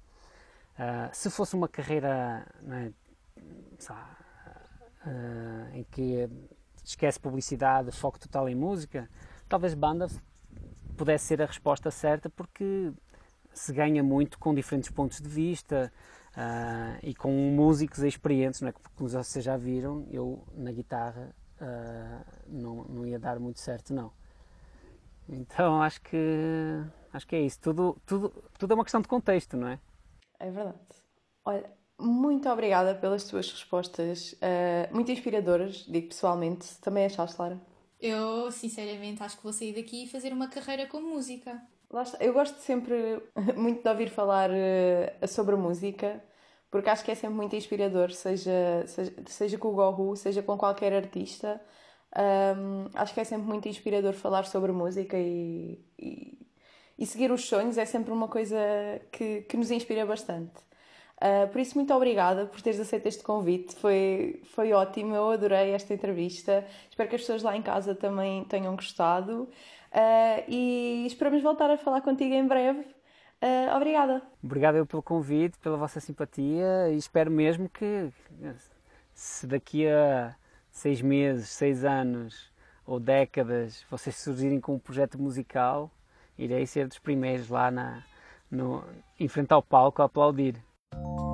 Uh, 0.73 1.09
se 1.13 1.30
fosse 1.30 1.55
uma 1.55 1.67
carreira 1.67 2.45
é, 2.69 2.91
uh, 5.05 5.75
em 5.75 5.84
que 5.84 6.28
esquece 6.84 7.19
publicidade, 7.19 7.91
foco 7.91 8.19
total 8.19 8.47
em 8.49 8.55
música, 8.55 9.09
talvez 9.48 9.74
banda 9.74 10.08
pudesse 10.95 11.26
ser 11.26 11.41
a 11.41 11.45
resposta 11.45 11.91
certa 11.91 12.30
porque 12.30 12.91
se 13.54 13.74
ganha 13.74 14.04
muito 14.04 14.38
com 14.39 14.54
diferentes 14.54 14.89
pontos 14.89 15.20
de 15.20 15.28
vista 15.28 15.91
uh, 16.36 17.00
e 17.02 17.14
com 17.14 17.32
músicos 17.32 18.00
experientes, 18.00 18.62
não 18.62 18.70
é? 18.70 18.74
como 18.95 19.10
vocês 19.10 19.43
já 19.43 19.58
viram, 19.58 20.08
eu 20.12 20.43
na 20.54 20.72
guitarra 20.72 21.36
não, 22.48 22.84
não 22.84 23.04
ia 23.04 23.18
dar 23.18 23.39
muito 23.39 23.60
certo 23.60 23.91
não. 23.91 24.12
Então 25.28 25.82
acho 25.82 26.02
que 26.02 26.18
acho 27.12 27.28
que 27.28 27.36
é 27.36 27.41
isso. 27.41 27.60
Tudo, 27.60 27.98
tudo, 28.06 28.30
tudo 28.58 28.72
é 28.72 28.76
uma 28.76 28.84
questão 28.84 29.02
de 29.02 29.08
contexto, 29.08 29.58
não 29.58 29.68
é? 29.68 29.80
É 30.39 30.50
verdade. 30.50 30.78
Olha, 31.43 31.70
muito 32.00 32.48
obrigada 32.50 32.95
pelas 32.95 33.24
tuas 33.24 33.52
respostas, 33.52 34.34
uh, 34.34 34.93
muito 34.93 35.12
inspiradoras, 35.12 35.86
digo 35.88 36.10
pessoalmente. 36.10 36.78
Também 36.80 37.06
achaste, 37.06 37.39
Lara? 37.39 37.60
Eu, 38.00 38.52
sinceramente, 38.52 39.24
acho 39.24 39.38
que 39.38 39.43
vou 39.43 39.54
sair 39.54 39.74
daqui 39.74 40.04
e 40.04 40.08
fazer 40.08 40.32
uma 40.32 40.48
carreira 40.48 40.86
com 40.88 41.02
música. 41.02 41.62
Eu 42.20 42.34
gosto 42.34 42.60
sempre 42.60 43.22
muito 43.56 43.82
de 43.82 43.89
ouvir 43.89 44.10
falar 44.10 44.50
uh, 44.52 45.28
sobre 45.28 45.56
música, 45.56 46.24
porque 46.70 46.89
acho 46.89 47.04
que 47.04 47.12
é 47.12 47.16
sempre 47.16 47.36
muito 47.36 47.56
inspirador, 47.56 48.12
seja, 48.12 48.86
seja, 48.88 49.14
seja 49.26 49.58
com 49.58 49.70
o 49.70 49.74
Gohu, 49.74 50.16
seja 50.16 50.43
com 50.43 50.58
qualquer 50.58 50.93
artista. 50.93 51.62
Um, 52.16 52.89
acho 52.93 53.14
que 53.14 53.20
é 53.20 53.24
sempre 53.24 53.48
muito 53.48 53.68
inspirador 53.68 54.14
falar 54.14 54.45
sobre 54.45 54.72
música 54.72 55.18
e, 55.18 55.80
e, 56.00 56.39
e, 56.98 57.06
seguir 57.06 57.32
os 57.32 57.45
sonhos 57.45 57.78
é 57.78 57.86
sempre 57.86 58.12
uma 58.12 58.28
coisa 58.28 58.58
que, 59.12 59.41
que 59.43 59.58
nos 59.58 59.72
inspira 59.72 60.06
bastante. 60.06 60.54
Uh, 61.18 61.47
por 61.51 61.59
isso, 61.59 61.76
muito 61.76 61.91
obrigada 61.93 62.45
por 62.45 62.61
teres 62.61 62.80
aceito 62.80 63.07
este 63.07 63.24
convite, 63.24 63.76
foi, 63.76 64.39
foi 64.53 64.72
ótimo, 64.72 65.15
eu 65.15 65.32
adorei 65.32 65.72
esta 65.72 65.93
entrevista. 65.93 66.63
Espero 66.89 67.09
que 67.09 67.15
as 67.15 67.22
pessoas 67.22 67.41
lá 67.41 67.57
em 67.57 67.61
casa 67.61 67.95
também 67.95 68.43
tenham 68.43 68.76
gostado 68.76 69.43
uh, 69.43 70.43
e 70.47 71.05
esperamos 71.07 71.41
voltar 71.41 71.72
a 71.72 71.78
falar 71.78 72.01
contigo 72.01 72.34
em 72.36 72.45
breve. 72.45 72.82
Uh, 73.41 73.76
obrigada. 73.76 74.22
Obrigado 74.43 74.86
pelo 74.86 75.01
convite, 75.01 75.57
pela 75.57 75.78
vossa 75.78 75.99
simpatia 75.99 76.89
e 76.91 76.97
espero 76.97 77.32
mesmo 77.32 77.68
que 77.68 78.11
se 79.13 79.47
daqui 79.47 79.88
a 79.88 80.36
seis 80.70 81.01
meses, 81.01 81.49
seis 81.49 81.84
anos 81.84 82.51
ou 82.86 82.99
décadas 82.99 83.84
vocês 83.89 84.15
surgirem 84.15 84.61
com 84.61 84.76
um 84.76 84.80
projeto 84.80 85.20
musical, 85.20 85.89
irei 86.38 86.68
ser 86.68 86.88
dos 86.88 86.99
primeiros 86.99 87.49
lá 87.49 87.72
na, 87.72 88.03
no, 88.49 88.84
em 89.20 89.28
frente 89.28 89.51
ao 89.51 89.63
palco 89.63 90.03
a 90.03 90.05
aplaudir. 90.05 90.66
you 90.93 91.26